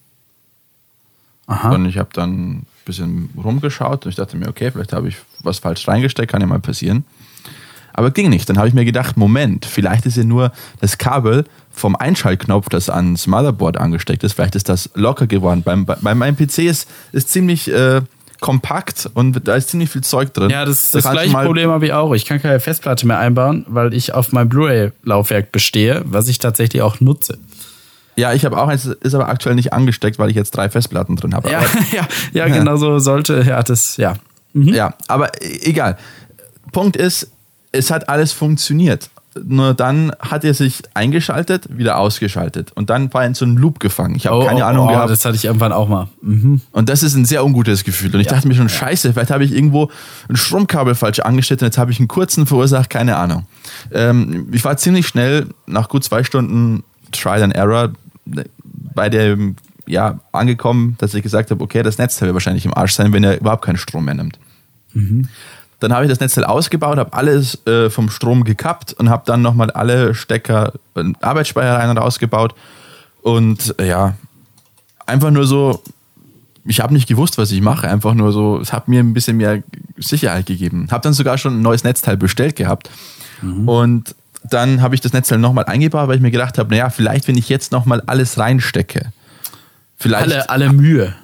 Aha. 1.47 1.71
Und 1.71 1.87
ich 1.87 1.99
habe 1.99 2.11
dann 2.13 2.31
ein 2.59 2.67
bisschen 2.85 3.31
rumgeschaut 3.43 4.05
und 4.05 4.11
ich 4.11 4.17
dachte 4.17 4.37
mir, 4.37 4.49
okay, 4.49 4.71
vielleicht 4.71 4.93
habe 4.93 5.09
ich 5.09 5.17
was 5.41 5.59
falsch 5.61 5.87
reingesteckt, 5.87 6.31
kann 6.31 6.41
ja 6.41 6.47
mal 6.47 6.59
passieren. 6.59 7.05
Aber 7.99 8.13
ging 8.13 8.31
nicht. 8.31 8.49
Dann 8.49 8.59
habe 8.59 8.69
ich 8.69 8.75
mir 8.75 8.85
gedacht, 8.85 9.17
Moment, 9.17 9.67
vielleicht 9.67 10.07
ist 10.07 10.17
ja 10.17 10.23
nur 10.23 10.53
das 10.81 10.99
Kabel 10.99 11.45
vom 11.73 11.97
Einschaltknopf, 11.97 12.69
das 12.69 12.91
ans 12.91 13.27
Motherboard 13.27 13.77
angesteckt 13.77 14.23
ist, 14.23 14.35
vielleicht 14.35 14.55
ist 14.55 14.69
das 14.69 14.91
locker 14.95 15.27
geworden. 15.27 15.65
Beim, 15.65 15.85
bei, 15.85 16.15
meinem 16.15 16.37
PC 16.37 16.59
ist, 16.59 16.89
ist 17.11 17.31
ziemlich 17.31 17.69
äh, 17.73 18.03
kompakt 18.39 19.11
und 19.15 19.49
da 19.49 19.57
ist 19.57 19.71
ziemlich 19.71 19.91
viel 19.91 20.03
Zeug 20.03 20.33
drin. 20.33 20.49
Ja, 20.49 20.65
das, 20.65 20.93
Da 20.93 21.01
das 21.01 21.11
gleiche 21.11 21.37
Problem 21.37 21.71
habe 21.71 21.87
ich 21.87 21.93
auch. 21.93 22.15
Ich 22.15 22.25
kann 22.25 22.41
keine 22.41 22.61
Festplatte 22.61 23.05
mehr 23.05 23.19
einbauen, 23.19 23.67
weil 23.67 23.93
ich 23.93 24.15
auf 24.15 24.31
mein 24.31 24.49
Blu-ray-Laufwerk 24.49 25.51
bestehe, 25.51 26.03
was 26.05 26.29
ich 26.29 26.39
tatsächlich 26.39 26.83
auch 26.83 27.01
nutze. 27.01 27.37
Ja, 28.15 28.33
ich 28.33 28.45
habe 28.45 28.63
auch 28.63 28.69
eins, 28.69 28.85
ist 28.85 29.15
aber 29.17 29.29
aktuell 29.29 29.57
nicht 29.57 29.73
angesteckt, 29.73 30.21
weil 30.21 30.31
ich 30.31 30.37
jetzt 30.37 30.53
drei 30.53 30.69
Festplatten 30.69 31.17
drin 31.17 31.35
habe. 31.35 31.51
Ja, 31.51 31.63
ja, 31.93 32.07
ja, 32.33 32.47
genau 32.57 32.77
so 32.77 33.01
sollte, 33.01 33.43
ja, 33.45 33.61
das, 33.61 33.97
ja. 33.97 34.15
Ja, 34.55 34.95
aber 35.09 35.43
e- 35.43 35.63
egal. 35.63 35.99
Punkt 36.71 36.97
ist, 36.97 37.33
es 37.73 37.91
hat 37.91 38.09
alles 38.09 38.33
funktioniert. 38.33 39.11
Nur 39.45 39.75
dann 39.75 40.13
hat 40.19 40.43
er 40.43 40.55
sich 40.55 40.83
eingeschaltet, 40.95 41.67
wieder 41.77 41.99
ausgeschaltet. 41.99 42.73
Und 42.75 42.91
dann 42.91 43.13
war 43.13 43.23
er 43.23 43.29
in 43.29 43.35
so 43.35 43.45
einen 43.45 43.57
Loop 43.57 43.79
gefangen. 43.79 44.17
Ich 44.17 44.27
habe 44.27 44.45
keine 44.47 44.65
Ahnung 44.65 44.89
oh, 44.89 44.91
gehabt. 44.91 45.11
Das 45.11 45.25
hatte 45.25 45.37
ich 45.37 45.45
irgendwann 45.45 45.73
auch 45.73 45.89
mal. 45.89 46.09
Mhm. 46.23 46.61
und 46.73 46.89
das 46.89 47.03
ist 47.03 47.15
ein 47.15 47.25
sehr 47.25 47.45
ungutes 47.45 47.85
Gefühl. 47.85 48.13
Und 48.15 48.21
ich 48.21 48.27
dachte 48.27 48.49
mir 48.49 48.55
schon, 48.55 48.69
scheiße, 48.69 49.13
vielleicht 49.13 49.31
habe 49.31 49.45
ich 49.45 49.55
irgendwo 49.55 49.91
ein 50.29 50.37
Stromkabel 50.37 50.95
falsch 50.95 51.21
angestellt 51.21 51.63
und 51.63 51.67
jetzt 51.67 51.79
habe 51.79 51.93
ich 51.93 51.99
einen 52.01 52.09
kurzen 52.09 52.47
verursacht, 52.47 52.91
keine 52.91 53.17
Ahnung. 53.17 53.47
Ähm, 53.93 54.49
ich 54.51 54.65
war 54.65 54.77
ziemlich 54.77 55.07
schnell, 55.07 55.47
nach 55.67 55.89
gut 55.89 56.05
zwei 56.05 56.25
Stunden 56.25 56.83
Trial 57.13 57.43
and 57.43 57.55
Error, 57.55 57.93
bei 58.95 59.09
dem, 59.09 59.57
ja, 59.87 60.19
angekommen, 60.33 60.97
dass 60.99 61.15
ich 61.15 61.23
gesagt 61.23 61.51
habe, 61.51 61.63
okay, 61.63 61.83
das 61.83 61.99
Netzteil 61.99 62.29
wird 62.29 62.35
wahrscheinlich 62.35 62.67
im 62.67 62.75
Arsch 62.75 62.95
sein, 62.95 63.13
wenn 63.13 63.25
er 63.25 63.41
überhaupt 63.41 63.65
keinen 63.65 63.79
Strom 63.79 64.05
mehr 64.05 64.15
nimmt. 64.15 64.39
Dann 65.81 65.93
habe 65.93 66.05
ich 66.05 66.11
das 66.11 66.21
Netzteil 66.21 66.45
ausgebaut, 66.45 66.99
habe 66.99 67.13
alles 67.13 67.65
äh, 67.67 67.89
vom 67.89 68.11
Strom 68.11 68.45
gekappt 68.45 68.95
und 68.95 69.11
habe 69.11 69.23
dann 69.27 69.43
nochmal 69.43 69.71
alle 69.71 70.15
Stecker, 70.15 70.73
äh, 70.97 71.05
Arbeitsspeicher 71.21 71.75
rein 71.77 71.91
und 71.91 71.99
rausgebaut. 71.99 72.55
Und 73.23 73.75
äh, 73.79 73.89
ja, 73.89 74.15
einfach 75.07 75.31
nur 75.31 75.47
so, 75.47 75.83
ich 76.65 76.81
habe 76.81 76.93
nicht 76.93 77.09
gewusst, 77.09 77.39
was 77.39 77.53
ich 77.53 77.61
mache. 77.61 77.89
Einfach 77.89 78.15
nur 78.15 78.33
so, 78.33 78.59
es 78.61 78.73
hat 78.73 78.89
mir 78.89 79.01
ein 79.01 79.15
bisschen 79.15 79.37
mehr 79.37 79.63
Sicherheit 79.97 80.47
gegeben. 80.47 80.89
Habe 80.91 81.03
dann 81.03 81.13
sogar 81.15 81.39
schon 81.39 81.59
ein 81.59 81.63
neues 81.63 81.85
Netzteil 81.85 82.17
bestellt 82.17 82.57
gehabt. 82.57 82.91
Und 83.67 84.17
dann 84.43 84.83
habe 84.83 84.95
ich 84.97 85.01
das 85.01 85.13
Netzteil 85.13 85.39
nochmal 85.39 85.65
eingebaut, 85.67 86.09
weil 86.09 86.17
ich 86.17 86.23
mir 86.23 86.33
gedacht 86.33 86.59
habe, 86.59 86.71
naja, 86.71 86.91
vielleicht, 86.91 87.29
wenn 87.29 87.37
ich 87.37 87.49
jetzt 87.49 87.71
nochmal 87.71 88.03
alles 88.07 88.37
reinstecke, 88.37 89.13
vielleicht 89.97 90.33
Alle, 90.33 90.51
alle 90.51 90.73
Mühe. 90.73 91.15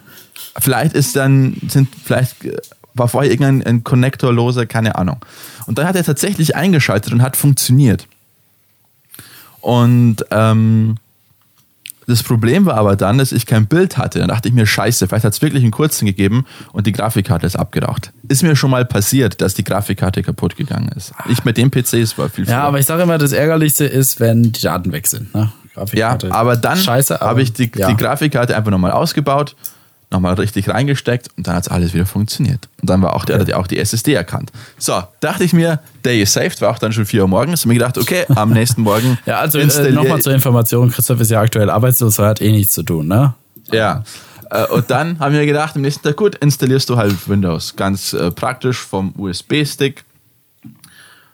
vielleicht 0.59 0.95
ist 0.95 1.17
dann, 1.17 1.57
sind, 1.69 1.89
vielleicht 2.05 2.45
äh, 2.45 2.57
war 2.95 3.09
vorher 3.09 3.31
irgendein 3.31 3.63
ein 3.67 3.85
Connector 3.85 4.33
lose, 4.33 4.67
keine 4.67 4.95
Ahnung. 4.97 5.19
Und 5.67 5.79
dann 5.79 5.87
hat 5.87 5.97
er 5.97 6.05
tatsächlich 6.05 6.57
eingeschaltet 6.57 7.13
und 7.13 7.23
hat 7.23 7.37
funktioniert. 7.37 8.07
Und 9.61 10.25
ähm, 10.31 10.97
das 12.07 12.23
Problem 12.23 12.67
war 12.67 12.77
aber 12.77 12.97
dann, 12.97 13.19
dass 13.19 13.33
ich 13.33 13.47
kein 13.47 13.67
Bild 13.67 13.97
hatte. 13.97 14.19
Dann 14.19 14.29
dachte 14.29 14.49
ich 14.49 14.55
mir, 14.55 14.67
scheiße, 14.67 15.09
vielleicht 15.09 15.25
hat 15.25 15.33
es 15.33 15.43
wirklich 15.43 15.63
einen 15.63 15.73
kurzen 15.73 16.07
gegeben 16.07 16.45
und 16.73 16.87
die 16.87 16.93
Grafikkarte 16.93 17.47
ist 17.47 17.57
abgeraucht. 17.57 18.13
Ist 18.29 18.43
mir 18.43 18.57
schon 18.57 18.71
mal 18.71 18.85
passiert, 18.85 19.41
dass 19.41 19.55
die 19.55 19.65
Grafikkarte 19.65 20.23
kaputt 20.23 20.57
gegangen 20.57 20.89
ist. 20.95 21.13
Nicht 21.29 21.45
mit 21.45 21.57
dem 21.57 21.71
PC, 21.71 21.95
es 21.95 22.19
war 22.19 22.29
viel 22.29 22.45
Ja, 22.45 22.51
früher. 22.59 22.63
aber 22.65 22.79
ich 22.79 22.87
sage 22.87 23.03
immer, 23.03 23.19
das 23.19 23.33
Ärgerlichste 23.33 23.87
ist, 23.87 24.21
wenn 24.21 24.53
die 24.53 24.61
Daten 24.61 24.93
weg 24.93 25.07
sind. 25.07 25.35
Ne? 25.35 25.51
Ja, 25.93 26.17
aber 26.31 26.57
dann 26.57 26.79
habe 26.79 27.43
ich 27.43 27.53
die, 27.53 27.71
ja. 27.75 27.89
die 27.89 27.97
Grafikkarte 27.97 28.57
einfach 28.57 28.71
nochmal 28.71 28.93
ausgebaut, 28.93 29.57
nochmal 30.15 30.35
richtig 30.35 30.69
reingesteckt 30.69 31.29
und 31.37 31.47
dann 31.47 31.57
hat 31.57 31.71
alles 31.71 31.93
wieder 31.93 32.07
funktioniert. 32.07 32.69
Und 32.81 32.89
dann 32.89 33.03
war 33.03 33.15
auch, 33.15 33.25
der, 33.25 33.39
hat 33.41 33.49
ja 33.49 33.57
auch 33.57 33.67
die 33.67 33.79
SSD 33.79 34.15
erkannt. 34.15 34.51
So, 34.79 35.03
dachte 35.21 35.45
ich 35.45 35.53
mir, 35.53 35.81
day 36.05 36.23
is 36.23 36.33
saved, 36.33 36.61
war 36.63 36.71
auch 36.71 36.79
dann 36.79 36.93
schon 36.93 37.05
4 37.05 37.23
Uhr 37.23 37.29
morgens. 37.29 37.65
Und 37.65 37.69
mir 37.69 37.75
gedacht, 37.75 37.99
okay, 37.99 38.25
am 38.35 38.51
nächsten 38.51 38.83
Morgen 38.83 39.19
Ja, 39.27 39.41
also 39.41 39.59
äh, 39.59 39.91
nochmal 39.91 40.23
zur 40.23 40.33
Information, 40.33 40.91
Christoph 40.91 41.21
ist 41.21 41.31
ja 41.31 41.41
aktuell 41.41 41.69
arbeitslos, 41.69 42.19
hat 42.19 42.41
eh 42.41 42.53
nichts 42.53 42.73
zu 42.75 42.83
tun, 42.83 43.09
ne? 43.09 43.35
Ja, 43.71 44.05
Äh, 44.51 44.67
und 44.67 44.91
dann 44.91 45.19
haben 45.19 45.35
wir 45.35 45.45
gedacht, 45.47 45.77
im 45.77 45.83
nächsten 45.83 46.03
Tag, 46.03 46.17
gut, 46.17 46.37
installierst 46.37 46.89
du 46.89 46.97
halt 46.97 47.29
Windows. 47.29 47.77
Ganz 47.77 48.13
äh, 48.13 48.31
praktisch 48.31 48.79
vom 48.79 49.13
USB-Stick. 49.17 50.05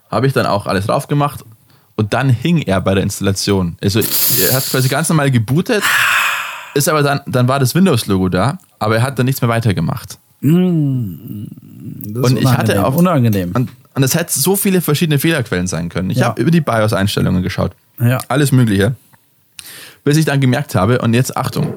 Habe 0.09 0.27
ich 0.27 0.33
dann 0.33 0.45
auch 0.45 0.65
alles 0.65 0.87
drauf 0.87 1.07
gemacht. 1.07 1.43
Und 1.95 2.13
dann 2.13 2.29
hing 2.29 2.61
er 2.63 2.81
bei 2.81 2.95
der 2.95 3.03
Installation. 3.03 3.77
Also 3.81 3.99
er 3.99 4.55
hat 4.55 4.65
quasi 4.65 4.87
ganz 4.87 5.09
normal 5.09 5.29
gebootet, 5.29 5.83
ist 6.73 6.89
aber 6.89 7.03
dann, 7.03 7.21
dann 7.27 7.47
war 7.47 7.59
das 7.59 7.75
Windows-Logo 7.75 8.29
da, 8.29 8.57
aber 8.81 8.95
er 8.97 9.03
hat 9.03 9.19
dann 9.19 9.25
nichts 9.27 9.41
mehr 9.41 9.49
weitergemacht. 9.49 10.17
Das 10.41 10.49
ist 10.49 10.55
Und 12.31 12.37
ich 12.39 12.47
hatte 12.47 12.83
auf 12.83 12.95
unangenehm. 12.95 13.51
Und, 13.53 13.69
und 13.93 14.03
es 14.03 14.15
hätte 14.15 14.37
so 14.39 14.55
viele 14.55 14.81
verschiedene 14.81 15.19
Fehlerquellen 15.19 15.67
sein 15.67 15.89
können. 15.89 16.09
Ich 16.09 16.17
Ja. 16.17 16.27
habe 16.29 16.41
über 16.41 16.49
die 16.49 16.61
BIOS-Einstellungen 16.61 17.43
geschaut. 17.43 17.73
Ja. 17.99 18.17
Alles 18.27 18.51
Mögliche. 18.51 18.95
Bis 20.03 20.17
ich 20.17 20.25
dann 20.25 20.41
gemerkt 20.41 20.73
habe, 20.73 20.97
und 20.99 21.13
jetzt 21.13 21.37
Achtung. 21.37 21.75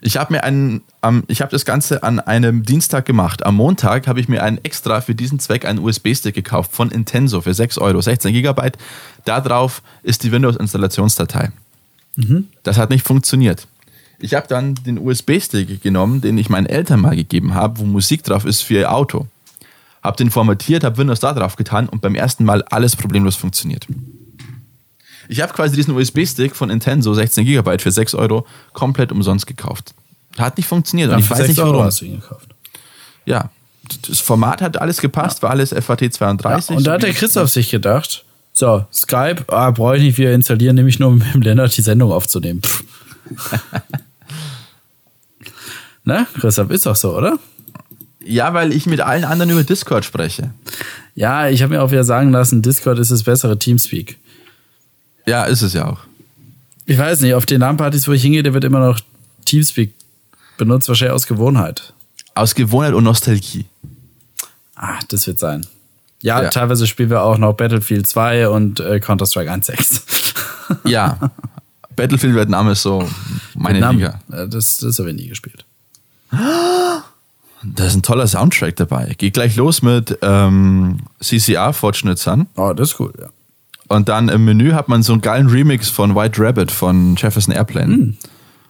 Ich 0.00 0.16
habe 0.16 0.32
mir 0.34 0.42
einen, 0.42 0.82
ähm, 1.04 1.22
ich 1.28 1.40
habe 1.42 1.52
das 1.52 1.64
Ganze 1.64 2.02
an 2.02 2.18
einem 2.18 2.64
Dienstag 2.64 3.06
gemacht. 3.06 3.46
Am 3.46 3.54
Montag 3.54 4.08
habe 4.08 4.18
ich 4.18 4.28
mir 4.28 4.42
einen 4.42 4.58
extra 4.64 5.00
für 5.00 5.14
diesen 5.14 5.38
Zweck 5.38 5.64
einen 5.64 5.78
USB-Stick 5.78 6.34
gekauft 6.34 6.72
von 6.72 6.90
Intenso 6.90 7.40
für 7.40 7.54
6 7.54 7.78
Euro, 7.78 8.00
16 8.00 8.32
Gigabyte. 8.32 8.76
Da 9.24 9.40
drauf 9.40 9.80
ist 10.02 10.24
die 10.24 10.32
Windows-Installationsdatei. 10.32 11.50
Das 12.64 12.78
hat 12.78 12.90
nicht 12.90 13.06
funktioniert. 13.06 13.68
Ich 14.18 14.34
habe 14.34 14.46
dann 14.48 14.74
den 14.74 14.98
USB-Stick 14.98 15.82
genommen, 15.82 16.20
den 16.20 16.38
ich 16.38 16.48
meinen 16.48 16.66
Eltern 16.66 17.00
mal 17.00 17.14
gegeben 17.16 17.54
habe, 17.54 17.78
wo 17.78 17.84
Musik 17.84 18.22
drauf 18.24 18.44
ist 18.44 18.62
für 18.62 18.74
ihr 18.74 18.92
Auto. 18.92 19.26
Habe 20.02 20.16
den 20.16 20.30
formatiert, 20.30 20.84
habe 20.84 20.96
Windows 20.98 21.20
da 21.20 21.32
drauf 21.34 21.56
getan 21.56 21.88
und 21.88 22.00
beim 22.00 22.14
ersten 22.14 22.44
Mal 22.44 22.62
alles 22.64 22.96
problemlos 22.96 23.36
funktioniert. 23.36 23.86
Ich 25.28 25.40
habe 25.40 25.52
quasi 25.52 25.74
diesen 25.74 25.94
USB-Stick 25.94 26.54
von 26.54 26.70
Intenso, 26.70 27.12
16 27.12 27.44
GB 27.44 27.78
für 27.78 27.90
6 27.90 28.14
Euro, 28.14 28.46
komplett 28.72 29.10
umsonst 29.12 29.46
gekauft. 29.46 29.92
Hat 30.38 30.56
nicht 30.56 30.68
funktioniert. 30.68 31.10
Und 31.10 31.18
Ja, 31.18 31.24
ich 31.24 31.30
weiß 31.30 31.38
6 31.38 31.48
nicht 31.48 31.58
Euro 31.58 31.72
warum. 31.72 31.84
hast 31.86 32.00
du 32.00 32.04
ihn 32.04 32.20
gekauft. 32.20 32.48
Ja, 33.24 33.50
das 34.08 34.20
Format 34.20 34.62
hat 34.62 34.80
alles 34.80 35.00
gepasst, 35.00 35.42
war 35.42 35.50
alles 35.50 35.70
FAT 35.72 36.12
32. 36.12 36.76
Und 36.76 36.86
da 36.86 36.94
hat 36.94 37.02
der 37.02 37.12
Christoph 37.12 37.50
sich 37.50 37.70
gedacht, 37.70 38.24
so, 38.52 38.86
Skype, 38.92 39.44
ah, 39.48 39.70
brauche 39.70 39.96
ich 39.96 40.02
nicht 40.02 40.18
wieder 40.18 40.32
installieren, 40.32 40.76
nämlich 40.76 40.98
nur 40.98 41.08
um 41.10 41.18
mit 41.18 41.34
dem 41.34 41.42
Lennart 41.42 41.76
die 41.76 41.82
Sendung 41.82 42.12
aufzunehmen. 42.12 42.62
Ne, 46.06 46.26
Christoph, 46.40 46.70
ist 46.70 46.86
doch 46.86 46.96
so, 46.96 47.14
oder? 47.16 47.38
Ja, 48.24 48.54
weil 48.54 48.72
ich 48.72 48.86
mit 48.86 49.00
allen 49.00 49.24
anderen 49.24 49.50
über 49.50 49.62
Discord 49.64 50.04
spreche. 50.04 50.52
Ja, 51.14 51.48
ich 51.48 51.62
habe 51.62 51.74
mir 51.74 51.82
auch 51.82 51.90
wieder 51.90 52.04
sagen 52.04 52.30
lassen, 52.32 52.62
Discord 52.62 52.98
ist 52.98 53.10
das 53.10 53.22
bessere 53.24 53.58
Teamspeak. 53.58 54.18
Ja, 55.26 55.44
ist 55.44 55.62
es 55.62 55.72
ja 55.74 55.86
auch. 55.88 55.98
Ich 56.86 56.96
weiß 56.98 57.20
nicht, 57.20 57.34
auf 57.34 57.46
den 57.46 57.60
LAN-Partys, 57.60 58.06
wo 58.08 58.12
ich 58.12 58.22
hingehe, 58.22 58.42
da 58.42 58.54
wird 58.54 58.64
immer 58.64 58.78
noch 58.80 59.00
Teamspeak 59.44 59.92
benutzt, 60.56 60.88
wahrscheinlich 60.88 61.14
aus 61.14 61.26
Gewohnheit. 61.26 61.92
Aus 62.34 62.54
Gewohnheit 62.54 62.94
und 62.94 63.04
Nostalgie. 63.04 63.66
Ah, 64.76 64.98
das 65.08 65.26
wird 65.26 65.38
sein. 65.38 65.66
Ja, 66.22 66.42
Ja. 66.42 66.48
teilweise 66.50 66.86
spielen 66.86 67.10
wir 67.10 67.22
auch 67.22 67.38
noch 67.38 67.52
Battlefield 67.54 68.06
2 68.06 68.48
und 68.48 68.80
äh, 68.80 69.00
Counter-Strike 69.00 69.50
1.6. 69.52 70.88
Ja, 70.88 71.18
Battlefield 71.96 72.34
Vietnam 72.34 72.68
ist 72.70 72.82
so 72.82 73.08
meine 73.54 73.74
Vietnam, 73.78 73.96
Liga. 73.96 74.20
äh, 74.32 74.48
Das, 74.48 74.78
das 74.78 74.98
habe 74.98 75.10
ich 75.10 75.16
nie 75.16 75.28
gespielt. 75.28 75.64
Da 76.30 77.84
ist 77.84 77.96
ein 77.96 78.02
toller 78.02 78.26
Soundtrack 78.26 78.76
dabei. 78.76 79.14
Geht 79.18 79.34
gleich 79.34 79.56
los 79.56 79.82
mit 79.82 80.18
ähm, 80.22 80.98
CCR, 81.20 81.72
Fortunate 81.72 82.20
Son. 82.20 82.46
Oh, 82.56 82.72
das 82.72 82.92
ist 82.92 83.00
cool, 83.00 83.12
ja. 83.20 83.28
Und 83.88 84.08
dann 84.08 84.28
im 84.28 84.44
Menü 84.44 84.72
hat 84.72 84.88
man 84.88 85.02
so 85.02 85.12
einen 85.12 85.22
geilen 85.22 85.48
Remix 85.48 85.88
von 85.88 86.14
White 86.14 86.42
Rabbit 86.42 86.70
von 86.70 87.14
Jefferson 87.16 87.54
Airplane. 87.54 88.14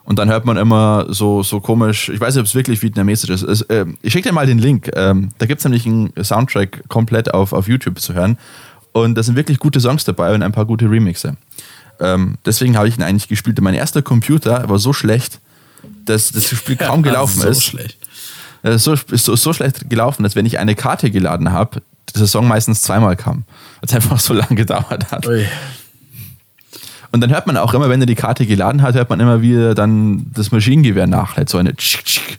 Und 0.04 0.18
dann 0.18 0.28
hört 0.28 0.44
man 0.44 0.56
immer 0.56 1.06
so, 1.08 1.42
so 1.42 1.60
komisch, 1.60 2.10
ich 2.10 2.20
weiß 2.20 2.34
nicht, 2.34 2.40
ob 2.40 2.46
es 2.46 2.54
wirklich 2.54 2.82
vietnamesisch 2.82 3.30
ist. 3.30 3.42
Es, 3.42 3.62
äh, 3.62 3.86
ich 4.02 4.12
schicke 4.12 4.28
dir 4.28 4.34
mal 4.34 4.46
den 4.46 4.58
Link. 4.58 4.90
Ähm, 4.94 5.30
da 5.38 5.46
gibt 5.46 5.58
es 5.58 5.64
nämlich 5.64 5.86
einen 5.86 6.12
Soundtrack 6.22 6.84
komplett 6.88 7.34
auf, 7.34 7.52
auf 7.52 7.66
YouTube 7.66 7.98
zu 7.98 8.14
hören. 8.14 8.38
Und 8.92 9.16
da 9.16 9.22
sind 9.22 9.36
wirklich 9.36 9.58
gute 9.58 9.80
Songs 9.80 10.04
dabei 10.04 10.32
und 10.34 10.42
ein 10.42 10.52
paar 10.52 10.64
gute 10.64 10.88
Remixe. 10.88 11.36
Ähm, 11.98 12.36
deswegen 12.44 12.76
habe 12.76 12.88
ich 12.88 12.96
ihn 12.96 13.02
eigentlich 13.02 13.28
gespielt. 13.28 13.60
Mein 13.60 13.74
erster 13.74 14.02
Computer 14.02 14.68
war 14.68 14.78
so 14.78 14.92
schlecht, 14.92 15.40
dass 16.04 16.30
das 16.32 16.48
Spiel 16.56 16.76
kaum 16.76 17.02
gelaufen 17.02 17.40
so 17.40 17.48
ist. 17.48 17.62
schlecht. 17.62 17.98
Es 18.62 18.76
ist 18.76 18.84
so, 18.84 18.96
so, 19.16 19.36
so 19.36 19.52
schlecht 19.52 19.88
gelaufen, 19.88 20.22
dass 20.22 20.34
wenn 20.34 20.46
ich 20.46 20.58
eine 20.58 20.74
Karte 20.74 21.10
geladen 21.10 21.52
habe, 21.52 21.82
dieser 22.14 22.26
Song 22.26 22.48
meistens 22.48 22.82
zweimal 22.82 23.16
kam. 23.16 23.44
Weil 23.80 23.88
es 23.88 23.94
einfach 23.94 24.18
so 24.18 24.34
lange 24.34 24.54
gedauert 24.56 25.10
hat. 25.10 25.26
Ui. 25.26 25.46
Und 27.16 27.22
dann 27.22 27.30
hört 27.30 27.46
man 27.46 27.56
auch 27.56 27.72
immer, 27.72 27.88
wenn 27.88 27.98
er 27.98 28.06
die 28.06 28.14
Karte 28.14 28.44
geladen 28.44 28.82
hat, 28.82 28.94
hört 28.94 29.08
man 29.08 29.20
immer, 29.20 29.40
wie 29.40 29.54
er 29.54 29.74
dann 29.74 30.26
das 30.34 30.52
Maschinengewehr 30.52 31.06
nachlädt. 31.06 31.48
So 31.48 31.56
eine 31.56 31.74
Tschik, 31.74 32.04
tschik. 32.04 32.38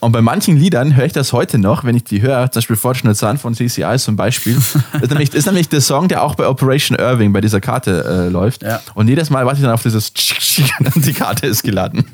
Und 0.00 0.12
bei 0.12 0.20
manchen 0.20 0.54
Liedern 0.58 0.94
höre 0.94 1.06
ich 1.06 1.14
das 1.14 1.32
heute 1.32 1.56
noch, 1.56 1.84
wenn 1.84 1.96
ich 1.96 2.04
die 2.04 2.20
höre, 2.20 2.50
zum 2.50 2.60
Beispiel 2.60 2.76
Fortunate 2.76 3.18
Son 3.18 3.38
von 3.38 3.54
CCI 3.54 3.96
zum 3.96 4.16
Beispiel. 4.16 4.58
ist, 5.00 5.08
nämlich, 5.08 5.32
ist 5.32 5.46
nämlich 5.46 5.70
der 5.70 5.80
Song, 5.80 6.08
der 6.08 6.22
auch 6.24 6.34
bei 6.34 6.46
Operation 6.46 6.98
Irving 6.98 7.32
bei 7.32 7.40
dieser 7.40 7.62
Karte 7.62 8.04
äh, 8.04 8.28
läuft. 8.28 8.62
Ja. 8.62 8.82
Und 8.92 9.08
jedes 9.08 9.30
Mal 9.30 9.46
warte 9.46 9.60
ich 9.60 9.64
dann 9.64 9.72
auf 9.72 9.82
dieses 9.82 10.12
Tschik, 10.12 10.40
tschik, 10.40 10.94
und 10.94 11.06
die 11.06 11.14
Karte 11.14 11.46
ist 11.46 11.62
geladen. 11.62 12.04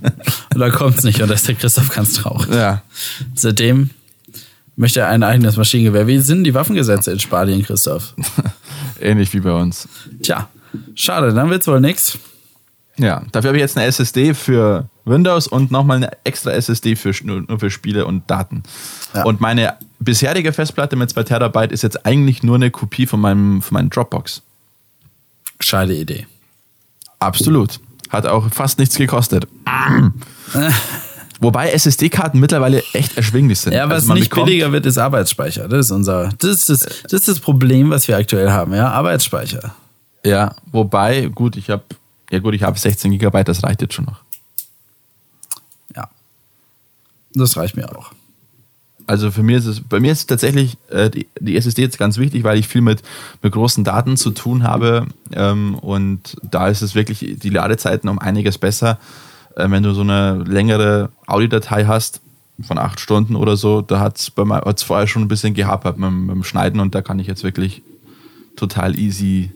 Und 0.55 0.61
da 0.61 0.70
kommt's 0.70 1.03
nicht 1.03 1.20
und 1.20 1.26
da 1.26 1.34
ist 1.34 1.49
der 1.49 1.57
Christoph 1.57 1.92
ganz 1.92 2.12
traurig. 2.12 2.55
ja. 2.55 2.82
Seitdem 3.34 3.90
möchte 4.76 5.01
er 5.01 5.09
ein 5.09 5.24
eigenes 5.24 5.57
Maschinengewehr. 5.57 6.07
Wie 6.07 6.20
sind 6.20 6.44
die 6.44 6.55
Waffengesetze 6.55 7.11
in 7.11 7.18
Spanien, 7.18 7.64
Christoph? 7.64 8.14
Ähnlich 9.01 9.34
wie 9.34 9.40
bei 9.40 9.51
uns. 9.51 9.88
Tja, 10.22 10.49
schade, 10.99 11.32
dann 11.32 11.51
wird's 11.51 11.66
wohl 11.66 11.80
nix. 11.80 12.18
Ja, 12.99 13.22
dafür 13.30 13.49
habe 13.49 13.59
ich 13.59 13.62
jetzt 13.62 13.76
eine 13.76 13.86
SSD 13.86 14.34
für 14.34 14.88
Windows 15.05 15.46
und 15.46 15.70
nochmal 15.70 15.99
eine 15.99 16.11
extra 16.24 16.51
SSD 16.51 16.96
für, 16.96 17.12
nur 17.24 17.59
für 17.59 17.70
Spiele 17.70 18.05
und 18.07 18.28
Daten. 18.28 18.64
Ja. 19.14 19.24
Und 19.24 19.40
meine 19.40 19.74
bisherige 20.01 20.53
Festplatte 20.53 20.96
mit 20.96 21.09
2 21.11 21.22
Terabyte 21.22 21.72
ist 21.72 21.82
jetzt 21.82 22.05
eigentlich 22.05 22.42
nur 22.42 22.57
eine 22.57 22.70
Kopie 22.70 23.07
von 23.07 23.20
meinem, 23.20 23.62
von 23.62 23.74
meinem 23.74 23.90
Dropbox. 23.90 24.42
Scheide 25.61 25.94
Idee. 25.94 26.26
Absolut. 27.20 27.80
Hat 28.11 28.26
auch 28.26 28.53
fast 28.53 28.78
nichts 28.78 28.96
gekostet. 28.96 29.46
Wobei 31.40 31.70
SSD-Karten 31.70 32.40
mittlerweile 32.40 32.82
echt 32.94 33.16
erschwinglich 33.16 33.61
sind. 33.61 33.72
Ja, 33.72 33.88
was 33.88 34.03
Also 34.03 34.14
nicht 34.14 34.34
billiger 34.34 34.72
wird, 34.72 34.86
ist 34.86 34.99
Arbeitsspeicher. 34.99 35.68
Das 35.68 35.86
ist 35.86 35.92
unser, 35.92 36.30
das 36.38 36.51
ist 36.51 36.68
das, 36.68 36.80
das 36.80 37.12
ist 37.12 37.28
das 37.28 37.38
Problem, 37.38 37.90
was 37.90 38.09
wir 38.09 38.16
aktuell 38.16 38.51
haben, 38.51 38.74
ja. 38.74 38.90
Arbeitsspeicher. 38.90 39.74
Ja, 40.25 40.55
wobei, 40.73 41.27
gut, 41.27 41.57
ich 41.57 41.71
habe 41.71 41.85
ja 42.31 42.41
gut, 42.41 42.55
ich 42.55 42.62
habe 42.62 42.79
16 42.79 43.11
Gigabyte, 43.12 43.49
das 43.49 43.62
reicht 43.62 43.81
jetzt 43.81 43.95
schon 43.95 44.05
noch. 44.05 44.21
Ja. 45.97 46.09
Das 47.35 47.57
reicht 47.57 47.77
mir 47.77 47.97
auch. 47.97 48.12
Also 49.07 49.31
für 49.31 49.43
mich 49.43 49.57
ist 49.57 49.66
es, 49.66 49.81
bei 49.81 50.01
mir 50.01 50.12
ist 50.12 50.19
es 50.19 50.27
tatsächlich 50.27 50.77
äh, 50.91 51.09
die, 51.09 51.27
die 51.41 51.57
SSD 51.57 51.81
jetzt 51.81 51.99
ganz 51.99 52.19
wichtig, 52.19 52.45
weil 52.45 52.59
ich 52.59 52.69
viel 52.69 52.83
mit, 52.83 53.03
mit 53.43 53.55
großen 53.55 53.83
Daten 53.83 54.19
zu 54.19 54.31
tun 54.33 54.64
habe. 54.64 55.07
Ähm, 55.33 55.75
und 55.77 56.37
da 56.43 56.69
ist 56.69 56.83
es 56.83 56.95
wirklich 56.95 57.37
die 57.39 57.49
Ladezeiten 57.49 58.11
um 58.11 58.19
einiges 58.19 58.59
besser. 58.59 58.99
Äh, 59.57 59.71
wenn 59.71 59.83
du 59.83 59.95
so 59.95 60.03
eine 60.03 60.45
längere 60.45 61.09
Audiodatei 61.27 61.87
hast 61.87 62.21
von 62.66 62.77
acht 62.77 63.01
Stunden 63.01 63.35
oder 63.37 63.57
so, 63.57 63.81
da 63.81 64.01
hat 64.01 64.19
es 64.19 64.83
vorher 64.83 65.07
schon 65.07 65.23
ein 65.23 65.29
bisschen 65.29 65.55
dem- 66.03 66.27
mit 66.27 66.35
dem 66.35 66.45
Schneiden 66.45 66.81
und 66.81 66.95
da 66.95 67.01
kann 67.01 67.19
ich 67.19 67.27
jetzt 67.29 67.45
wirklich 67.45 67.81
total 68.57 68.99
easy 68.99 69.51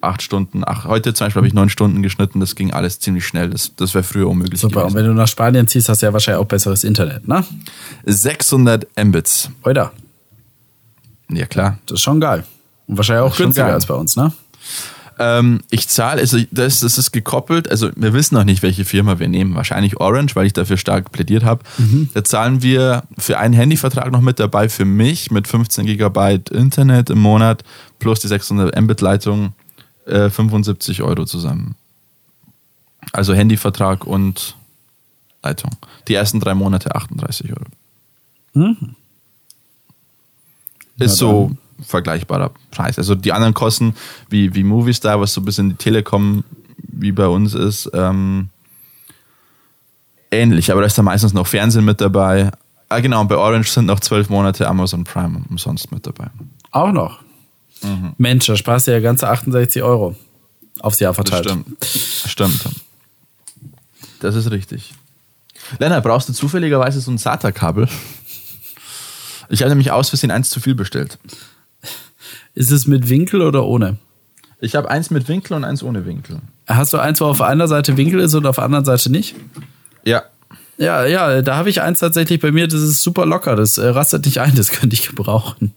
acht 0.00 0.22
Stunden, 0.22 0.62
ach, 0.64 0.84
heute 0.84 1.14
zum 1.14 1.26
Beispiel 1.26 1.40
habe 1.40 1.48
ich 1.48 1.54
neun 1.54 1.68
Stunden 1.68 2.02
geschnitten, 2.02 2.40
das 2.40 2.54
ging 2.54 2.72
alles 2.72 3.00
ziemlich 3.00 3.26
schnell. 3.26 3.50
Das, 3.50 3.74
das 3.76 3.94
wäre 3.94 4.04
früher 4.04 4.28
unmöglich 4.28 4.60
Super. 4.60 4.84
Und 4.84 4.92
gewesen. 4.92 4.96
wenn 4.96 5.06
du 5.06 5.14
nach 5.14 5.28
Spanien 5.28 5.66
ziehst, 5.66 5.88
hast 5.88 6.02
du 6.02 6.06
ja 6.06 6.12
wahrscheinlich 6.12 6.42
auch 6.42 6.48
besseres 6.48 6.84
Internet, 6.84 7.26
ne? 7.26 7.44
600 8.06 8.86
Mbits. 9.04 9.50
Oder? 9.64 9.92
Ja 11.30 11.46
klar. 11.46 11.78
Das 11.86 11.96
ist 11.96 12.02
schon 12.02 12.20
geil. 12.20 12.44
Und 12.86 12.96
wahrscheinlich 12.96 13.30
auch 13.30 13.36
günstiger 13.36 13.66
geil. 13.66 13.74
als 13.74 13.86
bei 13.86 13.94
uns, 13.94 14.16
ne? 14.16 14.32
Ähm, 15.20 15.60
ich 15.70 15.88
zahle, 15.88 16.20
also 16.20 16.38
das, 16.52 16.80
das 16.80 16.96
ist 16.96 17.10
gekoppelt, 17.10 17.70
also 17.70 17.90
wir 17.96 18.12
wissen 18.12 18.36
noch 18.36 18.44
nicht, 18.44 18.62
welche 18.62 18.84
Firma 18.84 19.18
wir 19.18 19.28
nehmen. 19.28 19.54
Wahrscheinlich 19.56 19.98
Orange, 20.00 20.36
weil 20.36 20.46
ich 20.46 20.52
dafür 20.52 20.76
stark 20.76 21.10
plädiert 21.10 21.44
habe. 21.44 21.64
Da 22.14 22.22
zahlen 22.22 22.62
wir 22.62 23.02
für 23.18 23.38
einen 23.38 23.54
Handyvertrag 23.54 24.12
noch 24.12 24.20
mit 24.20 24.38
dabei 24.38 24.68
für 24.68 24.84
mich 24.84 25.30
mit 25.32 25.48
15 25.48 25.86
Gigabyte 25.86 26.50
Internet 26.50 27.10
im 27.10 27.18
Monat 27.18 27.64
plus 27.98 28.20
die 28.20 28.28
600 28.28 28.80
Mbit 28.80 29.00
Leitung 29.00 29.54
äh, 30.08 30.30
75 30.30 31.02
Euro 31.02 31.24
zusammen. 31.24 31.76
Also 33.12 33.34
Handyvertrag 33.34 34.04
und 34.06 34.56
Leitung. 35.42 35.70
Die 36.08 36.14
ersten 36.14 36.40
drei 36.40 36.54
Monate 36.54 36.94
38 36.94 37.50
Euro. 37.52 37.64
Ist 40.98 41.16
so 41.16 41.52
vergleichbarer 41.80 42.50
Preis. 42.70 42.98
Also 42.98 43.14
die 43.14 43.32
anderen 43.32 43.54
Kosten 43.54 43.94
wie, 44.28 44.54
wie 44.54 44.64
Movistar, 44.64 45.20
was 45.20 45.32
so 45.32 45.40
ein 45.40 45.44
bisschen 45.44 45.70
die 45.70 45.76
Telekom 45.76 46.44
wie 46.76 47.12
bei 47.12 47.26
uns 47.28 47.54
ist, 47.54 47.90
ähm, 47.94 48.48
ähnlich. 50.30 50.72
Aber 50.72 50.80
da 50.80 50.86
ist 50.86 50.98
da 50.98 51.02
meistens 51.02 51.32
noch 51.32 51.46
Fernsehen 51.46 51.84
mit 51.84 52.00
dabei. 52.00 52.50
Ah, 52.88 53.00
genau, 53.00 53.20
und 53.20 53.28
bei 53.28 53.36
Orange 53.36 53.70
sind 53.70 53.86
noch 53.86 54.00
zwölf 54.00 54.28
Monate 54.28 54.66
Amazon 54.66 55.04
Prime 55.04 55.42
umsonst 55.48 55.92
mit 55.92 56.06
dabei. 56.06 56.28
Auch 56.70 56.92
noch. 56.92 57.20
Mhm. 57.82 58.14
Mensch, 58.18 58.46
da 58.46 58.56
sparst 58.56 58.86
du 58.86 58.92
ja 58.92 59.00
ganze 59.00 59.28
68 59.28 59.82
Euro 59.82 60.16
aufs 60.80 61.00
Jahr 61.00 61.12
Das 61.14 61.28
verteilt. 61.28 61.44
stimmt. 61.46 61.84
Stimmt. 62.26 62.64
Das 64.20 64.34
ist 64.34 64.50
richtig. 64.50 64.94
Lennart, 65.78 66.02
brauchst 66.04 66.28
du 66.28 66.32
zufälligerweise 66.32 67.00
so 67.00 67.10
ein 67.10 67.18
SATA-Kabel? 67.18 67.88
Ich 69.48 69.62
habe 69.62 69.70
nämlich 69.70 69.90
aus 69.90 70.08
Versehen 70.10 70.30
eins 70.30 70.50
zu 70.50 70.60
viel 70.60 70.74
bestellt. 70.74 71.18
Ist 72.54 72.70
es 72.70 72.86
mit 72.86 73.08
Winkel 73.08 73.42
oder 73.42 73.64
ohne? 73.64 73.96
Ich 74.60 74.74
habe 74.74 74.90
eins 74.90 75.10
mit 75.10 75.28
Winkel 75.28 75.54
und 75.54 75.64
eins 75.64 75.82
ohne 75.82 76.04
Winkel. 76.04 76.40
Hast 76.66 76.92
du 76.92 76.98
eins, 76.98 77.20
wo 77.20 77.26
auf 77.26 77.40
einer 77.40 77.68
Seite 77.68 77.96
Winkel 77.96 78.20
ist 78.20 78.34
und 78.34 78.44
auf 78.46 78.56
der 78.56 78.64
anderen 78.64 78.84
Seite 78.84 79.10
nicht? 79.10 79.36
Ja. 80.04 80.24
Ja, 80.78 81.06
ja, 81.06 81.42
da 81.42 81.56
habe 81.56 81.70
ich 81.70 81.80
eins 81.82 82.00
tatsächlich 82.00 82.40
bei 82.40 82.52
mir, 82.52 82.68
das 82.68 82.80
ist 82.82 83.02
super 83.02 83.26
locker, 83.26 83.56
das 83.56 83.78
äh, 83.78 83.88
rastet 83.88 84.26
nicht 84.26 84.40
ein, 84.40 84.54
das 84.54 84.70
könnte 84.70 84.94
ich 84.94 85.08
gebrauchen. 85.08 85.72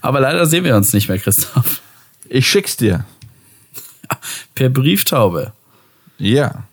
Aber 0.00 0.20
leider 0.20 0.46
sehen 0.46 0.64
wir 0.64 0.76
uns 0.76 0.92
nicht 0.92 1.08
mehr, 1.08 1.18
Christoph. 1.18 1.80
Ich 2.28 2.48
schick's 2.48 2.76
dir. 2.76 3.04
Per 4.54 4.68
Brieftaube. 4.68 5.52
Ja. 6.18 6.64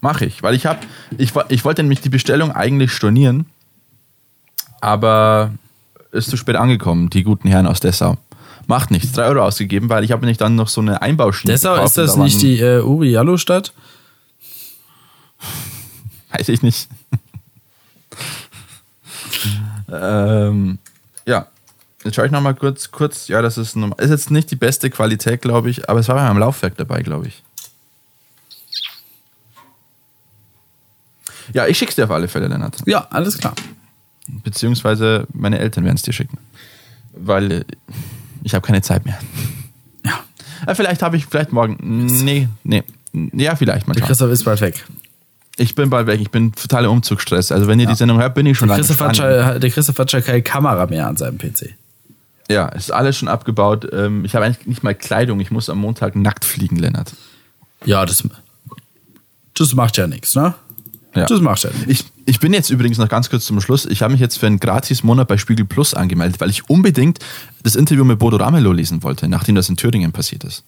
Mach 0.00 0.20
ich, 0.22 0.42
weil 0.42 0.54
ich 0.54 0.66
habe, 0.66 0.80
ich, 1.18 1.32
ich 1.48 1.64
wollte 1.64 1.82
nämlich 1.82 2.00
die 2.00 2.08
Bestellung 2.08 2.52
eigentlich 2.52 2.92
stornieren, 2.92 3.46
aber 4.80 5.52
ist 6.10 6.30
zu 6.30 6.36
spät 6.36 6.56
angekommen, 6.56 7.10
die 7.10 7.22
guten 7.22 7.48
Herren 7.48 7.66
aus 7.66 7.80
Dessau. 7.80 8.16
Macht 8.66 8.90
nichts, 8.90 9.12
drei 9.12 9.26
Euro 9.26 9.42
ausgegeben, 9.42 9.88
weil 9.88 10.04
ich 10.04 10.12
habe 10.12 10.24
nicht 10.26 10.40
dann 10.40 10.54
noch 10.54 10.68
so 10.68 10.80
eine 10.80 11.02
Einbauschiene 11.02 11.52
Dessau 11.52 11.74
gekauft 11.74 11.88
ist 11.88 11.96
das 11.98 12.14
da 12.14 12.22
nicht 12.22 12.40
die 12.40 12.60
äh, 12.60 12.82
Uri 12.82 13.10
Jallo 13.10 13.36
Stadt? 13.36 13.72
Weiß 16.30 16.48
ich 16.48 16.62
nicht. 16.62 16.88
Ähm, 19.92 20.78
ja. 21.26 21.46
Jetzt 22.04 22.14
schaue 22.16 22.26
ich 22.26 22.32
nochmal 22.32 22.54
kurz, 22.54 22.90
kurz. 22.90 23.28
Ja, 23.28 23.42
das 23.42 23.58
ist, 23.58 23.76
norm- 23.76 23.94
ist 23.98 24.08
jetzt 24.10 24.30
nicht 24.30 24.50
die 24.50 24.56
beste 24.56 24.88
Qualität, 24.88 25.42
glaube 25.42 25.68
ich, 25.68 25.88
aber 25.90 26.00
es 26.00 26.08
war 26.08 26.14
bei 26.16 26.22
meinem 26.24 26.38
Laufwerk 26.38 26.76
dabei, 26.76 27.02
glaube 27.02 27.26
ich. 27.28 27.42
Ja, 31.52 31.66
ich 31.66 31.76
schick's 31.78 31.96
dir 31.96 32.04
auf 32.04 32.10
alle 32.10 32.28
Fälle, 32.28 32.48
Lennart. 32.48 32.76
Ja, 32.86 33.06
alles 33.10 33.38
klar. 33.38 33.54
Beziehungsweise 34.28 35.26
meine 35.32 35.58
Eltern 35.58 35.84
werden 35.84 35.96
es 35.96 36.02
dir 36.02 36.12
schicken. 36.12 36.38
Weil 37.12 37.50
äh, 37.52 37.64
ich 38.44 38.54
habe 38.54 38.64
keine 38.66 38.82
Zeit 38.82 39.04
mehr. 39.04 39.18
Ja. 40.04 40.20
Äh, 40.66 40.74
vielleicht 40.74 41.02
habe 41.02 41.16
ich, 41.16 41.26
vielleicht 41.26 41.52
morgen. 41.52 41.76
Nee, 42.24 42.48
nee. 42.62 42.84
Ja, 43.32 43.56
vielleicht 43.56 43.88
mal 43.88 43.94
Der. 43.94 44.06
Christoph 44.06 44.30
ist 44.30 44.44
bald 44.44 44.60
weg. 44.60 44.86
Ich 45.60 45.74
bin 45.74 45.90
bald 45.90 46.06
weg, 46.06 46.20
ich 46.22 46.30
bin 46.30 46.52
totaler 46.52 46.90
Umzugsstress. 46.90 47.52
Also 47.52 47.66
wenn 47.66 47.78
ihr 47.78 47.86
die 47.86 47.94
Sendung 47.94 48.18
hört, 48.18 48.34
bin 48.34 48.46
ich 48.46 48.56
schon 48.56 48.68
Der 48.68 48.78
lange 48.78 48.86
Christoph, 48.88 49.06
hat 49.06 49.62
der 49.62 49.70
Christoph 49.70 49.98
hat 49.98 50.10
schon 50.10 50.24
keine 50.24 50.40
Kamera 50.40 50.86
mehr 50.86 51.06
an 51.06 51.18
seinem 51.18 51.36
PC. 51.36 51.74
Ja, 52.48 52.68
ist 52.68 52.90
alles 52.90 53.18
schon 53.18 53.28
abgebaut. 53.28 53.86
Ähm, 53.92 54.24
Ich 54.24 54.34
habe 54.34 54.46
eigentlich 54.46 54.66
nicht 54.66 54.82
mal 54.82 54.94
Kleidung. 54.94 55.38
Ich 55.38 55.50
muss 55.50 55.68
am 55.68 55.76
Montag 55.76 56.16
nackt 56.16 56.46
fliegen, 56.46 56.76
Lennart. 56.76 57.12
Ja, 57.84 58.06
das, 58.06 58.24
das 59.54 59.74
macht 59.74 59.98
ja 59.98 60.06
nichts, 60.06 60.34
ne? 60.34 60.54
Ja. 61.14 61.26
Das 61.26 61.40
macht 61.42 61.62
ja 61.64 61.70
nichts. 61.70 61.86
Ich, 61.88 62.04
ich 62.24 62.40
bin 62.40 62.54
jetzt 62.54 62.70
übrigens 62.70 62.96
noch 62.96 63.08
ganz 63.10 63.28
kurz 63.28 63.44
zum 63.44 63.60
Schluss. 63.60 63.84
Ich 63.84 64.00
habe 64.00 64.12
mich 64.12 64.20
jetzt 64.20 64.38
für 64.38 64.46
einen 64.46 64.60
Gratis-Monat 64.60 65.28
bei 65.28 65.36
Spiegel 65.36 65.66
Plus 65.66 65.92
angemeldet, 65.92 66.40
weil 66.40 66.48
ich 66.48 66.70
unbedingt 66.70 67.18
das 67.62 67.76
Interview 67.76 68.04
mit 68.04 68.18
Bodo 68.18 68.38
Ramelow 68.38 68.72
lesen 68.72 69.02
wollte, 69.02 69.28
nachdem 69.28 69.56
das 69.56 69.68
in 69.68 69.76
Thüringen 69.76 70.12
passiert 70.12 70.44
ist. 70.44 70.64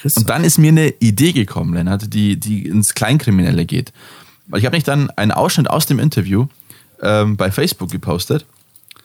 Christoph. 0.00 0.22
Und 0.22 0.30
dann 0.30 0.44
ist 0.44 0.58
mir 0.58 0.68
eine 0.68 0.88
Idee 1.00 1.32
gekommen, 1.32 1.74
Lennart, 1.74 2.12
die, 2.12 2.38
die 2.38 2.66
ins 2.66 2.94
Kleinkriminelle 2.94 3.66
geht. 3.66 3.92
Weil 4.46 4.60
ich 4.60 4.66
habe 4.66 4.76
nicht 4.76 4.88
dann 4.88 5.10
einen 5.10 5.32
Ausschnitt 5.32 5.68
aus 5.68 5.86
dem 5.86 5.98
Interview 5.98 6.46
ähm, 7.02 7.36
bei 7.36 7.50
Facebook 7.50 7.90
gepostet. 7.90 8.46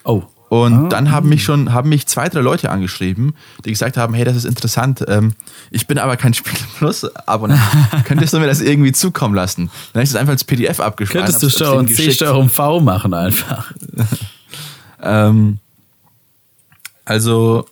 oh. 0.04 0.24
Und 0.48 0.90
dann 0.90 1.12
haben 1.12 1.28
mich 1.28 1.44
schon, 1.44 1.74
haben 1.74 1.90
mich 1.90 2.06
zwei, 2.06 2.30
drei 2.30 2.40
Leute 2.40 2.70
angeschrieben, 2.70 3.34
die 3.66 3.72
gesagt 3.72 3.98
haben, 3.98 4.14
hey, 4.14 4.24
das 4.24 4.36
ist 4.38 4.46
interessant. 4.46 5.04
Ähm, 5.08 5.34
ich 5.72 5.88
bin 5.88 5.98
aber 5.98 6.18
kein 6.18 6.34
Spiegel 6.36 6.62
Plus 6.78 7.04
Abonnent. 7.28 7.60
Könntest 8.06 8.34
du 8.34 8.40
mir 8.40 8.46
das 8.46 8.62
irgendwie 8.62 8.92
zukommen 8.92 9.34
lassen? 9.34 9.72
Dann 9.92 10.02
habe 10.02 10.04
ich 10.04 10.12
das 10.12 10.20
einfach 10.20 10.34
als 10.34 10.44
PDF 10.44 10.80
abgespeichert. 10.80 11.32
Könntest 11.32 11.60
du 11.60 11.66
denen 11.66 11.88
C. 11.88 12.12
Steuerung 12.12 12.50
V 12.50 12.80
machen 12.80 13.14
einfach. 13.14 13.72
Ähm, 15.02 15.60
also, 17.04 17.68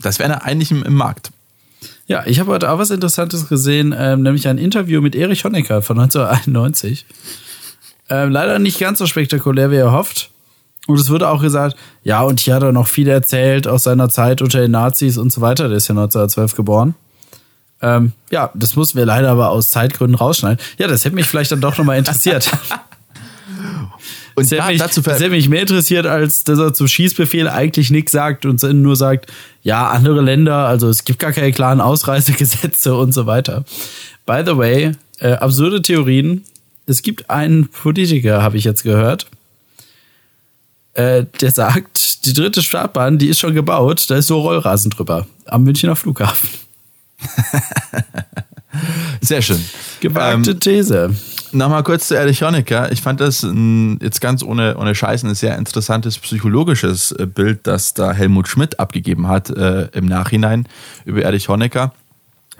das 0.00 0.20
wäre 0.20 0.42
eigentlich 0.42 0.70
im, 0.70 0.84
im 0.84 0.94
Markt. 0.94 1.32
Ja, 2.08 2.22
ich 2.24 2.40
habe 2.40 2.50
heute 2.50 2.70
auch 2.70 2.78
was 2.78 2.88
Interessantes 2.90 3.50
gesehen, 3.50 3.94
ähm, 3.96 4.22
nämlich 4.22 4.48
ein 4.48 4.56
Interview 4.56 5.02
mit 5.02 5.14
Erich 5.14 5.44
Honecker 5.44 5.82
von 5.82 6.00
1991. 6.00 7.04
Ähm, 8.08 8.30
leider 8.30 8.58
nicht 8.58 8.80
ganz 8.80 8.98
so 8.98 9.06
spektakulär, 9.06 9.70
wie 9.70 9.76
er 9.76 9.92
hofft. 9.92 10.30
Und 10.86 10.98
es 10.98 11.10
wurde 11.10 11.28
auch 11.28 11.42
gesagt, 11.42 11.76
ja, 12.02 12.22
und 12.22 12.40
hier 12.40 12.54
hat 12.54 12.62
er 12.62 12.72
noch 12.72 12.86
viel 12.86 13.08
erzählt 13.08 13.68
aus 13.68 13.82
seiner 13.82 14.08
Zeit 14.08 14.40
unter 14.40 14.58
den 14.58 14.70
Nazis 14.70 15.18
und 15.18 15.30
so 15.30 15.42
weiter. 15.42 15.68
Der 15.68 15.76
ist 15.76 15.88
ja 15.88 15.92
1912 15.92 16.56
geboren. 16.56 16.94
Ähm, 17.82 18.12
ja, 18.30 18.50
das 18.54 18.74
mussten 18.74 18.96
wir 18.96 19.04
leider 19.04 19.28
aber 19.28 19.50
aus 19.50 19.68
Zeitgründen 19.68 20.16
rausschneiden. 20.16 20.64
Ja, 20.78 20.86
das 20.86 21.04
hätte 21.04 21.14
mich 21.14 21.26
vielleicht 21.26 21.52
dann 21.52 21.60
doch 21.60 21.76
nochmal 21.76 21.98
interessiert. 21.98 22.50
Und 24.38 24.44
Das 24.44 24.52
hätte, 24.52 24.62
da, 24.62 24.68
mich, 24.68 24.78
dazu 24.78 25.00
das 25.00 25.20
hätte 25.20 25.30
mich 25.30 25.48
mehr 25.48 25.62
interessiert, 25.62 26.06
als 26.06 26.44
dass 26.44 26.58
er 26.58 26.74
zum 26.74 26.88
Schießbefehl 26.88 27.48
eigentlich 27.48 27.90
nichts 27.90 28.12
sagt 28.12 28.46
und 28.46 28.62
nur 28.62 28.96
sagt, 28.96 29.30
ja, 29.62 29.88
andere 29.88 30.20
Länder, 30.20 30.66
also 30.66 30.88
es 30.88 31.04
gibt 31.04 31.18
gar 31.18 31.32
keine 31.32 31.52
klaren 31.52 31.80
Ausreisegesetze 31.80 32.94
und 32.94 33.12
so 33.12 33.26
weiter. 33.26 33.64
By 34.26 34.42
the 34.44 34.56
way, 34.56 34.92
äh, 35.20 35.32
absurde 35.32 35.82
Theorien. 35.82 36.44
Es 36.86 37.02
gibt 37.02 37.28
einen 37.28 37.68
Politiker, 37.68 38.42
habe 38.42 38.56
ich 38.56 38.64
jetzt 38.64 38.82
gehört, 38.82 39.26
äh, 40.94 41.24
der 41.40 41.50
sagt, 41.50 42.26
die 42.26 42.32
dritte 42.32 42.62
Startbahn, 42.62 43.18
die 43.18 43.28
ist 43.28 43.38
schon 43.38 43.54
gebaut, 43.54 44.06
da 44.08 44.16
ist 44.16 44.26
so 44.26 44.40
Rollrasen 44.40 44.90
drüber 44.90 45.26
am 45.44 45.64
Münchner 45.64 45.96
Flughafen. 45.96 46.48
sehr 49.20 49.42
schön. 49.42 49.62
Gewagte 50.00 50.50
Ähm, 50.50 50.60
These. 50.60 51.14
Nochmal 51.52 51.82
kurz 51.82 52.08
zu 52.08 52.14
Erich 52.14 52.42
Honecker. 52.42 52.92
Ich 52.92 53.00
fand 53.00 53.20
das 53.20 53.46
jetzt 54.00 54.20
ganz 54.20 54.42
ohne, 54.42 54.76
ohne 54.76 54.94
Scheiß 54.94 55.24
ein 55.24 55.34
sehr 55.34 55.56
interessantes 55.56 56.18
psychologisches 56.18 57.12
äh, 57.12 57.26
Bild, 57.26 57.66
das 57.66 57.94
da 57.94 58.12
Helmut 58.12 58.48
Schmidt 58.48 58.78
abgegeben 58.78 59.28
hat 59.28 59.50
äh, 59.50 59.88
im 59.92 60.06
Nachhinein 60.06 60.66
über 61.04 61.22
Erich 61.22 61.48
Honecker. 61.48 61.92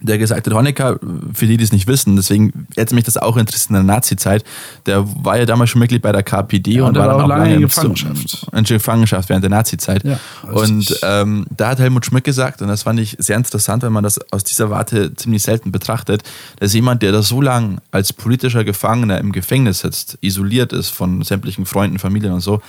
Der 0.01 0.19
gesagt 0.19 0.47
hat, 0.47 0.55
Honecker, 0.55 0.99
für 1.35 1.47
die, 1.47 1.57
die 1.57 1.65
es 1.65 1.73
nicht 1.73 1.87
wissen, 1.87 2.17
deswegen 2.17 2.67
hätte 2.77 2.95
mich 2.95 3.05
das 3.05 3.17
auch 3.17 3.37
interessiert 3.37 3.71
in 3.71 3.75
der 3.75 3.83
Nazi-Zeit, 3.83 4.45
der 4.87 5.05
war 5.25 5.39
ja 5.39 5.45
damals 5.45 5.71
schon 5.71 5.81
Mitglied 5.81 6.03
bei 6.03 6.13
der 6.13 6.23
KPD 6.23 6.73
Ja, 6.73 6.85
und, 6.85 6.97
war 6.97 7.09
dann 7.09 7.21
auch 7.21 7.27
lange 7.27 7.55
in 7.55 7.61
Gefangenschaft. 7.63 8.47
In 8.53 8.65
Gefangenschaft 8.65 9.29
während 9.29 9.43
der 9.43 9.51
Nazi-Zeit. 9.51 10.05
Ja, 10.05 10.19
und 10.51 10.99
ähm, 11.03 11.47
da 11.57 11.71
hat 11.71 11.79
Helmut 11.81 12.07
Schmidt 12.07 12.25
gesagt, 12.25 12.63
und 12.63 12.69
das 12.69 12.85
fand 12.85 13.01
ich 13.01 13.17
sehr 13.19 13.37
interessant, 13.37 13.83
wenn 13.83 13.93
man 13.93 14.05
das 14.05 14.19
aus 14.31 14.45
dieser 14.45 14.71
Warte 14.71 15.15
ziemlich 15.15 15.43
selten 15.43 15.73
betrachtet, 15.73 16.23
dass 16.61 16.73
jemand, 16.75 17.03
der 17.03 17.13
da 17.13 17.23
so 17.23 17.41
lang 17.41 17.81
als 17.91 18.13
politischer 18.13 18.65
Gefangener 18.65 19.19
im 19.19 19.33
Gefängnis 19.33 19.81
sitzt, 19.81 20.19
isoliert 20.21 20.73
ist 20.73 20.91
von 20.91 21.23
sämtlichen 21.23 21.67
Freunden, 21.67 21.99
Familien 21.99 22.33
und 22.33 22.41
so, 22.41 22.61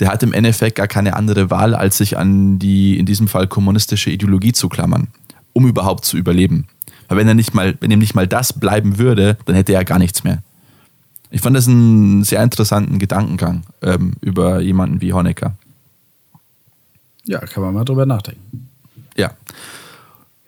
der 0.00 0.08
hat 0.08 0.22
im 0.22 0.32
Endeffekt 0.32 0.76
gar 0.76 0.88
keine 0.88 1.14
andere 1.14 1.50
Wahl, 1.50 1.74
als 1.74 1.98
sich 1.98 2.16
an 2.16 2.58
die, 2.58 2.98
in 2.98 3.06
diesem 3.06 3.28
Fall 3.28 3.46
kommunistische 3.46 4.10
Ideologie 4.10 4.52
zu 4.52 4.68
klammern, 4.68 5.08
um 5.52 5.66
überhaupt 5.66 6.04
zu 6.04 6.16
überleben. 6.16 6.66
Weil 7.08 7.16
wenn 7.18 7.28
er 7.28 7.34
nicht 7.34 7.54
mal, 7.54 7.76
wenn 7.80 7.90
ihm 7.90 7.98
nicht 7.98 8.14
mal 8.14 8.26
das 8.26 8.52
bleiben 8.52 8.98
würde, 8.98 9.36
dann 9.46 9.56
hätte 9.56 9.72
er 9.72 9.84
gar 9.84 9.98
nichts 9.98 10.24
mehr. 10.24 10.38
Ich 11.30 11.40
fand 11.42 11.56
das 11.56 11.66
einen 11.68 12.24
sehr 12.24 12.42
interessanten 12.42 12.98
Gedankengang 12.98 13.62
ähm, 13.82 14.12
über 14.20 14.60
jemanden 14.60 15.00
wie 15.00 15.12
Honecker. 15.12 15.54
Ja, 17.26 17.40
kann 17.40 17.62
man 17.62 17.74
mal 17.74 17.84
drüber 17.84 18.06
nachdenken. 18.06 18.68
Ja. 19.16 19.32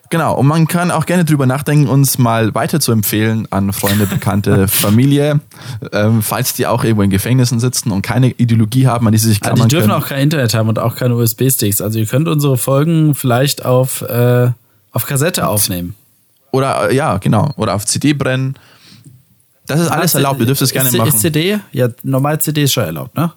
Genau, 0.08 0.34
und 0.36 0.46
man 0.48 0.66
kann 0.66 0.90
auch 0.90 1.06
gerne 1.06 1.24
drüber 1.24 1.46
nachdenken, 1.46 1.86
uns 1.86 2.18
mal 2.18 2.52
weiter 2.54 2.80
zu 2.80 2.90
empfehlen 2.90 3.46
an 3.50 3.72
Freunde, 3.72 4.06
Bekannte, 4.06 4.66
Familie, 4.68 5.40
ähm, 5.92 6.20
falls 6.22 6.52
die 6.54 6.66
auch 6.66 6.82
irgendwo 6.82 7.02
in 7.02 7.10
Gefängnissen 7.10 7.60
sitzen 7.60 7.92
und 7.92 8.02
keine 8.02 8.30
Ideologie 8.30 8.88
haben, 8.88 9.06
an 9.06 9.12
die 9.12 9.18
sie 9.18 9.28
sich 9.28 9.40
Also 9.42 9.54
klammern 9.54 9.68
die 9.68 9.74
dürfen 9.76 9.90
können. 9.90 10.02
auch 10.02 10.08
kein 10.08 10.22
Internet 10.22 10.54
haben 10.54 10.68
und 10.68 10.80
auch 10.80 10.96
keine 10.96 11.14
USB-Sticks. 11.14 11.80
Also 11.80 12.00
ihr 12.00 12.06
könnt 12.06 12.26
unsere 12.26 12.56
Folgen 12.56 13.14
vielleicht 13.14 13.64
auf, 13.64 14.02
äh, 14.02 14.50
auf 14.90 15.06
Kassette 15.06 15.46
aufnehmen. 15.46 15.94
Oder 16.52 16.90
äh, 16.90 16.96
ja, 16.96 17.18
genau. 17.18 17.52
Oder 17.56 17.74
auf 17.74 17.86
CD 17.86 18.12
brennen. 18.12 18.54
Das 19.66 19.80
ist 19.80 19.88
alles 19.88 20.14
erlaubt, 20.14 20.40
ihr 20.40 20.46
dürft 20.46 20.62
es 20.62 20.72
gerne 20.72 20.88
ist, 20.88 20.96
machen. 20.96 21.08
Ist 21.08 21.20
CD? 21.20 21.60
Ja, 21.72 21.88
normal 22.02 22.40
CD 22.40 22.64
ist 22.64 22.72
schon 22.72 22.84
erlaubt, 22.84 23.14
ne? 23.14 23.32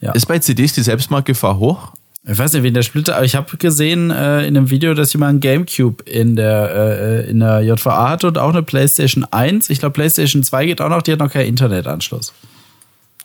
Ja. 0.00 0.12
Ist 0.12 0.26
bei 0.26 0.38
CDs 0.38 0.72
die 0.72 0.82
Selbstmordgefahr 0.82 1.58
hoch? 1.58 1.92
Ich 2.26 2.38
weiß 2.38 2.54
nicht, 2.54 2.62
wen 2.62 2.74
der 2.74 2.82
Splitter, 2.82 3.16
aber 3.16 3.24
ich 3.24 3.34
habe 3.34 3.56
gesehen 3.58 4.10
äh, 4.10 4.46
in 4.46 4.56
einem 4.56 4.70
Video, 4.70 4.94
dass 4.94 5.12
jemand 5.12 5.30
einen 5.30 5.40
Gamecube 5.40 6.02
in 6.04 6.36
der, 6.36 6.70
äh, 6.74 7.30
in 7.30 7.40
der 7.40 7.60
JVA 7.60 8.08
hatte 8.08 8.28
und 8.28 8.38
auch 8.38 8.50
eine 8.50 8.62
PlayStation 8.62 9.24
1. 9.30 9.68
Ich 9.70 9.78
glaube, 9.78 9.92
PlayStation 9.92 10.42
2 10.42 10.66
geht 10.66 10.80
auch 10.80 10.88
noch, 10.88 11.02
die 11.02 11.12
hat 11.12 11.18
noch 11.18 11.30
keinen 11.30 11.48
Internetanschluss. 11.48 12.32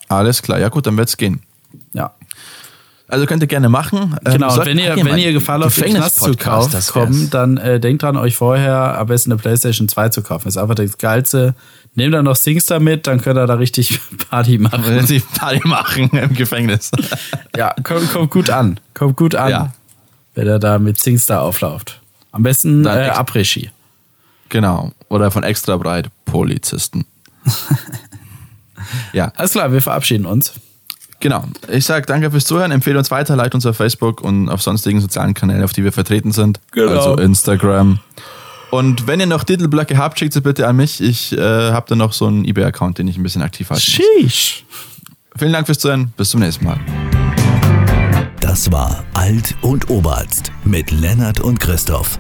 Alles 0.10 0.42
klar, 0.42 0.60
ja 0.60 0.70
gut, 0.70 0.86
dann 0.86 0.98
wird's 0.98 1.16
gehen. 1.16 1.42
Ja. 1.94 2.14
Also 3.10 3.26
könnt 3.26 3.42
ihr 3.44 3.48
gerne 3.48 3.70
machen. 3.70 4.16
Ähm, 4.24 4.34
Genau, 4.34 4.50
sollten- 4.52 4.70
wenn 4.70 4.78
ihr, 4.80 4.96
wenn 5.04 5.18
ihr 5.18 5.34
Gefahr 5.34 5.58
den 5.60 5.64
Knast 5.68 5.76
zu 5.76 5.82
Gefängnispodcast, 5.82 6.40
Kauf 6.40 6.66
das 6.66 6.74
wär's. 6.74 6.92
kommen, 6.94 7.30
dann 7.32 7.58
äh, 7.58 7.80
denkt 7.80 8.04
dran, 8.04 8.16
euch 8.18 8.36
vorher 8.36 8.98
am 9.00 9.08
besten 9.08 9.32
eine 9.32 9.42
Playstation 9.42 9.88
2 9.90 10.10
zu 10.10 10.22
kaufen. 10.22 10.46
Das 10.46 10.56
ist 10.56 10.62
einfach 10.62 10.76
das 10.76 10.98
Geilste. 10.98 11.56
Nehmt 11.96 12.14
dann 12.14 12.26
noch 12.26 12.36
Singstar 12.36 12.80
mit, 12.80 13.08
dann 13.08 13.20
könnt 13.20 13.38
ihr 13.40 13.48
da 13.48 13.56
richtig 13.56 14.00
Party 14.30 14.60
machen. 14.60 14.84
Wenn 14.86 15.08
sie 15.08 15.20
Party 15.20 15.68
machen 15.68 16.10
im 16.12 16.34
Gefängnis. 16.36 16.92
Ja, 17.58 17.74
kommt, 17.84 18.14
kommt 18.14 18.30
gut 18.32 18.50
an. 18.52 18.80
Kommt 18.94 19.18
gut 19.18 19.34
an, 19.36 19.50
Ja. 19.50 19.74
wenn 20.36 20.48
er 20.48 20.60
da 20.60 20.78
mit 20.80 21.00
Singstar 21.00 21.42
auflauft. 21.42 22.00
Am 22.32 22.44
besten 22.44 22.84
Dann 22.84 22.98
äh, 23.00 23.10
Après-Ski. 23.10 23.72
Genau. 24.50 24.92
Oder 25.10 25.32
von 25.32 25.44
extra 25.44 25.76
breit 25.78 26.10
Polizisten. 26.26 27.06
ja, 29.14 29.32
Alles 29.36 29.52
klar, 29.52 29.72
wir 29.72 29.82
verabschieden 29.82 30.26
uns. 30.26 30.54
Genau. 31.20 31.46
Ich 31.70 31.86
sage 31.86 32.06
danke 32.06 32.32
fürs 32.32 32.46
Zuhören, 32.46 32.72
empfehle 32.72 32.98
uns 32.98 33.12
weiter, 33.12 33.36
liked 33.36 33.56
uns 33.56 33.66
auf 33.66 33.78
Facebook 33.78 34.22
und 34.22 34.50
auf 34.50 34.62
sonstigen 34.62 35.02
sozialen 35.02 35.34
Kanälen, 35.34 35.64
auf 35.64 35.74
die 35.74 35.84
wir 35.84 35.92
vertreten 35.92 36.32
sind. 36.32 36.60
Genau. 36.72 36.92
Also 36.92 37.16
Instagram. 37.18 38.00
Und 38.72 39.08
wenn 39.08 39.20
ihr 39.20 39.26
noch 39.26 39.44
Titelblöcke 39.44 39.98
habt, 39.98 40.20
schickt 40.20 40.34
sie 40.34 40.42
bitte 40.42 40.68
an 40.68 40.76
mich. 40.76 41.02
Ich 41.02 41.32
äh, 41.34 41.72
habe 41.72 41.86
da 41.90 41.96
noch 41.96 42.14
so 42.14 42.28
einen 42.28 42.46
eBay-Account, 42.46 43.00
den 43.00 43.08
ich 43.08 43.18
ein 43.18 43.24
bisschen 43.24 43.42
aktiv 43.42 43.70
halten 43.70 43.84
muss. 43.84 44.06
Sheesh. 44.22 44.66
Vielen 45.36 45.54
Dank 45.54 45.66
fürs 45.66 45.80
Zuhören. 45.80 46.14
Bis 46.18 46.30
zum 46.30 46.42
nächsten 46.42 46.66
Mal. 46.66 46.80
Das 48.40 48.72
war 48.72 49.04
Alt 49.14 49.56
und 49.62 49.90
Oberarzt 49.90 50.52
mit 50.64 50.92
Lennart 50.92 51.40
und 51.40 51.60
Christoph. 51.60 52.20